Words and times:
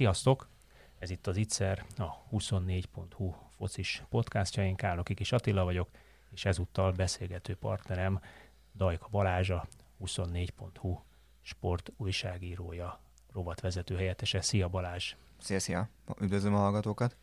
Sziasztok! 0.00 0.48
Ez 0.98 1.10
itt 1.10 1.26
az 1.26 1.36
Ittszer, 1.36 1.84
a 1.96 2.28
24.hu 2.32 3.34
focis 3.56 4.02
podcastja. 4.08 4.64
Én 4.64 4.74
Kálnoki 4.76 5.14
Kis 5.14 5.32
Attila 5.32 5.64
vagyok, 5.64 5.88
és 6.30 6.44
ezúttal 6.44 6.92
beszélgető 6.92 7.56
partnerem 7.56 8.20
Dajka 8.74 9.08
Balázsa, 9.10 9.66
24.hu 10.04 10.98
sport 11.40 11.92
újságírója, 11.96 13.00
rovatvezető 13.32 13.96
helyettese. 13.96 14.40
Szia 14.40 14.68
Balázs! 14.68 15.14
Szia, 15.38 15.58
szia! 15.58 15.88
Üdvözlöm 16.20 16.54
a 16.54 16.58
hallgatókat! 16.58 17.16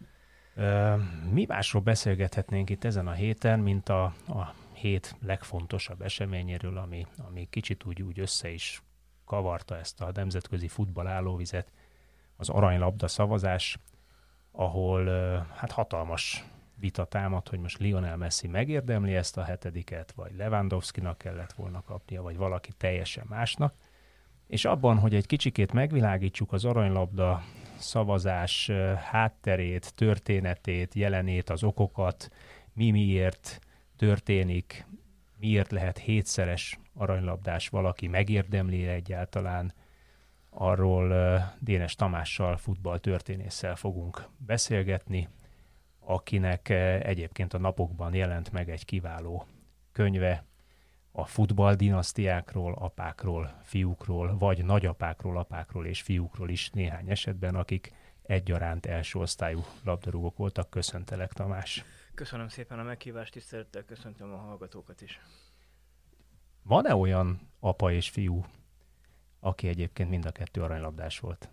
Mi 1.31 1.45
másról 1.47 1.81
beszélgethetnénk 1.81 2.69
itt 2.69 2.83
ezen 2.83 3.07
a 3.07 3.13
héten, 3.13 3.59
mint 3.59 3.89
a, 3.89 4.03
a 4.27 4.53
hét 4.73 5.15
legfontosabb 5.21 6.01
eseményéről, 6.01 6.77
ami, 6.77 7.05
ami 7.17 7.47
kicsit 7.49 7.85
úgy, 7.85 8.01
úgy 8.01 8.19
össze 8.19 8.49
is 8.49 8.81
kavarta 9.25 9.77
ezt 9.77 10.01
a 10.01 10.11
nemzetközi 10.13 10.67
futball 10.67 11.07
állóvizet, 11.07 11.71
az 12.37 12.49
aranylabda 12.49 13.07
szavazás, 13.07 13.77
ahol 14.51 15.05
hát 15.55 15.71
hatalmas 15.71 16.43
vita 16.79 17.05
támad, 17.05 17.47
hogy 17.47 17.59
most 17.59 17.77
Lionel 17.77 18.17
Messi 18.17 18.47
megérdemli 18.47 19.15
ezt 19.15 19.37
a 19.37 19.43
hetediket, 19.43 20.11
vagy 20.11 20.35
Lewandowski-nak 20.35 21.17
kellett 21.17 21.53
volna 21.53 21.81
kapnia, 21.81 22.21
vagy 22.21 22.37
valaki 22.37 22.71
teljesen 22.77 23.25
másnak. 23.29 23.73
És 24.47 24.65
abban, 24.65 24.97
hogy 24.99 25.15
egy 25.15 25.25
kicsikét 25.25 25.73
megvilágítsuk 25.73 26.53
az 26.53 26.65
aranylabda 26.65 27.43
szavazás 27.77 28.71
hátterét, 28.97 29.95
történetét, 29.95 30.93
jelenét, 30.93 31.49
az 31.49 31.63
okokat, 31.63 32.29
mi 32.73 32.91
miért 32.91 33.59
történik, 33.95 34.87
miért 35.39 35.71
lehet 35.71 35.97
hétszeres 35.97 36.79
aranylabdás 36.93 37.69
valaki, 37.69 38.07
megérdemli 38.07 38.87
egyáltalán, 38.87 39.73
arról 40.59 41.43
Dénes 41.59 41.95
Tamással, 41.95 42.57
futballtörténésszel 42.57 43.75
fogunk 43.75 44.27
beszélgetni, 44.37 45.29
akinek 45.99 46.69
egyébként 47.03 47.53
a 47.53 47.57
napokban 47.57 48.13
jelent 48.13 48.51
meg 48.51 48.69
egy 48.69 48.85
kiváló 48.85 49.45
könyve 49.91 50.45
a 51.11 51.25
futball 51.25 51.75
dinasztiákról, 51.75 52.73
apákról, 52.73 53.59
fiúkról, 53.63 54.37
vagy 54.37 54.65
nagyapákról, 54.65 55.37
apákról 55.37 55.85
és 55.85 56.01
fiúkról 56.01 56.49
is 56.49 56.69
néhány 56.69 57.09
esetben, 57.09 57.55
akik 57.55 57.91
egyaránt 58.23 58.85
első 58.85 59.19
osztályú 59.19 59.65
labdarúgók 59.83 60.37
voltak. 60.37 60.69
Köszöntelek, 60.69 61.33
Tamás! 61.33 61.83
Köszönöm 62.13 62.47
szépen 62.47 62.79
a 62.79 62.83
meghívást, 62.83 63.33
tisztelettel 63.33 63.83
köszöntöm 63.83 64.33
a 64.33 64.37
hallgatókat 64.37 65.01
is. 65.01 65.19
Van-e 66.63 66.95
olyan 66.95 67.49
apa 67.59 67.91
és 67.91 68.09
fiú 68.09 68.45
aki 69.39 69.67
egyébként 69.67 70.09
mind 70.09 70.25
a 70.25 70.31
kettő 70.31 70.61
aranylabdás 70.61 71.19
volt. 71.19 71.49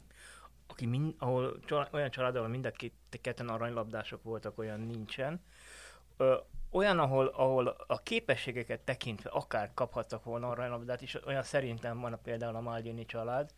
Aki 0.66 0.86
mind, 0.86 1.14
ahol 1.18 1.58
olyan 1.90 2.10
család, 2.10 2.36
ahol 2.36 2.48
mind 2.48 2.66
a 2.66 2.70
két, 2.70 2.92
ketten 3.20 3.48
aranylabdások 3.48 4.22
voltak, 4.22 4.58
olyan 4.58 4.80
nincsen. 4.80 5.40
Ö, 6.16 6.36
olyan, 6.70 6.98
ahol, 6.98 7.26
ahol 7.26 7.66
a 7.86 8.02
képességeket 8.02 8.80
tekintve 8.80 9.30
akár 9.30 9.70
kaphattak 9.74 10.24
volna 10.24 10.48
aranylabdát 10.48 11.02
is, 11.02 11.24
olyan 11.26 11.42
szerintem 11.42 12.00
van 12.00 12.12
a 12.12 12.16
például 12.16 12.56
a 12.56 12.60
Maldini 12.60 13.04
család, 13.04 13.50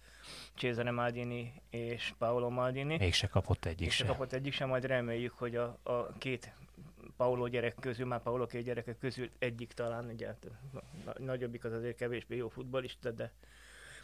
Cesare 0.55 0.91
Maldini 0.91 1.63
és 1.71 2.15
Paolo 2.19 2.51
Maldini. 2.51 2.97
Mégse 2.97 3.27
kapott 3.27 3.65
egyik 3.65 3.91
sem. 3.91 4.07
kapott 4.07 4.33
egyik 4.33 4.53
sem, 4.53 4.69
majd 4.69 4.85
reméljük, 4.85 5.33
hogy 5.33 5.57
a, 5.57 5.79
a 5.83 6.13
két 6.19 6.55
Paolo 7.17 7.47
gyerek 7.49 7.75
közül, 7.81 8.07
már 8.07 8.23
Paolo 8.23 8.47
két 8.47 8.65
gyereke 8.65 8.97
közül 8.97 9.31
egyik 9.39 9.73
talán, 9.73 10.05
ugye 10.05 10.27
hát 10.27 10.47
nagyobbik 11.19 11.65
az 11.65 11.73
azért 11.73 11.97
kevésbé 11.97 12.37
jó 12.37 12.49
futbolista, 12.49 13.11
de 13.11 13.33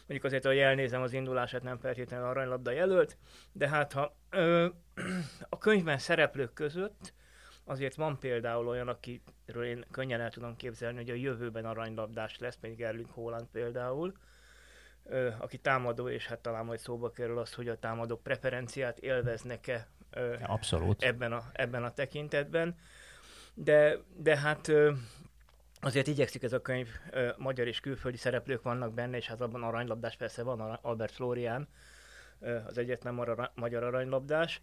mondjuk 0.07 0.23
azért, 0.23 0.45
hogy 0.45 0.57
elnézem 0.57 1.01
az 1.01 1.13
indulását, 1.13 1.63
nem 1.63 1.77
feltétlenül 1.77 2.25
aranylabda 2.25 2.71
jelölt, 2.71 3.17
de 3.51 3.69
hát 3.69 3.93
ha 3.93 4.15
ö, 4.29 4.67
a 5.49 5.57
könyvben 5.57 5.97
szereplők 5.97 6.53
között 6.53 7.13
azért 7.65 7.95
van 7.95 8.19
például 8.19 8.67
olyan, 8.67 8.87
akiről 8.87 9.65
én 9.65 9.85
könnyen 9.91 10.21
el 10.21 10.29
tudom 10.29 10.55
képzelni, 10.55 10.97
hogy 10.97 11.09
a 11.09 11.13
jövőben 11.13 11.65
aranylabdás 11.65 12.37
lesz, 12.39 12.57
még 12.61 12.81
Erling 12.81 13.09
Holland 13.09 13.47
például, 13.51 14.13
ö, 15.03 15.29
aki 15.39 15.57
támadó, 15.57 16.09
és 16.09 16.27
hát 16.27 16.39
talán 16.39 16.65
majd 16.65 16.79
szóba 16.79 17.11
kerül 17.11 17.39
az, 17.39 17.53
hogy 17.53 17.67
a 17.67 17.79
támadók 17.79 18.23
preferenciát 18.23 18.99
élveznek-e 18.99 19.87
ö, 20.09 20.35
Abszolút. 20.41 21.03
Ebben, 21.03 21.31
a, 21.31 21.43
ebben 21.53 21.83
a 21.83 21.93
tekintetben. 21.93 22.75
De, 23.53 23.97
de 24.15 24.37
hát 24.37 24.67
ö, 24.67 24.91
Azért 25.83 26.07
igyekszik 26.07 26.43
ez 26.43 26.53
a 26.53 26.61
könyv, 26.61 26.87
magyar 27.37 27.67
és 27.67 27.79
külföldi 27.79 28.17
szereplők 28.17 28.61
vannak 28.61 28.93
benne, 28.93 29.17
és 29.17 29.27
hát 29.27 29.41
abban 29.41 29.63
aranylabdás 29.63 30.15
persze 30.15 30.43
van, 30.43 30.59
Albert 30.59 31.13
Florian, 31.13 31.67
az 32.65 32.77
egyetlen 32.77 33.13
magyar 33.55 33.83
aranylabdás. 33.83 34.61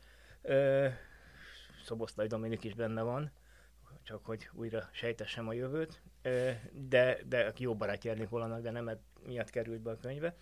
Szoboszlai 1.84 2.26
Dominik 2.26 2.64
is 2.64 2.74
benne 2.74 3.02
van, 3.02 3.32
csak 4.02 4.24
hogy 4.24 4.48
újra 4.52 4.88
sejtessem 4.92 5.48
a 5.48 5.52
jövőt, 5.52 6.02
de, 6.72 7.18
de 7.26 7.52
jó 7.56 7.76
barátja 7.76 8.28
Hollandnak, 8.28 8.62
de 8.62 8.70
nem 8.70 8.90
miatt 9.26 9.50
került 9.50 9.80
be 9.80 9.90
a 9.90 9.98
könyve. 9.98 10.34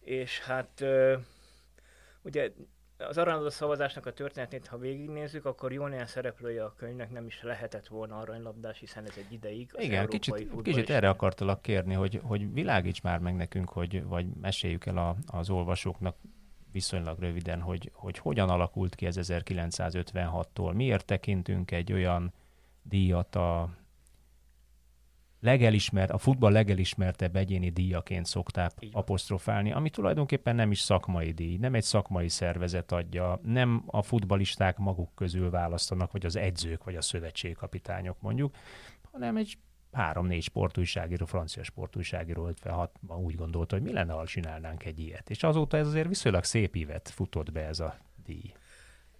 És 0.00 0.40
hát 0.40 0.84
ugye 2.22 2.52
az 3.08 3.18
aranylabda 3.18 3.50
szavazásnak 3.50 4.06
a 4.06 4.12
történetét, 4.12 4.66
ha 4.66 4.78
végignézzük, 4.78 5.44
akkor 5.44 5.72
jó 5.72 5.86
néhány 5.86 6.06
szereplője 6.06 6.64
a 6.64 6.74
könyvnek 6.76 7.10
nem 7.10 7.26
is 7.26 7.42
lehetett 7.42 7.86
volna 7.86 8.18
aranylabdás, 8.18 8.78
hiszen 8.78 9.04
ez 9.04 9.14
egy 9.16 9.32
ideig 9.32 9.70
az 9.72 9.84
Igen, 9.84 10.08
kicsit, 10.08 10.62
kicsit 10.62 10.90
erre 10.90 11.08
akartalak 11.08 11.62
kérni, 11.62 11.94
hogy, 11.94 12.20
hogy 12.22 12.52
világíts 12.52 13.02
már 13.02 13.18
meg 13.18 13.36
nekünk, 13.36 13.68
hogy, 13.68 14.04
vagy 14.04 14.26
meséljük 14.40 14.86
el 14.86 14.96
a, 14.96 15.16
az 15.26 15.50
olvasóknak 15.50 16.16
viszonylag 16.72 17.18
röviden, 17.18 17.60
hogy, 17.60 17.90
hogy 17.94 18.18
hogyan 18.18 18.48
alakult 18.48 18.94
ki 18.94 19.06
ez 19.06 19.16
1956-tól, 19.20 20.74
miért 20.74 21.04
tekintünk 21.04 21.70
egy 21.70 21.92
olyan 21.92 22.32
díjat 22.82 23.36
a 23.36 23.70
legelismert, 25.42 26.10
a 26.10 26.18
futball 26.18 26.52
legelismertebb 26.52 27.36
egyéni 27.36 27.70
díjaként 27.70 28.26
szokták 28.26 28.72
apostrofálni, 28.92 29.72
ami 29.72 29.90
tulajdonképpen 29.90 30.54
nem 30.54 30.70
is 30.70 30.80
szakmai 30.80 31.30
díj, 31.30 31.56
nem 31.56 31.74
egy 31.74 31.82
szakmai 31.82 32.28
szervezet 32.28 32.92
adja, 32.92 33.40
nem 33.42 33.82
a 33.86 34.02
futbalisták 34.02 34.78
maguk 34.78 35.14
közül 35.14 35.50
választanak, 35.50 36.12
vagy 36.12 36.26
az 36.26 36.36
edzők, 36.36 36.84
vagy 36.84 36.96
a 36.96 37.02
szövetségkapitányok 37.02 38.20
mondjuk, 38.20 38.54
hanem 39.12 39.36
egy 39.36 39.58
három-négy 39.92 40.42
sportújságíró, 40.42 41.26
francia 41.26 41.62
sportújságíró 41.62 42.50
56-ban 42.62 43.22
úgy 43.22 43.34
gondolta, 43.34 43.74
hogy 43.74 43.84
mi 43.84 43.92
lenne, 43.92 44.12
ha 44.12 44.26
csinálnánk 44.26 44.84
egy 44.84 44.98
ilyet. 44.98 45.30
És 45.30 45.42
azóta 45.42 45.76
ez 45.76 45.86
azért 45.86 46.08
viszonylag 46.08 46.44
szép 46.44 46.76
évet 46.76 47.08
futott 47.08 47.52
be 47.52 47.66
ez 47.66 47.80
a 47.80 47.96
díj. 48.24 48.52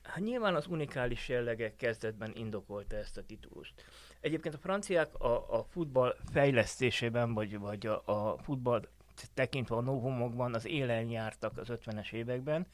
Hát 0.02 0.24
nyilván 0.24 0.54
az 0.54 0.66
unikális 0.66 1.28
jellege 1.28 1.76
kezdetben 1.76 2.32
indokolta 2.34 2.96
ezt 2.96 3.16
a 3.16 3.22
titulust. 3.22 3.84
Egyébként 4.22 4.54
a 4.54 4.58
franciák 4.58 5.14
a, 5.14 5.58
a 5.58 5.64
futball 5.64 6.16
fejlesztésében, 6.32 7.34
vagy, 7.34 7.58
vagy 7.58 7.86
a, 7.86 8.02
a 8.04 8.38
futball 8.38 8.88
tekintve 9.34 9.76
a 9.76 9.80
novumokban 9.80 10.54
az 10.54 10.66
élen 10.66 11.08
jártak 11.08 11.58
az 11.58 11.68
50-es 11.70 12.12
években, 12.12 12.66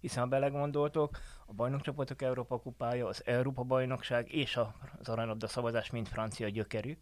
hiszen 0.00 0.22
ha 0.22 0.28
belegondoltok, 0.28 1.18
a 1.46 1.52
bajnokcsapatok 1.52 2.22
Európa 2.22 2.58
kupája, 2.58 3.06
az 3.06 3.22
Európa 3.26 3.62
bajnokság 3.62 4.32
és 4.32 4.56
az 4.98 5.08
aranylabda 5.08 5.46
szavazás 5.46 5.90
mind 5.90 6.08
francia 6.08 6.48
gyökerű. 6.48 6.98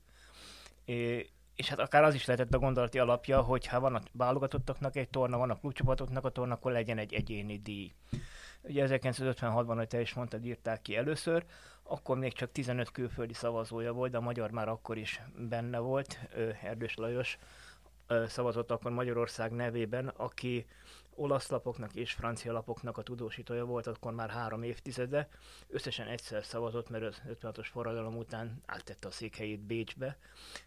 É, 0.84 1.30
és 1.54 1.68
hát 1.68 1.78
akár 1.78 2.02
az 2.02 2.14
is 2.14 2.24
lehetett 2.24 2.54
a 2.54 2.58
gondolati 2.58 2.98
alapja, 2.98 3.40
hogy 3.40 3.66
ha 3.66 3.80
van 3.80 3.94
a 3.94 4.00
válogatottaknak 4.12 4.96
egy 4.96 5.08
torna, 5.08 5.38
van 5.38 5.50
a 5.50 5.58
klubcsapatoknak 5.58 6.24
a 6.24 6.30
torna, 6.30 6.54
akkor 6.54 6.72
legyen 6.72 6.98
egy 6.98 7.14
egyéni 7.14 7.58
díj. 7.58 7.92
Ugye 8.62 8.86
1956-ban, 8.88 9.74
hogy 9.76 9.88
te 9.88 10.00
is 10.00 10.14
mondtad, 10.14 10.44
írták 10.44 10.82
ki 10.82 10.96
először, 10.96 11.44
akkor 11.82 12.18
még 12.18 12.32
csak 12.32 12.52
15 12.52 12.90
külföldi 12.90 13.34
szavazója 13.34 13.92
volt, 13.92 14.10
de 14.10 14.16
a 14.16 14.20
magyar 14.20 14.50
már 14.50 14.68
akkor 14.68 14.98
is 14.98 15.22
benne 15.36 15.78
volt, 15.78 16.18
Erdős 16.62 16.94
Lajos, 16.94 17.38
szavazott 18.26 18.70
akkor 18.70 18.90
Magyarország 18.90 19.52
nevében, 19.52 20.08
aki 20.08 20.66
olasz 21.14 21.48
lapoknak 21.48 21.94
és 21.94 22.12
francia 22.12 22.52
lapoknak 22.52 22.98
a 22.98 23.02
tudósítója 23.02 23.64
volt 23.64 23.86
akkor 23.86 24.12
már 24.12 24.30
három 24.30 24.62
évtizede. 24.62 25.28
Összesen 25.68 26.06
egyszer 26.06 26.44
szavazott, 26.44 26.90
mert 26.90 27.04
az 27.04 27.22
56-os 27.28 27.66
forradalom 27.70 28.16
után 28.16 28.62
áttette 28.66 29.08
a 29.08 29.10
székhelyét 29.10 29.60
Bécsbe, 29.60 30.18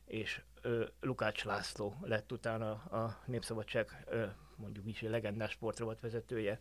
és 0.06 0.42
ö, 0.62 0.86
Lukács 1.02 1.44
László 1.44 1.96
lett 2.02 2.32
utána 2.32 2.72
a 2.72 3.18
Népszabadság 3.26 4.06
ö, 4.06 4.26
mondjuk 4.56 4.88
is 4.88 5.02
egy 5.02 5.10
legendás 5.10 5.52
sportrovat 5.52 6.00
vezetője 6.00 6.60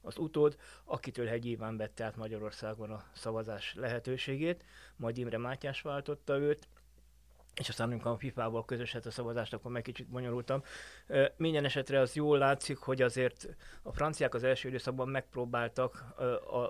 az 0.00 0.18
utód, 0.18 0.56
akitől 0.84 1.26
Hegy 1.26 1.46
Iván 1.46 1.76
vette 1.76 2.04
át 2.04 2.16
Magyarországon 2.16 2.90
a 2.90 3.04
szavazás 3.12 3.74
lehetőségét, 3.74 4.64
majd 4.96 5.18
Imre 5.18 5.38
Mátyás 5.38 5.80
váltotta 5.80 6.38
őt, 6.38 6.68
és 7.54 7.68
aztán 7.68 7.90
amikor 7.90 8.10
a 8.10 8.16
FIFA-val 8.16 8.64
közöset 8.64 9.06
a 9.06 9.10
szavazást, 9.10 9.52
akkor 9.52 9.70
meg 9.70 9.82
kicsit 9.82 10.08
bonyolultam. 10.08 10.62
Minden 11.36 11.64
esetre 11.64 12.00
az 12.00 12.14
jól 12.14 12.38
látszik, 12.38 12.76
hogy 12.76 13.02
azért 13.02 13.48
a 13.82 13.92
franciák 13.92 14.34
az 14.34 14.44
első 14.44 14.68
időszakban 14.68 15.08
megpróbáltak 15.08 16.04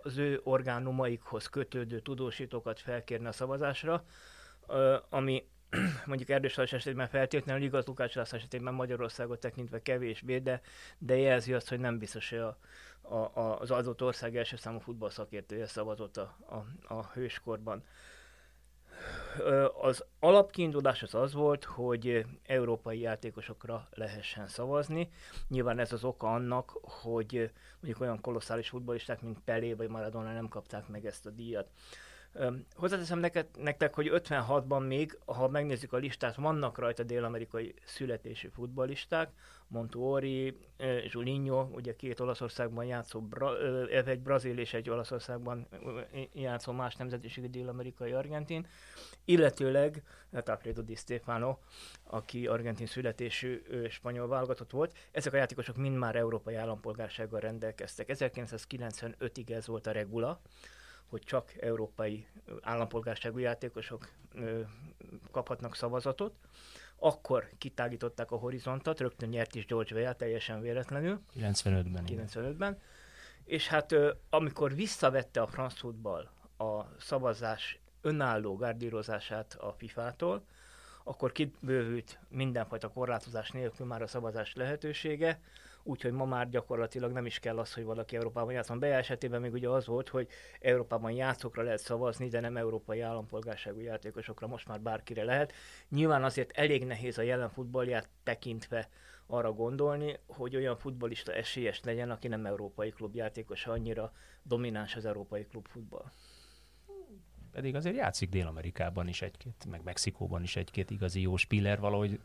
az 0.02 0.16
ő 0.16 0.40
orgánumaikhoz 0.42 1.46
kötődő 1.46 2.00
tudósítókat 2.00 2.80
felkérni 2.80 3.26
a 3.26 3.32
szavazásra, 3.32 4.04
ami 5.08 5.48
mondjuk 6.06 6.28
Erdős 6.28 6.58
esetében 6.58 7.08
feltétlenül 7.08 7.62
igaz, 7.62 7.86
Lukács 7.86 8.14
László 8.14 8.38
esetében 8.38 8.74
Magyarországot 8.74 9.40
tekintve 9.40 9.82
kevésbé, 9.82 10.38
de, 10.38 10.60
de 10.98 11.16
jelzi 11.16 11.52
azt, 11.52 11.68
hogy 11.68 11.78
nem 11.78 11.98
biztos, 11.98 12.30
hogy 12.30 12.38
a, 12.38 12.58
a, 13.00 13.14
a, 13.14 13.60
az 13.60 13.70
adott 13.70 14.02
ország 14.02 14.36
első 14.36 14.56
számú 14.56 14.78
futballszakértője 14.78 15.66
szavazott 15.66 16.16
a, 16.16 16.36
a, 16.48 16.94
a 16.94 17.10
hőskorban 17.12 17.84
az 19.80 20.04
alapkiindulás 20.20 21.02
az 21.02 21.14
az 21.14 21.32
volt, 21.32 21.64
hogy 21.64 22.26
európai 22.46 23.00
játékosokra 23.00 23.88
lehessen 23.90 24.46
szavazni. 24.46 25.10
Nyilván 25.48 25.78
ez 25.78 25.92
az 25.92 26.04
oka 26.04 26.32
annak, 26.32 26.78
hogy 26.82 27.50
mondjuk 27.80 28.00
olyan 28.00 28.20
kolosszális 28.20 28.68
futballisták, 28.68 29.20
mint 29.20 29.40
Pelé 29.44 29.72
vagy 29.72 29.88
Maradona 29.88 30.32
nem 30.32 30.48
kapták 30.48 30.88
meg 30.88 31.06
ezt 31.06 31.26
a 31.26 31.30
díjat. 31.30 31.68
Hozzáteszem 32.74 33.18
neked, 33.18 33.46
nektek, 33.58 33.94
hogy 33.94 34.10
56-ban 34.12 34.86
még, 34.86 35.18
ha 35.26 35.48
megnézzük 35.48 35.92
a 35.92 35.96
listát, 35.96 36.34
vannak 36.34 36.78
rajta 36.78 37.02
dél-amerikai 37.02 37.74
születésű 37.84 38.48
futballisták, 38.48 39.30
Montuori, 39.68 40.56
Julinho, 41.06 41.62
ugye 41.62 41.96
két 41.96 42.20
Olaszországban 42.20 42.84
játszó, 42.84 43.20
bra, 43.20 43.58
egy 43.88 44.20
brazil 44.20 44.58
és 44.58 44.74
egy 44.74 44.90
Olaszországban 44.90 45.68
játszó 46.32 46.72
más 46.72 46.96
nemzetiségű 46.96 47.46
dél-amerikai 47.46 48.12
argentin, 48.12 48.66
illetőleg 49.24 50.02
hát 50.32 50.48
Alfredo 50.48 50.82
Di 50.82 50.94
Stefano, 50.94 51.56
aki 52.04 52.46
argentin 52.46 52.86
születésű 52.86 53.62
spanyol 53.88 54.28
válogatott 54.28 54.70
volt. 54.70 54.96
Ezek 55.12 55.32
a 55.32 55.36
játékosok 55.36 55.76
mind 55.76 55.96
már 55.96 56.16
európai 56.16 56.54
állampolgársággal 56.54 57.40
rendelkeztek. 57.40 58.06
1995-ig 58.12 59.50
ez 59.50 59.66
volt 59.66 59.86
a 59.86 59.92
regula, 59.92 60.40
hogy 61.14 61.22
csak 61.22 61.52
európai 61.60 62.26
állampolgárságú 62.60 63.38
játékosok 63.38 64.08
kaphatnak 65.30 65.76
szavazatot. 65.76 66.34
Akkor 66.96 67.48
kitágították 67.58 68.30
a 68.30 68.36
horizontot, 68.36 69.00
rögtön 69.00 69.28
nyert 69.28 69.54
is 69.54 69.66
George 69.66 69.94
Weah 69.94 70.14
teljesen 70.14 70.60
véletlenül. 70.60 71.20
95-ben. 71.36 72.04
95-ben. 72.06 72.80
És 73.44 73.68
hát 73.68 73.94
amikor 74.30 74.74
visszavette 74.74 75.40
a 75.40 75.46
franc 75.46 75.74
futball 75.78 76.28
a 76.58 76.84
szavazás 76.98 77.78
önálló 78.00 78.56
gárdírozását 78.56 79.54
a 79.54 79.72
FIFA-tól, 79.72 80.44
akkor 81.04 81.32
kibővült 81.32 82.18
mindenfajta 82.28 82.88
korlátozás 82.88 83.50
nélkül 83.50 83.86
már 83.86 84.02
a 84.02 84.06
szavazás 84.06 84.54
lehetősége, 84.54 85.40
úgyhogy 85.84 86.12
ma 86.12 86.24
már 86.24 86.48
gyakorlatilag 86.48 87.12
nem 87.12 87.26
is 87.26 87.38
kell 87.38 87.58
az, 87.58 87.74
hogy 87.74 87.84
valaki 87.84 88.16
Európában 88.16 88.52
játszon. 88.52 88.78
Be 88.78 88.94
esetében 88.94 89.40
még 89.40 89.52
ugye 89.52 89.68
az 89.68 89.86
volt, 89.86 90.08
hogy 90.08 90.28
Európában 90.60 91.12
játszókra 91.12 91.62
lehet 91.62 91.80
szavazni, 91.80 92.28
de 92.28 92.40
nem 92.40 92.56
európai 92.56 93.00
állampolgárságú 93.00 93.80
játékosokra, 93.80 94.46
most 94.46 94.68
már 94.68 94.80
bárkire 94.80 95.24
lehet. 95.24 95.52
Nyilván 95.88 96.24
azért 96.24 96.50
elég 96.50 96.84
nehéz 96.84 97.18
a 97.18 97.22
jelen 97.22 97.50
futballját 97.50 98.08
tekintve 98.22 98.88
arra 99.26 99.52
gondolni, 99.52 100.18
hogy 100.26 100.56
olyan 100.56 100.76
futbolista 100.76 101.32
esélyes 101.32 101.80
legyen, 101.82 102.10
aki 102.10 102.28
nem 102.28 102.46
európai 102.46 102.90
klubjátékos, 102.90 103.66
annyira 103.66 104.12
domináns 104.42 104.96
az 104.96 105.04
európai 105.04 105.46
klubfutball. 105.46 106.10
Pedig 107.52 107.74
azért 107.74 107.96
játszik 107.96 108.28
Dél-Amerikában 108.28 109.08
is 109.08 109.22
egy-két, 109.22 109.66
meg 109.70 109.80
Mexikóban 109.84 110.42
is 110.42 110.56
egy-két 110.56 110.90
igazi 110.90 111.20
jó 111.20 111.36
spiller, 111.36 111.80
valahogy 111.80 112.20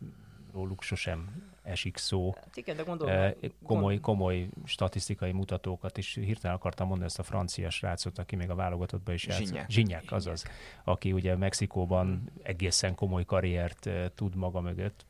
róluk 0.54 0.82
sosem 0.82 1.50
esik 1.64 1.98
szó. 1.98 2.34
Hát 2.36 2.58
igen, 2.58 2.76
de 2.76 2.84
gondolom, 2.84 3.32
komoly, 3.66 4.00
komoly 4.00 4.50
statisztikai 4.66 5.32
mutatókat 5.32 5.98
is 5.98 6.14
hirtelen 6.14 6.56
akartam 6.56 6.88
mondani 6.88 7.08
ezt 7.08 7.20
a 7.20 7.24
francia 7.24 7.70
srácot, 7.70 8.18
aki 8.18 8.36
még 8.36 8.50
a 8.50 8.56
válogatottban 8.56 9.14
is 9.14 9.28
játszott. 9.28 9.46
Zsinyák. 9.46 9.70
Zsinyák, 9.70 10.12
azaz. 10.12 10.46
Aki 10.84 11.12
ugye 11.12 11.36
Mexikóban 11.36 12.32
egészen 12.44 12.96
komoly 12.96 13.26
karriert 13.26 13.90
tud 14.16 14.36
maga 14.36 14.62
mögött. 14.62 15.06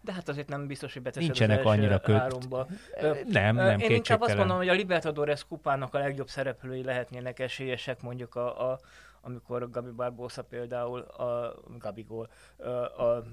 De 0.00 0.12
hát 0.12 0.28
azért 0.28 0.48
nem 0.48 0.66
biztos, 0.66 0.92
hogy 0.92 1.02
beteszed 1.02 1.28
Nincsenek 1.28 1.58
az 1.58 1.66
annyira 1.66 2.00
köt... 2.00 2.16
Háromba. 2.16 2.66
Nem, 3.26 3.56
nem, 3.56 3.78
Én 3.78 3.90
inkább 3.90 4.20
azt 4.20 4.36
mondom, 4.36 4.56
hogy 4.56 4.68
a 4.68 4.72
Libertadores 4.72 5.44
kupának 5.44 5.94
a 5.94 5.98
legjobb 5.98 6.28
szereplői 6.28 6.82
lehetnének 6.82 7.38
esélyesek, 7.38 8.02
mondjuk 8.02 8.34
a, 8.34 8.70
a 8.70 8.80
amikor 9.24 9.70
Gabi 9.70 9.90
Barbosa 9.90 10.42
például, 10.42 11.00
a 11.00 11.54
Gabigol, 11.78 12.28
a, 12.56 12.68
a 13.04 13.24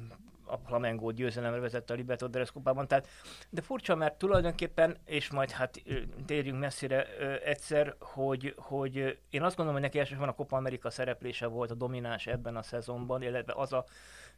a 0.52 0.58
Flamengo 0.66 1.12
győzelemre 1.12 1.60
vezette 1.60 1.94
a 1.94 1.96
Libertadores 1.96 2.52
kupában. 2.52 2.88
Tehát, 2.88 3.08
de 3.50 3.62
furcsa, 3.62 3.96
mert 3.96 4.18
tulajdonképpen, 4.18 4.98
és 5.06 5.32
majd 5.32 5.52
hát 5.52 5.82
térjünk 6.26 6.60
messzire 6.60 7.18
egyszer, 7.44 7.96
hogy, 8.00 8.54
hogy 8.58 9.20
én 9.30 9.42
azt 9.42 9.56
gondolom, 9.56 9.74
hogy 9.74 9.82
neki 9.82 10.00
elsősorban 10.00 10.30
a 10.30 10.36
Copa 10.36 10.58
America 10.58 10.90
szereplése 10.90 11.46
volt 11.46 11.72
a 11.72 11.76
domináns 11.76 12.28
ebben 12.28 12.56
a 12.56 12.62
szezonban, 12.62 13.22
illetve 13.22 13.54
az 13.56 13.74
a 13.74 13.86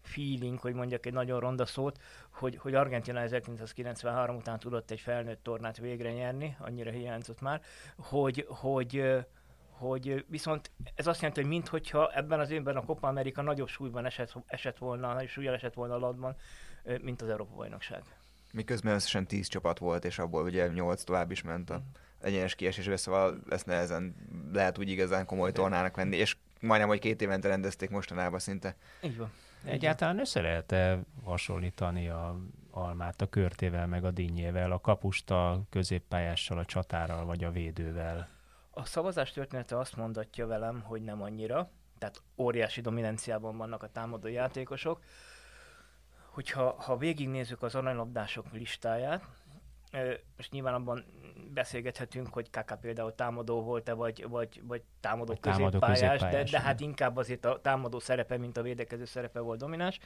feeling, 0.01 0.59
hogy 0.59 0.73
mondjak 0.73 1.05
egy 1.05 1.13
nagyon 1.13 1.39
ronda 1.39 1.65
szót, 1.65 1.99
hogy, 2.29 2.57
hogy 2.57 2.75
Argentina 2.75 3.19
1993 3.19 4.35
után 4.35 4.59
tudott 4.59 4.91
egy 4.91 4.99
felnőtt 4.99 5.43
tornát 5.43 5.77
végre 5.77 6.11
nyerni, 6.11 6.55
annyira 6.59 6.91
hiányzott 6.91 7.41
már, 7.41 7.61
hogy, 7.97 8.45
hogy 8.49 9.23
hogy 9.77 10.25
viszont 10.27 10.71
ez 10.95 11.07
azt 11.07 11.19
jelenti, 11.19 11.41
hogy 11.41 11.49
minthogyha 11.49 12.11
ebben 12.13 12.39
az 12.39 12.49
évben 12.49 12.77
a 12.77 12.85
Copa 12.85 13.07
America 13.07 13.41
nagyobb 13.41 13.67
súlyban 13.67 14.05
esett, 14.05 14.33
esett 14.45 14.77
volna, 14.77 15.13
nagyobb 15.13 15.29
súlyjal 15.29 15.53
esett 15.53 15.73
volna 15.73 15.93
a 15.93 15.99
ladban, 15.99 16.35
mint 17.01 17.21
az 17.21 17.29
Európa 17.29 17.55
bajnokság. 17.55 18.03
Miközben 18.53 18.93
összesen 18.93 19.27
10 19.27 19.47
csapat 19.47 19.79
volt, 19.79 20.05
és 20.05 20.19
abból 20.19 20.43
ugye 20.43 20.67
8 20.67 21.03
tovább 21.03 21.31
is 21.31 21.41
ment 21.41 21.69
a 21.69 21.81
egyenes 22.21 22.55
kiesésbe, 22.55 22.97
szóval 22.97 23.39
ezt 23.49 23.65
nehezen 23.65 24.15
lehet 24.53 24.77
úgy 24.77 24.89
igazán 24.89 25.25
komoly 25.25 25.51
tornának 25.51 25.95
venni, 25.95 26.15
és 26.15 26.37
majdnem, 26.59 26.89
hogy 26.89 26.99
két 26.99 27.21
évente 27.21 27.47
rendezték 27.47 27.89
mostanában 27.89 28.39
szinte. 28.39 28.75
Így 29.01 29.17
van. 29.17 29.31
Egyáltalán 29.65 30.19
össze 30.19 30.41
lehet 30.41 30.71
-e 30.71 30.99
hasonlítani 31.23 32.09
a 32.09 32.39
almát 32.71 33.21
a 33.21 33.27
körtével, 33.27 33.87
meg 33.87 34.03
a 34.03 34.11
dinnyével, 34.11 34.71
a 34.71 34.79
kapusta 34.79 35.61
középpályással, 35.69 36.57
a 36.57 36.65
csatárral, 36.65 37.25
vagy 37.25 37.43
a 37.43 37.51
védővel? 37.51 38.29
A 38.75 38.85
szavazás 38.85 39.31
története 39.31 39.77
azt 39.77 39.95
mondatja 39.95 40.47
velem, 40.47 40.81
hogy 40.81 41.01
nem 41.01 41.21
annyira, 41.21 41.69
tehát 41.97 42.21
óriási 42.37 42.81
dominanciában 42.81 43.57
vannak 43.57 43.83
a 43.83 43.89
támadó 43.91 44.27
játékosok. 44.27 45.03
Hogyha 46.29 46.75
ha 46.81 46.97
végignézzük 46.97 47.61
az 47.61 47.75
aranylabdások 47.75 48.51
listáját, 48.51 49.23
most 50.37 50.51
nyilván 50.51 50.73
abban 50.73 51.05
beszélgethetünk, 51.53 52.33
hogy 52.33 52.49
Kaka 52.49 52.75
például 52.75 53.15
támadó 53.15 53.61
volt-e, 53.61 53.93
vagy, 53.93 54.27
vagy, 54.29 54.61
vagy 54.63 54.81
támadó, 54.99 55.25
vagy 55.25 55.39
középpályás, 55.39 55.79
támadó 55.79 55.93
középpályás, 55.93 56.51
de, 56.51 56.57
de 56.57 56.63
hát 56.63 56.79
inkább 56.79 57.17
azért 57.17 57.45
a 57.45 57.59
támadó 57.61 57.99
szerepe, 57.99 58.37
mint 58.37 58.57
a 58.57 58.61
védekező 58.61 59.05
szerepe 59.05 59.39
volt 59.39 59.59
domináns. 59.59 59.99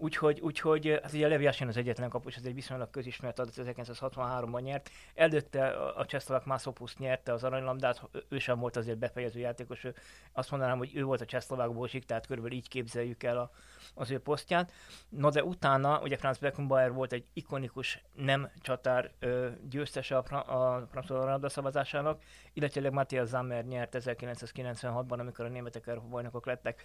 Úgyhogy, 0.00 0.40
úgyhogy 0.40 0.98
hát 1.02 1.12
ugye 1.12 1.28
Levi 1.28 1.46
Asin 1.46 1.68
az 1.68 1.76
egyetlen 1.76 2.08
kapus, 2.08 2.36
ez 2.36 2.44
egy 2.44 2.54
viszonylag 2.54 2.90
közismert 2.90 3.38
adat, 3.38 3.54
1963-ban 3.56 4.62
nyert. 4.62 4.90
Előtte 5.14 5.68
a 5.70 6.06
Cseszlovák 6.06 6.44
Mászopus 6.44 6.96
nyerte 6.96 7.32
az 7.32 7.44
aranylambdát, 7.44 8.08
ő 8.28 8.38
sem 8.38 8.58
volt 8.58 8.76
azért 8.76 8.98
befejező 8.98 9.40
játékos, 9.40 9.84
ő 9.84 9.94
azt 10.32 10.50
mondanám, 10.50 10.78
hogy 10.78 10.96
ő 10.96 11.04
volt 11.04 11.20
a 11.20 11.24
Cseszlovák 11.24 11.72
Bósik, 11.72 12.04
tehát 12.04 12.26
körülbelül 12.26 12.58
így 12.58 12.68
képzeljük 12.68 13.22
el 13.22 13.38
a, 13.38 13.50
az 13.94 14.10
ő 14.10 14.18
posztját. 14.18 14.72
No 15.08 15.30
de 15.30 15.44
utána, 15.44 16.00
ugye 16.00 16.16
Franz 16.16 16.38
Beckenbauer 16.38 16.92
volt 16.92 17.12
egy 17.12 17.24
ikonikus 17.32 18.02
nem 18.14 18.50
csatár 18.60 19.10
ö, 19.18 19.48
győztese 19.68 20.16
a, 20.16 20.76
a 20.76 20.86
francia 20.90 21.48
szavazásának, 21.48 22.22
illetve 22.52 22.90
Matthias 22.90 23.28
Zammer 23.28 23.64
nyert 23.64 23.96
1996-ban, 23.98 25.18
amikor 25.18 25.44
a 25.44 25.48
németek 25.48 26.00
bajnokok 26.00 26.46
lettek. 26.46 26.84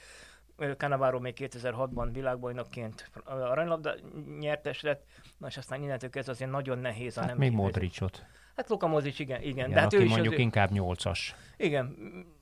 Cannavaro 0.77 1.19
még 1.19 1.35
2006-ban 1.39 2.09
világbajnokként 2.11 3.02
aranylabda 3.25 3.95
nyertes 4.39 4.81
lett, 4.81 5.05
na 5.37 5.47
és 5.47 5.57
aztán 5.57 5.81
innentől 5.83 6.09
kezdve 6.09 6.31
azért 6.31 6.51
nagyon 6.51 6.79
nehéz 6.79 7.17
a 7.17 7.19
hát 7.19 7.29
nem 7.29 7.37
még 7.37 7.51
Modricot. 7.51 8.25
Hát 8.55 8.69
Luka 8.69 8.87
Modric, 8.87 9.19
igen. 9.19 9.41
igen. 9.41 9.51
igen 9.51 9.69
de 9.69 9.79
hát 9.79 9.93
aki 9.93 10.03
ő 10.03 10.07
mondjuk 10.07 10.33
az, 10.33 10.39
inkább 10.39 10.71
nyolcas. 10.71 11.35
Igen, 11.57 11.97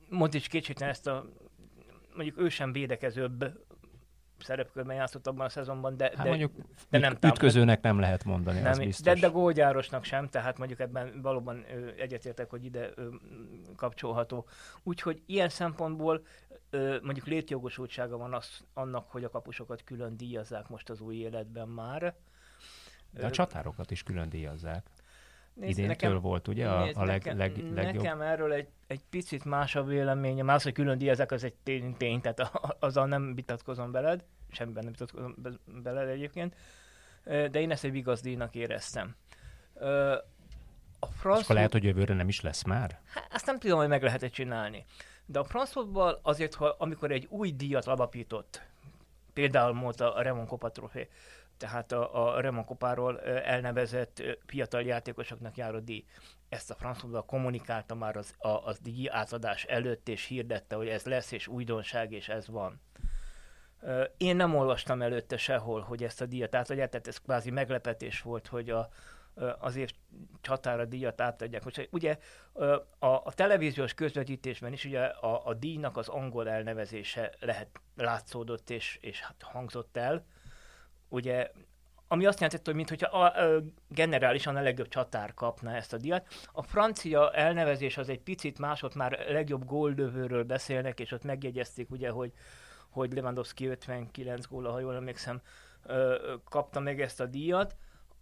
Modric 0.08 0.46
kétségtelen 0.46 0.92
ezt 0.92 1.06
a 1.06 1.24
mondjuk 2.14 2.38
ő 2.38 2.48
sem 2.48 2.72
védekezőbb 2.72 3.44
szerepkörben 4.42 4.96
játszott 4.96 5.26
abban 5.26 5.46
a 5.46 5.48
szezonban, 5.48 5.96
de, 5.96 6.04
Hát 6.04 6.22
de, 6.22 6.28
mondjuk 6.28 6.52
de 6.90 6.98
nem 6.98 7.14
támad- 7.16 7.36
ütközőnek 7.36 7.80
nem 7.82 7.98
lehet 7.98 8.24
mondani, 8.24 8.60
nem, 8.60 8.70
az 8.70 8.78
de, 8.78 8.84
biztos. 8.84 9.20
de 9.20 9.26
gólgyárosnak 9.28 10.04
sem, 10.04 10.28
tehát 10.28 10.58
mondjuk 10.58 10.80
ebben 10.80 11.20
valóban 11.22 11.64
ö, 11.74 11.90
egyetértek, 11.98 12.50
hogy 12.50 12.64
ide 12.64 12.90
ö, 12.94 13.08
kapcsolható. 13.76 14.46
Úgyhogy 14.82 15.22
ilyen 15.26 15.48
szempontból 15.48 16.22
ö, 16.70 16.96
mondjuk 17.02 17.26
létjogosultsága 17.26 18.16
van 18.16 18.34
az, 18.34 18.64
annak, 18.74 19.10
hogy 19.10 19.24
a 19.24 19.28
kapusokat 19.30 19.84
külön 19.84 20.16
díjazzák 20.16 20.68
most 20.68 20.90
az 20.90 21.00
új 21.00 21.16
életben 21.16 21.68
már. 21.68 22.14
De 23.10 23.26
a 23.26 23.30
csatárokat 23.30 23.90
is 23.90 24.02
külön 24.02 24.28
díjazzák. 24.28 24.86
Nézd, 25.54 25.78
Idéntől 25.78 26.20
volt 26.20 26.48
ugye 26.48 26.68
a, 26.68 26.84
nézd, 26.84 26.96
a 26.96 27.04
leg, 27.04 27.24
nekem, 27.24 27.38
leg, 27.38 27.56
legjobb. 27.74 28.02
Nekem 28.02 28.20
erről 28.20 28.52
egy, 28.52 28.68
egy 28.86 29.00
picit 29.10 29.44
más 29.44 29.74
a 29.76 29.84
véleményem. 29.84 30.46
Más, 30.46 30.62
hogy 30.62 30.72
külön 30.72 30.98
díjazák, 30.98 31.32
az 31.32 31.44
egy 31.44 31.54
tény, 31.62 31.96
tény 31.96 32.20
tehát 32.20 32.40
a- 32.40 32.76
azzal 32.78 33.06
nem 33.06 33.34
vitatkozom 33.34 33.90
beled, 33.90 34.24
semmiben 34.50 34.82
nem 34.82 34.92
vitatkozom 34.92 35.34
be- 35.38 35.80
beled 35.82 36.08
egyébként, 36.08 36.54
de 37.24 37.60
én 37.60 37.70
ezt 37.70 37.84
egy 37.84 38.04
díjnak 38.22 38.54
éreztem. 38.54 39.16
A 40.98 41.06
És 41.10 41.16
franc 41.16 41.42
akkor 41.42 41.54
lehet, 41.54 41.72
hogy 41.72 41.84
jövőre 41.84 42.14
nem 42.14 42.28
is 42.28 42.40
lesz 42.40 42.62
már? 42.64 43.00
Hát, 43.14 43.28
azt 43.32 43.46
nem 43.46 43.58
tudom, 43.58 43.78
hogy 43.78 43.88
meg 43.88 44.02
lehet 44.02 44.30
csinálni. 44.32 44.84
De 45.26 45.38
a 45.38 45.44
franc 45.44 45.70
futball 45.70 46.18
azért, 46.22 46.54
ha, 46.54 46.74
amikor 46.78 47.10
egy 47.10 47.26
új 47.30 47.52
díjat 47.52 47.86
alapított, 47.86 48.62
például 49.32 49.72
volt 49.74 50.00
a 50.00 50.22
Remon 50.22 50.46
Copa 50.46 50.70
trofé, 50.70 51.08
tehát 51.62 51.92
a, 51.92 52.34
a 52.34 52.40
Remon 52.40 52.64
Kopáról 52.64 53.20
ö, 53.24 53.36
elnevezett 53.44 54.22
fiatal 54.46 54.82
játékosoknak 54.82 55.56
járó 55.56 55.78
díj. 55.78 56.04
Ezt 56.48 56.70
a 56.70 56.74
franc 56.74 56.98
futball 56.98 57.24
kommunikálta 57.26 57.94
már 57.94 58.16
az, 58.16 58.34
a, 58.38 58.48
az 58.48 58.78
díj 58.78 59.08
átadás 59.10 59.64
előtt, 59.64 60.08
és 60.08 60.24
hirdette, 60.24 60.76
hogy 60.76 60.88
ez 60.88 61.04
lesz, 61.04 61.32
és 61.32 61.46
újdonság, 61.46 62.12
és 62.12 62.28
ez 62.28 62.48
van. 62.48 62.80
Én 64.16 64.36
nem 64.36 64.56
olvastam 64.56 65.02
előtte 65.02 65.36
sehol, 65.36 65.80
hogy 65.80 66.04
ezt 66.04 66.20
a 66.20 66.26
díjat 66.26 66.54
átadják, 66.54 66.90
tehát 66.90 67.06
ez 67.06 67.18
kvázi 67.18 67.50
meglepetés 67.50 68.20
volt, 68.20 68.46
hogy 68.46 68.70
a, 68.70 68.88
ö, 69.34 69.52
az 69.58 69.76
év 69.76 69.90
csatára 70.40 70.84
díjat 70.84 71.20
átadják. 71.20 71.64
Most, 71.64 71.88
ugye 71.90 72.18
a, 72.98 73.06
a 73.06 73.32
televíziós 73.34 73.94
közvetítésben 73.94 74.72
is 74.72 74.84
ugye 74.84 75.02
a, 75.04 75.46
a 75.46 75.54
díjnak 75.54 75.96
az 75.96 76.08
angol 76.08 76.48
elnevezése 76.48 77.32
lehet 77.40 77.68
látszódott 77.96 78.70
és, 78.70 78.98
és 79.00 79.20
hát 79.20 79.42
hangzott 79.42 79.96
el. 79.96 80.24
Ugye 81.12 81.50
ami 82.08 82.26
azt 82.26 82.40
jelentette, 82.40 82.72
hogy 82.72 82.86
mintha 82.86 83.18
a, 83.18 83.54
a, 83.56 83.62
generálisan 83.88 84.56
a 84.56 84.60
legjobb 84.60 84.88
csatár 84.88 85.34
kapna 85.34 85.74
ezt 85.74 85.92
a 85.92 85.96
díjat. 85.96 86.26
A 86.52 86.62
francia 86.62 87.30
elnevezés 87.30 87.96
az 87.96 88.08
egy 88.08 88.20
picit 88.20 88.58
más, 88.58 88.82
ott 88.82 88.94
már 88.94 89.24
legjobb 89.28 89.64
góllövőről 89.64 90.44
beszélnek, 90.44 91.00
és 91.00 91.12
ott 91.12 91.24
megjegyezték 91.24 91.90
ugye, 91.90 92.10
hogy, 92.10 92.32
hogy 92.90 93.12
Lewandowski 93.12 93.66
59 93.66 94.46
góla, 94.46 94.70
ha 94.70 94.80
jól 94.80 94.94
emlékszem, 94.94 95.40
kapta 96.44 96.80
meg 96.80 97.00
ezt 97.00 97.20
a 97.20 97.26
díjat, 97.26 97.76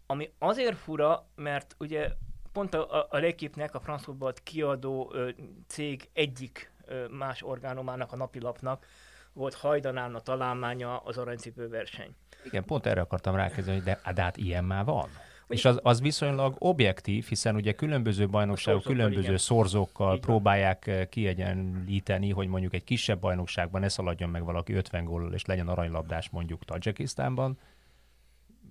ami 0.06 0.32
azért 0.38 0.76
fura, 0.76 1.26
mert 1.34 1.74
ugye 1.78 2.10
pont 2.52 2.74
a, 2.74 3.08
a, 3.10 3.18
L'Equipe-nek, 3.18 3.74
a 3.74 3.98
Footballt 3.98 4.42
kiadó 4.42 5.10
ö, 5.12 5.30
cég 5.66 6.08
egyik 6.12 6.72
ö, 6.84 7.08
más 7.08 7.42
orgánumának, 7.42 8.12
a 8.12 8.16
napilapnak 8.16 8.86
volt 9.32 9.54
hajdanán 9.54 10.14
a 10.14 10.20
találmánya 10.20 10.96
az 10.96 11.18
aranycipő 11.18 11.68
verseny. 11.68 12.14
Igen, 12.44 12.64
pont 12.64 12.86
erre 12.86 13.00
akartam 13.00 13.34
rákezdeni, 13.34 13.76
hogy 13.76 13.86
de, 13.86 14.12
de 14.14 14.22
hát 14.22 14.36
ilyen 14.36 14.64
már 14.64 14.84
van. 14.84 15.08
És 15.48 15.64
az, 15.64 15.78
az 15.82 16.00
viszonylag 16.00 16.54
objektív, 16.58 17.26
hiszen 17.26 17.54
ugye 17.54 17.72
különböző 17.72 18.28
bajnokságok, 18.28 18.82
különböző 18.82 19.22
igen. 19.22 19.36
szorzókkal 19.36 20.06
van. 20.06 20.20
próbálják 20.20 20.86
eh, 20.86 21.06
kiegyenlíteni, 21.06 22.30
hogy 22.30 22.48
mondjuk 22.48 22.74
egy 22.74 22.84
kisebb 22.84 23.20
bajnokságban 23.20 23.80
ne 23.80 23.88
szaladjon 23.88 24.30
meg 24.30 24.44
valaki 24.44 24.72
50 24.72 25.04
góllal, 25.04 25.32
és 25.32 25.44
legyen 25.44 25.68
aranylabdás 25.68 26.28
mondjuk 26.30 26.64
Tajikisztánban, 26.64 27.58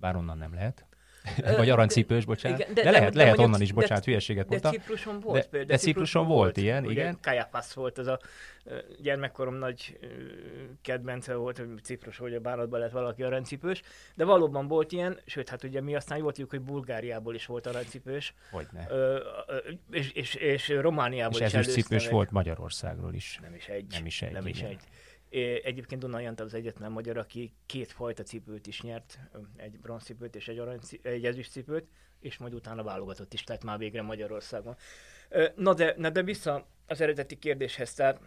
bár 0.00 0.16
onnan 0.16 0.38
nem 0.38 0.54
lehet. 0.54 0.84
Vagy 1.56 1.70
aranycipős, 1.70 2.24
bocsánat. 2.24 2.58
igen, 2.58 2.74
de, 2.74 2.82
de- 2.82 2.82
de, 2.82 2.90
de- 2.90 2.98
lehet, 2.98 3.12
de 3.12 3.18
lehet 3.18 3.36
mondjuk- 3.36 3.46
onnan 3.48 3.60
is, 3.62 3.68
de- 3.68 3.80
bocsánat, 3.80 4.04
hülyeséget 4.04 4.42
De 4.42 4.48
mondtam. 4.50 4.72
Cipruson 4.72 5.20
volt 5.20 5.42
De- 5.42 5.48
például. 5.48 5.70
de 5.70 5.76
Cipruson 5.76 6.26
volt 6.26 6.56
ilyen, 6.56 6.82
ugye, 6.84 6.92
igen. 6.92 7.18
Kajapasz 7.22 7.72
volt 7.72 7.98
az 7.98 8.06
a 8.06 8.18
gyermekkorom 9.02 9.54
nagy 9.54 9.98
kedvence 10.82 11.34
volt, 11.34 11.58
hogy 11.58 11.68
Ciprus, 11.82 12.16
hogy 12.18 12.34
a 12.34 12.40
bánatban 12.40 12.80
lett 12.80 12.90
valaki 12.90 13.22
aranycipős, 13.22 13.82
de 14.14 14.24
valóban 14.24 14.68
volt 14.68 14.92
ilyen, 14.92 15.18
sőt, 15.26 15.48
hát 15.48 15.64
ugye 15.64 15.80
mi 15.80 15.94
aztán 15.94 16.18
jól 16.18 16.30
tudjuk, 16.30 16.50
hogy 16.50 16.60
Bulgáriából 16.60 17.34
is 17.34 17.46
volt 17.46 17.66
aranycipős, 17.66 18.34
Hogyne. 18.50 18.86
ö, 18.90 19.18
és, 19.90 20.10
és, 20.12 20.34
és 20.34 20.68
Romániából 20.68 21.40
És 21.40 21.46
is 21.46 21.54
ezüstcipős 21.54 22.04
meg. 22.04 22.12
volt 22.12 22.30
Magyarországról 22.30 23.14
is. 23.14 23.38
Nem 23.42 23.54
is 23.54 23.68
egy. 23.68 23.86
Nem 23.90 24.06
is 24.06 24.22
egy, 24.22 24.32
Nem 24.32 24.46
is 24.46 24.60
egy. 24.60 24.78
Egyébként 25.62 26.00
Donai 26.00 26.26
Antal 26.26 26.46
az 26.46 26.54
egyetlen 26.54 26.92
magyar, 26.92 27.16
aki 27.16 27.52
két 27.66 27.92
fajta 27.92 28.22
cipőt 28.22 28.66
is 28.66 28.82
nyert, 28.82 29.18
egy 29.56 29.78
bronzcipőt 29.78 30.34
és 30.34 30.48
egy, 30.48 30.58
arany, 30.58 30.78
egy 31.02 31.24
ezüstcipőt, 31.24 31.88
és 32.20 32.38
majd 32.38 32.54
utána 32.54 32.82
válogatott 32.82 33.32
is 33.32 33.46
lett 33.46 33.64
már 33.64 33.78
végre 33.78 34.02
Magyarországon. 34.02 34.76
Na 35.56 35.74
de, 35.74 35.94
na 35.96 36.10
de 36.10 36.22
vissza 36.22 36.66
az 36.86 37.00
eredeti 37.00 37.38
kérdéshez, 37.38 37.94
tehát 37.94 38.20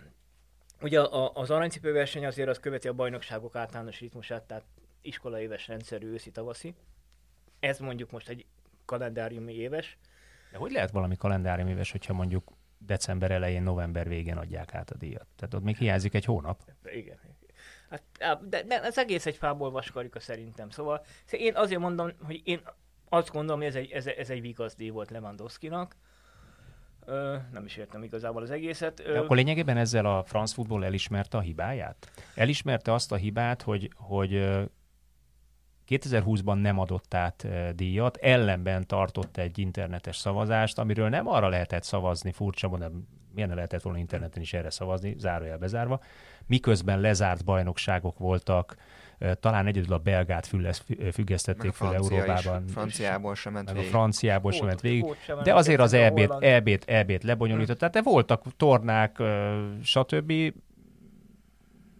ugye 0.81 1.01
az 1.33 1.49
aranycipőverseny 1.49 2.25
azért 2.25 2.49
az 2.49 2.59
követi 2.59 2.87
a 2.87 2.93
bajnokságok 2.93 3.55
általános 3.55 3.99
ritmusát, 3.99 4.43
tehát 4.43 4.65
iskolaéves 5.01 5.67
rendszerű 5.67 6.07
őszi-tavaszi. 6.07 6.75
Ez 7.59 7.79
mondjuk 7.79 8.11
most 8.11 8.29
egy 8.29 8.45
kalendáriumi 8.85 9.53
éves, 9.53 9.97
De 10.51 10.57
hogy 10.57 10.71
lehet 10.71 10.91
valami 10.91 11.15
kalendárium 11.17 11.67
éves, 11.67 11.91
hogyha 11.91 12.13
mondjuk 12.13 12.51
december 12.85 13.31
elején, 13.31 13.63
november 13.63 14.07
végén 14.07 14.37
adják 14.37 14.73
át 14.73 14.89
a 14.89 14.95
díjat? 14.95 15.27
Tehát 15.35 15.53
ott 15.53 15.63
még 15.63 15.77
hiányzik 15.77 16.13
egy 16.13 16.25
hónap. 16.25 16.61
Igen. 16.93 17.17
Hát, 18.19 18.49
de, 18.49 18.63
de 18.63 18.83
ez 18.83 18.97
egész 18.97 19.25
egy 19.25 19.37
fából 19.37 19.71
vaskarika 19.71 20.19
szerintem. 20.19 20.69
Szóval 20.69 21.05
én 21.31 21.55
azért 21.55 21.79
mondom, 21.79 22.11
hogy 22.23 22.41
én 22.43 22.61
azt 23.09 23.31
gondolom, 23.31 23.59
hogy 23.59 23.69
ez 23.69 23.75
egy, 23.75 23.91
ez, 23.91 24.07
ez 24.07 24.29
egy 24.29 24.41
vigazdíj 24.41 24.89
volt 24.89 25.09
Lewandowski-nak. 25.09 25.95
Ö, 27.05 27.35
nem 27.51 27.65
is 27.65 27.77
értem 27.77 28.03
igazából 28.03 28.41
az 28.41 28.51
egészet. 28.51 28.93
De 28.93 29.09
Ö, 29.09 29.17
akkor 29.17 29.35
lényegében 29.35 29.77
ezzel 29.77 30.05
a 30.05 30.23
France 30.23 30.53
Football 30.53 30.83
elismerte 30.83 31.37
a 31.37 31.41
hibáját? 31.41 32.11
Elismerte 32.35 32.93
azt 32.93 33.11
a 33.11 33.15
hibát, 33.15 33.61
hogy, 33.61 33.91
hogy 33.95 34.33
2020-ban 35.89 36.61
nem 36.61 36.79
adott 36.79 37.13
át 37.13 37.47
díjat, 37.75 38.17
ellenben 38.17 38.87
tartott 38.87 39.37
egy 39.37 39.59
internetes 39.59 40.17
szavazást, 40.17 40.79
amiről 40.79 41.09
nem 41.09 41.27
arra 41.27 41.47
lehetett 41.47 41.83
szavazni, 41.83 42.31
furcsa 42.31 42.67
mondom, 42.67 43.07
ne 43.35 43.53
lehetett 43.53 43.81
volna 43.81 43.99
interneten 43.99 44.41
is 44.41 44.53
erre 44.53 44.69
szavazni, 44.69 45.15
zárójel 45.17 45.57
bezárva, 45.57 45.99
miközben 46.47 46.99
lezárt 46.99 47.45
bajnokságok 47.45 48.17
voltak, 48.19 48.75
talán 49.39 49.67
egyedül 49.67 49.93
a 49.93 49.97
belgát 49.97 50.49
függesztették 51.11 51.71
francia 51.71 52.17
Európában. 52.17 52.63
Is. 52.65 52.71
Franciából 52.71 53.35
sem 53.35 53.53
ment 53.53 53.65
meg 53.65 53.75
a 53.75 53.77
végig. 53.77 53.93
franciából 53.93 54.51
sem 54.51 54.65
ment 54.65 54.81
végig. 54.81 55.05
De 55.43 55.53
azért 55.53 55.79
az 55.79 55.91
végig, 55.91 56.07
EB-t. 56.07 56.43
EB-t, 56.43 56.89
EB-t 56.89 57.23
lebonyolított, 57.23 57.77
tehát 57.77 57.93
de 57.93 58.01
voltak 58.01 58.43
tornák, 58.57 59.21
stb., 59.83 60.33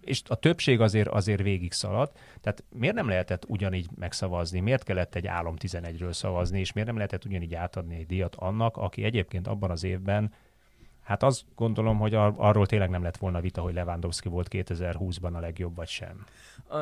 és 0.05 0.21
a 0.27 0.35
többség 0.35 0.81
azért, 0.81 1.07
azért 1.07 1.41
végig 1.41 1.71
szaladt. 1.71 2.19
Tehát 2.41 2.63
miért 2.69 2.95
nem 2.95 3.07
lehetett 3.07 3.45
ugyanígy 3.47 3.87
megszavazni? 3.95 4.59
Miért 4.59 4.83
kellett 4.83 5.15
egy 5.15 5.27
álom 5.27 5.55
11-ről 5.59 6.11
szavazni, 6.11 6.59
és 6.59 6.73
miért 6.73 6.87
nem 6.87 6.97
lehetett 6.97 7.25
ugyanígy 7.25 7.55
átadni 7.55 7.95
egy 7.95 8.05
díjat 8.05 8.35
annak, 8.35 8.77
aki 8.77 9.03
egyébként 9.03 9.47
abban 9.47 9.71
az 9.71 9.83
évben, 9.83 10.33
hát 11.03 11.23
azt 11.23 11.43
gondolom, 11.55 11.99
hogy 11.99 12.13
ar- 12.13 12.35
arról 12.37 12.65
tényleg 12.65 12.89
nem 12.89 13.03
lett 13.03 13.17
volna 13.17 13.41
vita, 13.41 13.61
hogy 13.61 13.73
Lewandowski 13.73 14.29
volt 14.29 14.47
2020-ban 14.51 15.33
a 15.33 15.39
legjobb, 15.39 15.75
vagy 15.75 15.87
sem. 15.87 16.25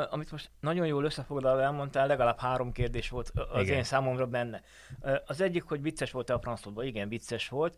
Amit 0.10 0.32
most 0.32 0.50
nagyon 0.60 0.86
jól 0.86 1.04
összefoglalva 1.04 1.62
elmondtál, 1.62 2.08
legalább 2.08 2.40
három 2.40 2.72
kérdés 2.72 3.10
volt 3.10 3.32
az 3.52 3.62
Igen. 3.62 3.76
én 3.76 3.84
számomra 3.84 4.28
benne. 4.28 4.62
Az 5.26 5.42
egyik, 5.42 5.64
hogy 5.64 5.82
vicces 5.82 6.12
volt-e 6.12 6.34
a 6.34 6.40
franszodban. 6.40 6.86
Igen, 6.86 7.10
vicces 7.10 7.50
volt, 7.50 7.78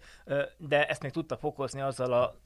de 0.57 0.87
ezt 0.87 1.01
még 1.01 1.11
tudta 1.11 1.37
fokozni 1.37 1.81
azzal 1.81 2.13
a 2.13 2.39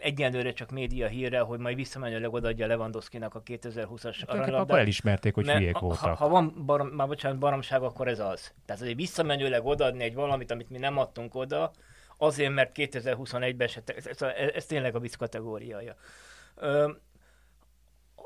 egyenlőre 0.00 0.52
csak 0.52 0.70
média 0.70 1.06
hírre, 1.06 1.40
hogy 1.40 1.58
majd 1.58 1.76
visszamenőleg 1.76 2.32
odaadja 2.32 2.66
Lewandowski-nak 2.66 3.34
a 3.34 3.42
2020-as 3.42 4.22
Akkor 4.22 4.38
aranylabdát. 4.38 4.78
elismerték, 4.78 5.34
hogy 5.34 5.50
hülyék 5.50 5.78
voltak. 5.78 6.00
Ha, 6.00 6.14
ha 6.14 6.28
van 6.28 6.62
barom, 6.66 6.88
már 6.88 7.06
bocsánat, 7.06 7.38
baromság, 7.38 7.82
akkor 7.82 8.08
ez 8.08 8.18
az. 8.18 8.52
Tehát 8.66 8.82
azért 8.82 8.96
visszamenőleg 8.96 9.64
odaadni 9.64 10.04
egy 10.04 10.14
valamit, 10.14 10.50
amit 10.50 10.70
mi 10.70 10.78
nem 10.78 10.98
adtunk 10.98 11.34
oda, 11.34 11.70
azért, 12.16 12.52
mert 12.52 12.72
2021-ben 12.74 13.68
se, 13.68 13.82
ez, 13.84 14.06
ez, 14.06 14.22
ez 14.54 14.66
tényleg 14.66 14.94
a 14.94 14.98
vicc 14.98 15.14
kategóriája. 15.16 15.94
Ö, 16.54 16.90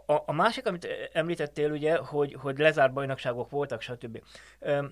a, 0.07 0.23
a 0.27 0.33
másik, 0.33 0.67
amit 0.67 0.89
említettél, 1.13 1.71
ugye, 1.71 1.97
hogy, 1.97 2.37
hogy 2.41 2.59
lezárt 2.59 2.93
bajnokságok 2.93 3.51
voltak, 3.51 3.81
stb. 3.81 4.23
Ö, 4.59 4.85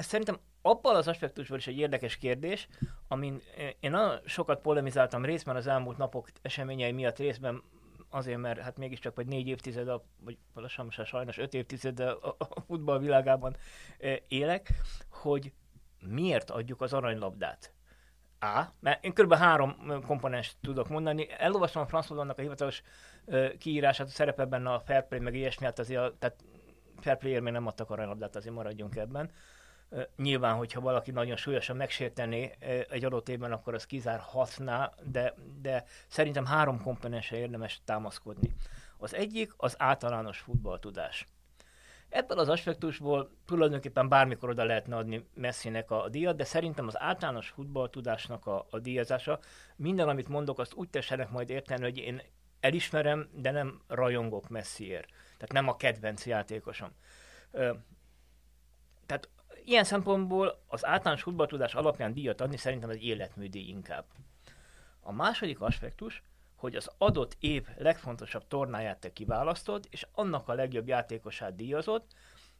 Ez 0.00 0.06
szerintem 0.06 0.38
abban 0.62 0.96
az 0.96 1.08
aspektusból 1.08 1.58
is 1.58 1.66
egy 1.66 1.78
érdekes 1.78 2.16
kérdés, 2.16 2.68
amin 3.08 3.42
én 3.80 3.90
nagyon 3.90 4.20
sokat 4.24 4.60
polemizáltam 4.60 5.24
részben 5.24 5.56
az 5.56 5.66
elmúlt 5.66 5.96
napok 5.96 6.28
eseményei 6.42 6.92
miatt, 6.92 7.18
részben 7.18 7.62
azért, 8.10 8.38
mert 8.38 8.60
hát 8.60 8.76
mégiscsak 8.76 9.16
vagy 9.16 9.26
négy 9.26 9.46
évtized, 9.46 9.88
a, 9.88 10.04
vagy 10.20 10.38
lassan 10.54 10.84
most 10.84 11.04
sajnos 11.04 11.38
öt 11.38 11.54
évtized 11.54 12.00
a, 12.00 12.36
a, 12.38 12.60
futball 12.66 12.98
világában 12.98 13.56
eh, 13.98 14.16
élek, 14.28 14.72
hogy 15.10 15.52
miért 15.98 16.50
adjuk 16.50 16.80
az 16.80 16.92
aranylabdát. 16.92 17.72
A, 18.38 18.62
mert 18.80 19.04
én 19.04 19.12
kb. 19.12 19.34
három 19.34 19.76
komponens 20.06 20.56
tudok 20.60 20.88
mondani. 20.88 21.26
Elolvastam 21.38 21.82
a 21.82 21.86
Franz 21.86 22.10
a 22.10 22.34
hivatalos 22.36 22.82
kiírását, 23.58 24.06
a 24.06 24.10
szerepe 24.10 24.44
benne 24.44 24.72
a 24.72 24.80
fair 24.80 25.06
play, 25.06 25.20
meg 25.20 25.34
ilyesmi, 25.34 25.64
hát 25.64 25.78
azért, 25.78 26.00
a, 26.00 26.16
tehát 26.18 26.44
fair 27.00 27.16
play 27.16 27.40
még 27.40 27.52
nem 27.52 27.66
adtak 27.66 27.90
arra 27.90 28.06
labdát, 28.06 28.36
azért 28.36 28.54
maradjunk 28.54 28.96
ebben. 28.96 29.30
Nyilván, 30.16 30.56
hogyha 30.56 30.80
valaki 30.80 31.10
nagyon 31.10 31.36
súlyosan 31.36 31.76
megsértené 31.76 32.56
egy 32.88 33.04
adott 33.04 33.28
évben, 33.28 33.52
akkor 33.52 33.74
az 33.74 33.86
kizárhatná, 33.86 34.92
de, 35.02 35.34
de 35.60 35.84
szerintem 36.08 36.44
három 36.44 36.82
komponensre 36.82 37.36
érdemes 37.36 37.80
támaszkodni. 37.84 38.54
Az 38.98 39.14
egyik 39.14 39.52
az 39.56 39.74
általános 39.78 40.38
futballtudás. 40.38 41.26
Ebből 42.08 42.38
az 42.38 42.48
aspektusból 42.48 43.30
tulajdonképpen 43.46 44.08
bármikor 44.08 44.48
oda 44.48 44.64
lehetne 44.64 44.96
adni 44.96 45.28
Messinek 45.34 45.90
a, 45.90 46.08
díjat, 46.08 46.36
de 46.36 46.44
szerintem 46.44 46.86
az 46.86 47.00
általános 47.00 47.48
futballtudásnak 47.48 48.46
a, 48.46 48.66
a 48.70 48.78
díjazása, 48.78 49.38
minden, 49.76 50.08
amit 50.08 50.28
mondok, 50.28 50.58
azt 50.58 50.74
úgy 50.74 50.88
tessenek 50.88 51.30
majd 51.30 51.50
érteni, 51.50 51.82
hogy 51.82 51.98
én 51.98 52.22
elismerem, 52.60 53.28
de 53.32 53.50
nem 53.50 53.80
rajongok 53.86 54.48
Messiért. 54.48 55.08
Tehát 55.08 55.52
nem 55.52 55.68
a 55.68 55.76
kedvenc 55.76 56.26
játékosom. 56.26 56.90
Ilyen 59.70 59.84
szempontból 59.84 60.62
az 60.66 60.86
általános 60.86 61.22
futballtudás 61.22 61.74
alapján 61.74 62.12
díjat 62.12 62.40
adni 62.40 62.56
szerintem 62.56 62.90
egy 62.90 63.04
életműdíj 63.04 63.68
inkább. 63.68 64.04
A 65.00 65.12
második 65.12 65.60
aspektus, 65.60 66.22
hogy 66.56 66.76
az 66.76 66.90
adott 66.98 67.36
év 67.40 67.66
legfontosabb 67.76 68.46
tornáját 68.48 69.00
te 69.00 69.12
kiválasztod, 69.12 69.86
és 69.90 70.06
annak 70.12 70.48
a 70.48 70.54
legjobb 70.54 70.88
játékosát 70.88 71.56
díjazod. 71.56 72.02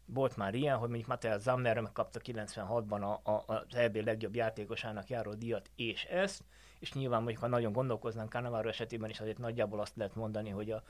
Volt 0.04 0.36
már 0.36 0.54
ilyen, 0.54 0.76
hogy 0.76 0.88
mondjuk 0.88 1.08
Mattel 1.08 1.38
Zammer 1.38 1.80
megkapta 1.80 2.20
96-ban 2.24 3.00
a, 3.00 3.30
a, 3.30 3.44
az 3.46 3.74
EB 3.74 3.96
legjobb 3.96 4.34
játékosának 4.34 5.08
járó 5.08 5.34
díjat, 5.34 5.70
és 5.76 6.04
ezt, 6.04 6.44
és 6.80 6.92
nyilván 6.92 7.22
mondjuk, 7.22 7.42
ha 7.42 7.48
nagyon 7.48 7.72
gondolkoznánk 7.72 8.30
Cannavaro 8.30 8.68
esetében 8.68 9.10
is 9.10 9.20
azért 9.20 9.38
nagyjából 9.38 9.80
azt 9.80 9.96
lehet 9.96 10.14
mondani, 10.14 10.50
hogy 10.50 10.70
a... 10.70 10.82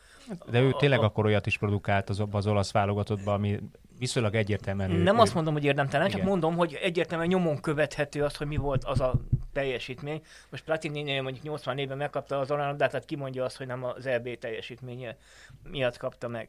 De 0.50 0.60
ő 0.60 0.72
tényleg 0.78 1.00
a, 1.00 1.04
akkor 1.04 1.24
olyat 1.24 1.46
is 1.46 1.58
produkált 1.58 2.08
az, 2.08 2.22
az 2.30 2.46
olasz 2.46 2.72
válogatottban, 2.72 3.34
ami 3.34 3.60
viszonylag 3.98 4.34
egyértelműen... 4.34 4.90
Nem 4.90 5.16
ő, 5.16 5.20
azt 5.20 5.34
mondom, 5.34 5.52
hogy 5.52 5.64
érdemtelen, 5.64 6.06
igen. 6.06 6.18
csak 6.18 6.28
mondom, 6.28 6.56
hogy 6.56 6.74
egyértelműen 6.82 7.28
nyomon 7.28 7.60
követhető 7.60 8.24
az, 8.24 8.36
hogy 8.36 8.46
mi 8.46 8.56
volt 8.56 8.84
az 8.84 9.00
a 9.00 9.14
teljesítmény. 9.52 10.22
Most 10.50 10.64
Platini 10.64 11.20
mondjuk 11.20 11.44
80 11.44 11.78
éve 11.78 11.94
megkapta 11.94 12.38
az 12.38 12.50
aranyadát, 12.50 12.90
tehát 12.90 13.06
kimondja 13.06 13.44
azt, 13.44 13.56
hogy 13.56 13.66
nem 13.66 13.84
az 13.84 14.06
EB 14.06 14.38
teljesítménye 14.38 15.16
miatt 15.62 15.96
kapta 15.96 16.28
meg. 16.28 16.48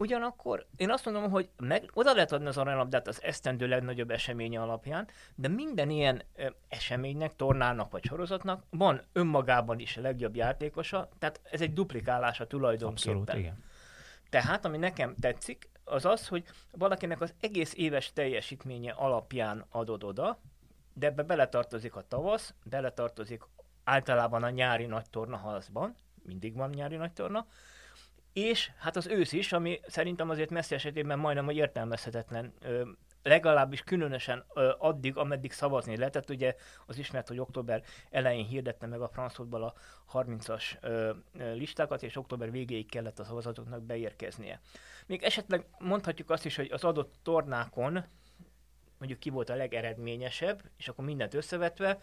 Ugyanakkor 0.00 0.66
én 0.76 0.90
azt 0.90 1.04
mondom, 1.04 1.30
hogy 1.30 1.48
meg, 1.56 1.90
oda 1.94 2.12
lehet 2.12 2.32
adni 2.32 2.46
az 2.46 2.56
aranylabdát 2.56 3.08
az 3.08 3.22
esztendő 3.22 3.66
legnagyobb 3.66 4.10
eseménye 4.10 4.60
alapján, 4.60 5.08
de 5.34 5.48
minden 5.48 5.90
ilyen 5.90 6.22
ö, 6.36 6.46
eseménynek, 6.68 7.36
tornának 7.36 7.90
vagy 7.90 8.04
sorozatnak 8.04 8.64
van 8.70 9.02
önmagában 9.12 9.78
is 9.78 9.96
a 9.96 10.00
legjobb 10.00 10.36
játékosa, 10.36 11.08
tehát 11.18 11.40
ez 11.50 11.60
egy 11.60 11.72
duplikálása 11.72 12.46
tulajdonképpen. 12.46 13.16
Abszolút, 13.16 13.44
igen. 13.44 13.64
Tehát, 14.30 14.64
ami 14.64 14.76
nekem 14.76 15.14
tetszik, 15.14 15.68
az 15.84 16.04
az, 16.04 16.28
hogy 16.28 16.44
valakinek 16.70 17.20
az 17.20 17.34
egész 17.40 17.74
éves 17.76 18.12
teljesítménye 18.12 18.92
alapján 18.92 19.64
adod 19.70 20.04
oda, 20.04 20.40
de 20.92 21.06
ebbe 21.06 21.22
beletartozik 21.22 21.96
a 21.96 22.02
tavasz, 22.08 22.54
beletartozik 22.64 23.42
általában 23.84 24.42
a 24.42 24.50
nyári 24.50 24.86
nagy 24.86 25.10
torna 25.10 25.36
halszban, 25.36 25.94
mindig 26.22 26.54
van 26.54 26.70
nyári 26.70 26.96
nagy 26.96 27.12
torna, 27.12 27.46
és 28.32 28.70
hát 28.78 28.96
az 28.96 29.06
ősz 29.06 29.32
is, 29.32 29.52
ami 29.52 29.80
szerintem 29.86 30.30
azért 30.30 30.50
messzi 30.50 30.74
esetében 30.74 31.18
majdnem, 31.18 31.44
hogy 31.44 31.56
értelmezhetetlen, 31.56 32.52
legalábbis 33.22 33.82
különösen 33.82 34.44
addig, 34.78 35.16
ameddig 35.16 35.52
szavazni 35.52 35.96
lehetett. 35.96 36.30
Ugye 36.30 36.54
az 36.86 36.98
ismert, 36.98 37.28
hogy 37.28 37.38
október 37.38 37.82
elején 38.10 38.46
hirdette 38.46 38.86
meg 38.86 39.00
a 39.00 39.08
Frankfurtból 39.08 39.62
a 39.62 39.74
30-as 40.12 40.62
ö, 40.80 41.10
listákat, 41.32 42.02
és 42.02 42.16
október 42.16 42.50
végéig 42.50 42.90
kellett 42.90 43.18
a 43.18 43.24
szavazatoknak 43.24 43.82
beérkeznie. 43.82 44.60
Még 45.06 45.22
esetleg 45.22 45.66
mondhatjuk 45.78 46.30
azt 46.30 46.44
is, 46.44 46.56
hogy 46.56 46.70
az 46.72 46.84
adott 46.84 47.14
tornákon 47.22 48.04
mondjuk 48.98 49.20
ki 49.20 49.30
volt 49.30 49.50
a 49.50 49.54
legeredményesebb, 49.54 50.62
és 50.76 50.88
akkor 50.88 51.04
mindent 51.04 51.34
összevetve, 51.34 51.98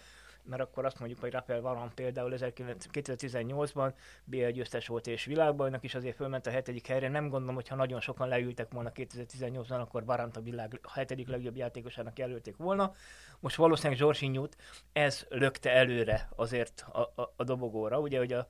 mert 0.47 0.61
akkor 0.61 0.85
azt 0.85 0.99
mondjuk, 0.99 1.19
hogy 1.19 1.31
Rafael 1.31 1.61
Varane 1.61 1.91
például 1.95 2.33
2018-ban 2.37 3.93
BL 4.23 4.47
győztes 4.47 4.87
volt 4.87 5.07
és 5.07 5.25
világbajnok 5.25 5.83
is, 5.83 5.95
azért 5.95 6.15
fölment 6.15 6.47
a 6.47 6.49
hetedik 6.49 6.87
helyre. 6.87 7.09
Nem 7.09 7.29
gondolom, 7.29 7.55
hogy 7.55 7.67
ha 7.67 7.75
nagyon 7.75 7.99
sokan 7.99 8.27
leültek 8.27 8.71
volna 8.71 8.91
2018-ban, 8.95 9.79
akkor 9.79 10.05
Varant 10.05 10.37
a 10.37 10.41
világ 10.41 10.79
a 10.83 10.91
hetedik 10.91 11.27
legjobb 11.27 11.55
játékosának 11.55 12.19
jelölték 12.19 12.57
volna. 12.57 12.91
Most 13.39 13.55
valószínűleg 13.55 13.97
Zsorsinyút 13.97 14.57
ez 14.93 15.25
lökte 15.29 15.71
előre 15.71 16.29
azért 16.35 16.85
a, 16.91 16.99
a, 16.99 17.33
a 17.35 17.43
dobogóra, 17.43 17.99
ugye, 17.99 18.17
hogy 18.17 18.33
a, 18.33 18.47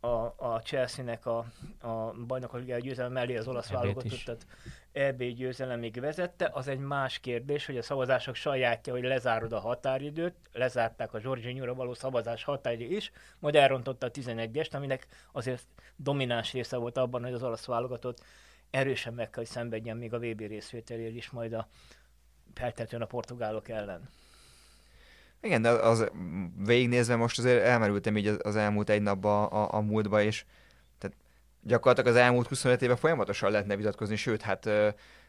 a, 0.00 0.34
a 0.36 0.60
Chelsea-nek 0.64 1.26
a, 1.26 1.44
a 1.80 2.12
bajnokok 2.26 2.60
győzelem 2.60 3.12
mellé 3.12 3.36
az 3.36 3.48
olasz 3.48 3.70
válogatottat 3.70 4.46
EB 4.92 5.22
győzelemig 5.22 6.00
vezette, 6.00 6.50
az 6.52 6.68
egy 6.68 6.78
más 6.78 7.18
kérdés, 7.18 7.66
hogy 7.66 7.76
a 7.76 7.82
szavazások 7.82 8.34
sajátja, 8.34 8.92
hogy 8.92 9.02
lezárod 9.02 9.52
a 9.52 9.60
határidőt, 9.60 10.34
lezárták 10.52 11.14
a 11.14 11.20
Zsorzsinyúra 11.20 11.74
való 11.74 11.94
szavazás 11.94 12.44
határidő 12.44 12.96
is, 12.96 13.10
majd 13.38 13.54
elrontotta 13.54 14.06
a 14.06 14.10
11-est, 14.10 14.74
aminek 14.74 15.06
azért 15.32 15.66
domináns 15.96 16.52
része 16.52 16.76
volt 16.76 16.96
abban, 16.96 17.22
hogy 17.22 17.32
az 17.32 17.42
olasz 17.42 17.66
válogatott 17.66 18.24
erősen 18.70 19.14
meg 19.14 19.30
kell, 19.30 19.42
hogy 19.42 19.52
szenvedjen 19.52 19.96
még 19.96 20.12
a 20.14 20.18
VB 20.18 20.40
részvételért 20.40 21.14
is 21.14 21.30
majd 21.30 21.52
a 21.52 21.68
feltetően 22.54 23.02
a 23.02 23.06
portugálok 23.06 23.68
ellen. 23.68 24.08
Igen, 25.42 25.62
de 25.62 25.68
az 25.68 26.10
végignézve 26.64 27.16
most 27.16 27.38
azért 27.38 27.62
elmerültem 27.62 28.16
így 28.16 28.36
az 28.42 28.56
elmúlt 28.56 28.90
egy 28.90 29.02
napban 29.02 29.44
a, 29.44 29.74
a, 29.74 29.80
múltba, 29.80 30.22
és 30.22 30.44
tehát 30.98 31.16
gyakorlatilag 31.62 32.16
az 32.16 32.22
elmúlt 32.22 32.48
25 32.48 32.82
éve 32.82 32.96
folyamatosan 32.96 33.50
lehetne 33.50 33.76
vitatkozni, 33.76 34.16
sőt, 34.16 34.42
hát 34.42 34.68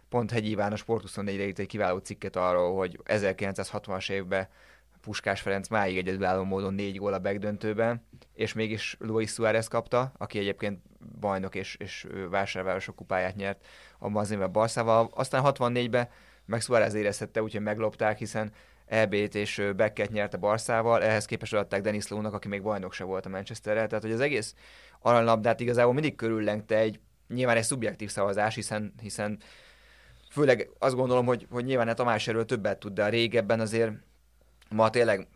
pont 0.09 0.31
Hegyi 0.31 0.49
Iván 0.49 0.71
a 0.71 0.75
Sport 0.75 1.05
24-re 1.07 1.45
írt 1.45 1.59
egy 1.59 1.67
kiváló 1.67 1.97
cikket 1.97 2.35
arról, 2.35 2.77
hogy 2.77 2.99
1960-as 3.05 4.11
évben 4.11 4.47
Puskás 5.01 5.41
Ferenc 5.41 5.67
máig 5.67 5.97
egyedülálló 5.97 6.43
módon 6.43 6.73
négy 6.73 6.97
gól 6.97 7.13
a 7.13 7.19
begdöntőben, 7.19 8.05
és 8.33 8.53
mégis 8.53 8.97
Luis 8.99 9.31
Suárez 9.31 9.67
kapta, 9.67 10.11
aki 10.17 10.39
egyébként 10.39 10.79
bajnok 11.19 11.55
és, 11.55 11.75
és 11.79 12.07
vásárvárosok 12.29 12.95
kupáját 12.95 13.35
nyert 13.35 13.65
abban 13.99 14.21
az 14.21 14.31
évben 14.31 14.51
Barszával. 14.51 15.09
Aztán 15.13 15.41
64-ben 15.45 16.09
meg 16.45 16.61
Suárez 16.61 16.93
érezhette, 16.93 17.41
úgyhogy 17.41 17.61
meglopták, 17.61 18.17
hiszen 18.17 18.51
EB-t 18.91 19.35
és 19.35 19.63
Becket 19.75 20.11
nyerte 20.11 20.37
Barszával, 20.37 21.03
ehhez 21.03 21.25
képest 21.25 21.53
adták 21.53 21.81
Denis 21.81 22.07
Lónak, 22.07 22.33
aki 22.33 22.47
még 22.47 22.61
bajnok 22.61 22.93
se 22.93 23.03
volt 23.03 23.25
a 23.25 23.29
Manchesterrel, 23.29 23.87
tehát 23.87 24.03
hogy 24.03 24.13
az 24.13 24.19
egész 24.19 24.55
aranylabdát 24.99 25.59
igazából 25.59 25.93
mindig 25.93 26.15
körüllengte 26.15 26.77
egy, 26.77 26.99
nyilván 27.27 27.57
egy 27.57 27.63
szubjektív 27.63 28.09
szavazás, 28.09 28.55
hiszen, 28.55 28.93
hiszen 29.01 29.39
főleg 30.31 30.69
azt 30.79 30.95
gondolom, 30.95 31.25
hogy, 31.25 31.47
hogy 31.49 31.65
nyilván 31.65 31.87
a 31.87 31.93
Tamás 31.93 32.27
erről 32.27 32.45
többet 32.45 32.79
tud, 32.79 32.93
de 32.93 33.03
a 33.03 33.09
régebben 33.09 33.59
azért 33.59 33.91
ma 34.69 34.89
tényleg 34.89 35.27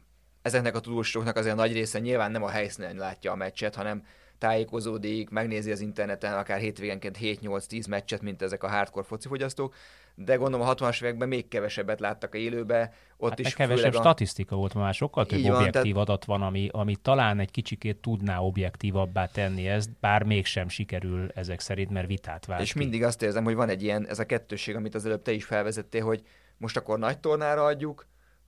ezeknek 0.41 0.75
a 0.75 0.79
tudósoknak 0.79 1.35
azért 1.35 1.53
a 1.53 1.57
nagy 1.57 1.73
része 1.73 1.99
nyilván 1.99 2.31
nem 2.31 2.43
a 2.43 2.49
helyszínen 2.49 2.95
látja 2.95 3.31
a 3.31 3.35
meccset, 3.35 3.75
hanem 3.75 4.05
tájékozódik, 4.37 5.29
megnézi 5.29 5.71
az 5.71 5.79
interneten 5.79 6.33
akár 6.33 6.59
hétvégenként 6.59 7.17
7-8-10 7.21 7.89
meccset, 7.89 8.21
mint 8.21 8.41
ezek 8.41 8.63
a 8.63 8.69
hardcore 8.69 9.05
focifogyasztók, 9.05 9.73
de 10.15 10.35
gondolom 10.35 10.67
a 10.67 10.73
60-as 10.73 11.03
években 11.03 11.27
még 11.27 11.47
kevesebbet 11.47 11.99
láttak 11.99 12.33
a 12.33 12.37
élőbe. 12.37 12.93
Ott 13.17 13.29
hát 13.29 13.39
is 13.39 13.53
kevesebb 13.53 13.93
a... 13.93 13.99
statisztika 13.99 14.55
volt, 14.55 14.73
már 14.73 14.93
sokkal 14.93 15.25
több 15.25 15.41
van, 15.41 15.55
objektív 15.55 15.93
tehát... 15.93 16.09
adat 16.09 16.25
van, 16.25 16.41
ami, 16.41 16.69
ami 16.71 16.95
talán 16.95 17.39
egy 17.39 17.51
kicsikét 17.51 17.97
tudná 17.97 18.39
objektívabbá 18.39 19.25
tenni 19.25 19.67
ezt, 19.67 19.89
bár 19.99 20.23
mégsem 20.23 20.69
sikerül 20.69 21.29
ezek 21.33 21.59
szerint, 21.59 21.89
mert 21.89 22.07
vitát 22.07 22.45
vált. 22.45 22.61
És 22.61 22.71
ki. 22.71 22.77
mindig 22.79 23.03
azt 23.03 23.21
érzem, 23.21 23.43
hogy 23.43 23.55
van 23.55 23.69
egy 23.69 23.83
ilyen, 23.83 24.07
ez 24.07 24.19
a 24.19 24.25
kettőség, 24.25 24.75
amit 24.75 24.95
az 24.95 25.05
előbb 25.05 25.21
te 25.21 25.31
is 25.31 25.45
felvezettél, 25.45 26.03
hogy 26.03 26.21
most 26.57 26.77
akkor 26.77 26.99
nagy 26.99 27.19
tornára 27.19 27.63
adjuk, 27.63 28.05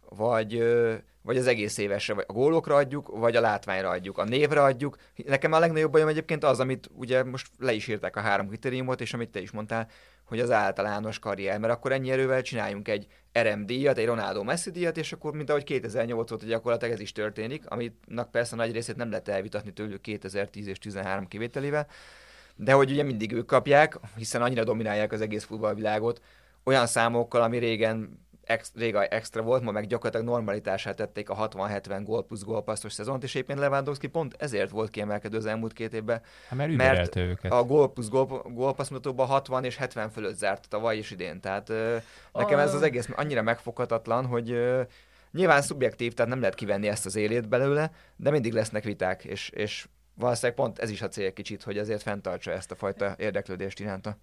vagy, 0.09 0.63
vagy 1.21 1.37
az 1.37 1.47
egész 1.47 1.77
évesre, 1.77 2.13
vagy 2.13 2.25
a 2.27 2.33
gólokra 2.33 2.75
adjuk, 2.75 3.07
vagy 3.07 3.35
a 3.35 3.41
látványra 3.41 3.89
adjuk, 3.89 4.17
a 4.17 4.23
névre 4.23 4.63
adjuk. 4.63 4.97
Nekem 5.15 5.51
a 5.51 5.59
legnagyobb 5.59 5.91
bajom 5.91 6.07
egyébként 6.07 6.43
az, 6.43 6.59
amit 6.59 6.89
ugye 6.93 7.23
most 7.23 7.47
le 7.59 7.73
is 7.73 7.87
írták 7.87 8.15
a 8.15 8.19
három 8.19 8.47
kritériumot, 8.47 9.01
és 9.01 9.13
amit 9.13 9.29
te 9.29 9.41
is 9.41 9.51
mondtál, 9.51 9.89
hogy 10.23 10.39
az 10.39 10.51
általános 10.51 11.19
karrier, 11.19 11.59
mert 11.59 11.73
akkor 11.73 11.91
ennyi 11.91 12.11
erővel 12.11 12.41
csináljunk 12.41 12.87
egy 12.87 13.07
RM 13.39 13.65
díjat, 13.65 13.97
egy 13.97 14.05
Ronaldo 14.05 14.43
Messi 14.43 14.71
díjat, 14.71 14.97
és 14.97 15.13
akkor 15.13 15.33
mint 15.33 15.49
ahogy 15.49 15.63
2008 15.63 16.31
óta 16.31 16.45
gyakorlatilag 16.45 16.93
ez 16.93 16.99
is 16.99 17.11
történik, 17.11 17.69
amit 17.69 17.93
persze 18.31 18.55
nagy 18.55 18.71
részét 18.71 18.95
nem 18.95 19.09
lehet 19.09 19.27
elvitatni 19.27 19.73
tőlük 19.73 20.01
2010 20.01 20.67
és 20.67 20.79
13 20.79 21.27
kivételével, 21.27 21.87
de 22.55 22.71
hogy 22.71 22.91
ugye 22.91 23.03
mindig 23.03 23.31
ők 23.31 23.45
kapják, 23.45 23.99
hiszen 24.15 24.41
annyira 24.41 24.63
dominálják 24.63 25.11
az 25.11 25.21
egész 25.21 25.43
futballvilágot, 25.43 26.21
olyan 26.63 26.87
számokkal, 26.87 27.41
ami 27.41 27.57
régen 27.57 28.26
ex, 28.47 28.71
réga 28.75 29.05
extra 29.05 29.41
volt, 29.41 29.63
ma 29.63 29.71
meg 29.71 29.87
gyakorlatilag 29.87 30.25
normalitását 30.25 30.95
tették 30.95 31.29
a 31.29 31.49
60-70 31.49 32.01
gól 32.03 32.25
plusz 32.25 32.43
gólpasszos 32.43 32.93
szezont, 32.93 33.23
és 33.23 33.35
éppen 33.35 33.57
Lewandowski 33.57 34.07
pont 34.07 34.35
ezért 34.37 34.69
volt 34.69 34.89
kiemelkedő 34.89 35.37
az 35.37 35.45
elmúlt 35.45 35.73
két 35.73 35.93
évben. 35.93 36.21
Hát 36.49 36.57
mert, 36.57 36.75
mert 36.75 37.15
őket. 37.15 37.51
a 37.51 37.63
gól 37.63 37.91
plusz 37.91 38.09
gól, 38.09 38.25
gólpassz 38.53 38.89
mutatóban 38.89 39.27
60 39.27 39.63
és 39.63 39.75
70 39.75 40.09
fölött 40.09 40.37
zárt 40.37 40.69
tavaly 40.69 40.97
is 40.97 41.11
idén. 41.11 41.39
Tehát 41.39 41.71
nekem 42.33 42.59
ez 42.59 42.73
az 42.73 42.81
egész 42.81 43.09
annyira 43.15 43.41
megfoghatatlan, 43.41 44.25
hogy 44.25 44.55
Nyilván 45.31 45.61
szubjektív, 45.61 46.13
tehát 46.13 46.31
nem 46.31 46.39
lehet 46.39 46.55
kivenni 46.55 46.87
ezt 46.87 47.05
az 47.05 47.15
élét 47.15 47.47
belőle, 47.47 47.91
de 48.15 48.29
mindig 48.29 48.53
lesznek 48.53 48.83
viták, 48.83 49.23
és, 49.23 49.49
és 49.49 49.87
valószínűleg 50.17 50.55
pont 50.55 50.79
ez 50.79 50.89
is 50.89 51.01
a 51.01 51.07
cél 51.07 51.33
kicsit, 51.33 51.63
hogy 51.63 51.77
ezért 51.77 52.01
fenntartsa 52.01 52.51
ezt 52.51 52.71
a 52.71 52.75
fajta 52.75 53.15
érdeklődést 53.17 53.79
iránta. 53.79 54.17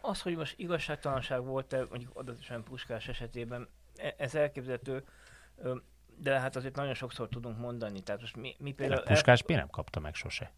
Az, 0.00 0.22
hogy 0.22 0.36
most 0.36 0.54
igazságtalanság 0.58 1.44
volt-e, 1.44 1.84
mondjuk 1.90 2.10
adatosan 2.14 2.64
Puskás 2.64 3.08
esetében, 3.08 3.68
e, 3.96 4.14
ez 4.18 4.34
elképzelhető, 4.34 5.04
de 6.16 6.40
hát 6.40 6.56
azért 6.56 6.76
nagyon 6.76 6.94
sokszor 6.94 7.28
tudunk 7.28 7.58
mondani. 7.58 8.00
Tehát 8.00 8.20
most 8.20 8.36
mi, 8.36 8.56
mi 8.58 8.72
például... 8.72 9.02
Puskás 9.02 9.44
el... 9.46 9.56
nem 9.56 9.68
kapta 9.68 10.00
meg 10.00 10.14
sose. 10.14 10.52